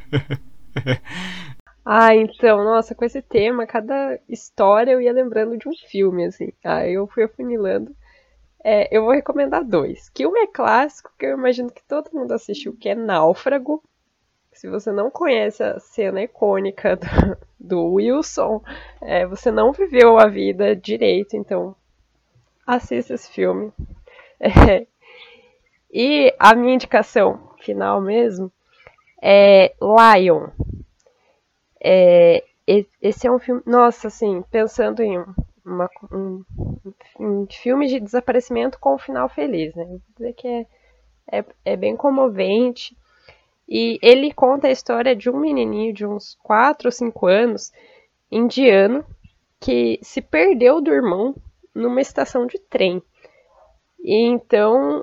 [1.85, 6.55] ah, então, nossa, com esse tema, cada história eu ia lembrando de um filme, assim.
[6.64, 7.94] Aí eu fui afunilando.
[8.64, 10.09] É, eu vou recomendar dois.
[10.09, 13.82] Que um é clássico, que eu imagino que todo mundo assistiu, que é Náufrago.
[14.62, 18.62] Se você não conhece a cena icônica do, do Wilson,
[19.01, 21.74] é, você não viveu a vida direito, então
[22.64, 23.72] assista esse filme.
[24.39, 24.86] É,
[25.93, 28.52] e a minha indicação final mesmo
[29.20, 30.48] é Lion.
[31.82, 32.44] É,
[33.01, 33.62] esse é um filme.
[33.66, 35.24] Nossa, assim, pensando em
[35.64, 36.44] uma, um,
[37.18, 39.84] um, filme de desaparecimento com um final feliz, né?
[39.86, 40.66] Vou dizer que é,
[41.32, 42.97] é, é bem comovente.
[43.68, 47.72] E ele conta a história de um menininho de uns 4 ou 5 anos,
[48.30, 49.05] indiano,
[49.60, 51.34] que se perdeu do irmão
[51.74, 53.02] numa estação de trem.
[54.02, 55.02] E então,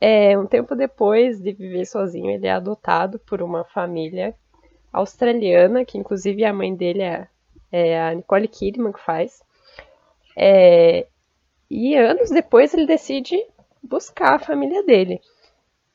[0.00, 4.34] é, um tempo depois de viver sozinho, ele é adotado por uma família
[4.92, 7.28] australiana, que inclusive a mãe dele é,
[7.70, 9.42] é a Nicole Kidman que faz.
[10.36, 11.06] É,
[11.70, 13.36] e anos depois ele decide
[13.82, 15.20] buscar a família dele.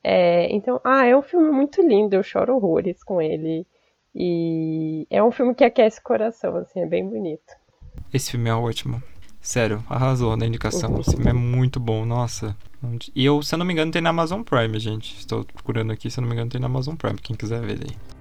[0.07, 3.65] É, então, ah, é um filme muito lindo, eu choro horrores com ele.
[4.13, 7.51] E é um filme que aquece o coração, assim, é bem bonito.
[8.13, 9.01] Esse filme é ótimo.
[9.41, 10.99] Sério, arrasou na indicação.
[10.99, 12.55] Esse filme é muito bom, nossa.
[13.15, 15.17] E eu, se eu não me engano, tem na Amazon Prime, gente.
[15.17, 17.79] Estou procurando aqui, se eu não me engano, tem na Amazon Prime, quem quiser ver
[17.81, 18.14] aí.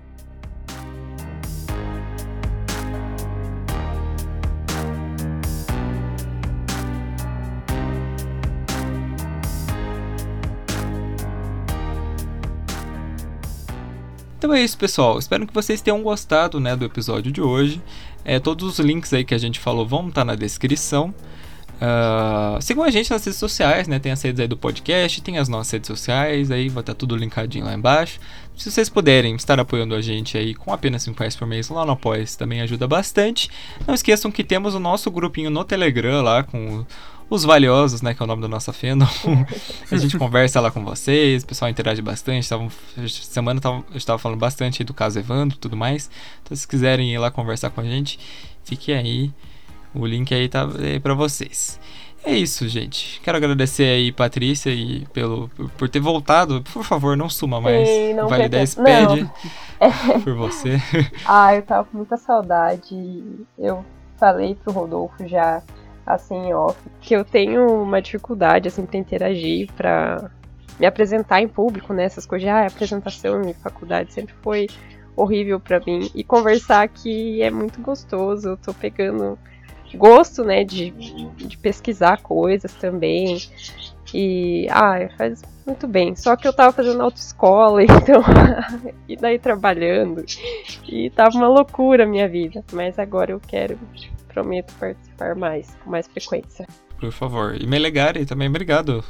[14.45, 15.19] Então é isso, pessoal.
[15.19, 17.81] Espero que vocês tenham gostado né, do episódio de hoje.
[18.23, 21.15] É, todos os links aí que a gente falou vão estar na descrição.
[21.77, 23.99] Uh, sigam a gente nas redes sociais, né?
[23.99, 27.17] Tem as redes aí do podcast, tem as nossas redes sociais, aí vai estar tudo
[27.17, 28.21] linkadinho lá embaixo.
[28.55, 31.87] Se vocês puderem estar apoiando a gente aí com apenas 5 reais por mês lá
[31.87, 33.49] no Apoia, também ajuda bastante.
[33.87, 36.85] Não esqueçam que temos o nosso grupinho no Telegram lá com
[37.29, 39.07] os valiosos, né, que é o nome da nossa fenda.
[39.91, 42.47] a gente conversa lá com vocês, o pessoal interage bastante.
[43.09, 46.11] Semana tava, eu estava falando bastante do caso Evandro e tudo mais.
[46.43, 48.19] Então, se quiserem ir lá conversar com a gente,
[48.63, 49.33] fiquem aí.
[49.95, 51.79] O link aí tá aí pra vocês.
[52.25, 53.21] É isso, gente.
[53.21, 56.63] Quero agradecer aí, Patrícia, e pelo, por ter voltado.
[56.73, 57.87] Por favor, não suma mais.
[57.87, 59.31] Sim, não vale 10 pede
[60.25, 60.81] por você.
[61.27, 62.97] ah, eu tava com muita saudade.
[63.59, 63.85] Eu
[64.19, 65.63] falei pro Rodolfo já,
[66.07, 70.31] assim, off, que eu tenho uma dificuldade, assim, pra interagir, pra
[70.79, 72.05] me apresentar em público, né?
[72.05, 74.67] Essas coisas de ah, apresentação em faculdade sempre foi
[75.17, 76.11] horrível para mim.
[76.15, 78.51] E conversar aqui é muito gostoso.
[78.51, 79.39] Eu tô pegando
[79.97, 83.39] gosto, né, de, de pesquisar coisas também.
[84.13, 86.15] E, ah, faz muito bem.
[86.15, 88.23] Só que eu tava fazendo autoescola, então.
[89.09, 90.25] e daí trabalhando.
[90.87, 92.65] E tava uma loucura a minha vida.
[92.73, 93.79] Mas agora eu quero,
[94.35, 96.67] prometo participar mais, com mais frequência.
[96.99, 97.57] Por favor.
[97.61, 99.05] E Melegari também, obrigado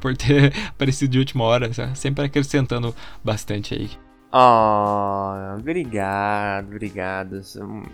[0.00, 1.70] por ter aparecido de última hora.
[1.94, 2.94] Sempre acrescentando
[3.24, 3.90] bastante aí.
[4.32, 7.40] Oh, obrigado, obrigado.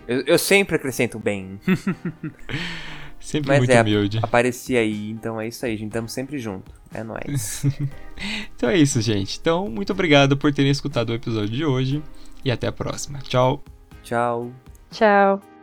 [0.07, 1.59] Eu, eu sempre acrescento bem.
[3.19, 4.19] sempre Mas muito é, humilde.
[4.21, 5.89] Apareci aí, então é isso aí, gente.
[5.89, 6.71] Estamos sempre junto.
[6.93, 7.65] É nóis.
[8.55, 9.39] então é isso, gente.
[9.39, 12.03] Então, muito obrigado por terem escutado o episódio de hoje.
[12.45, 13.19] E até a próxima.
[13.19, 13.63] Tchau.
[14.03, 14.51] Tchau.
[14.91, 15.56] Tchau.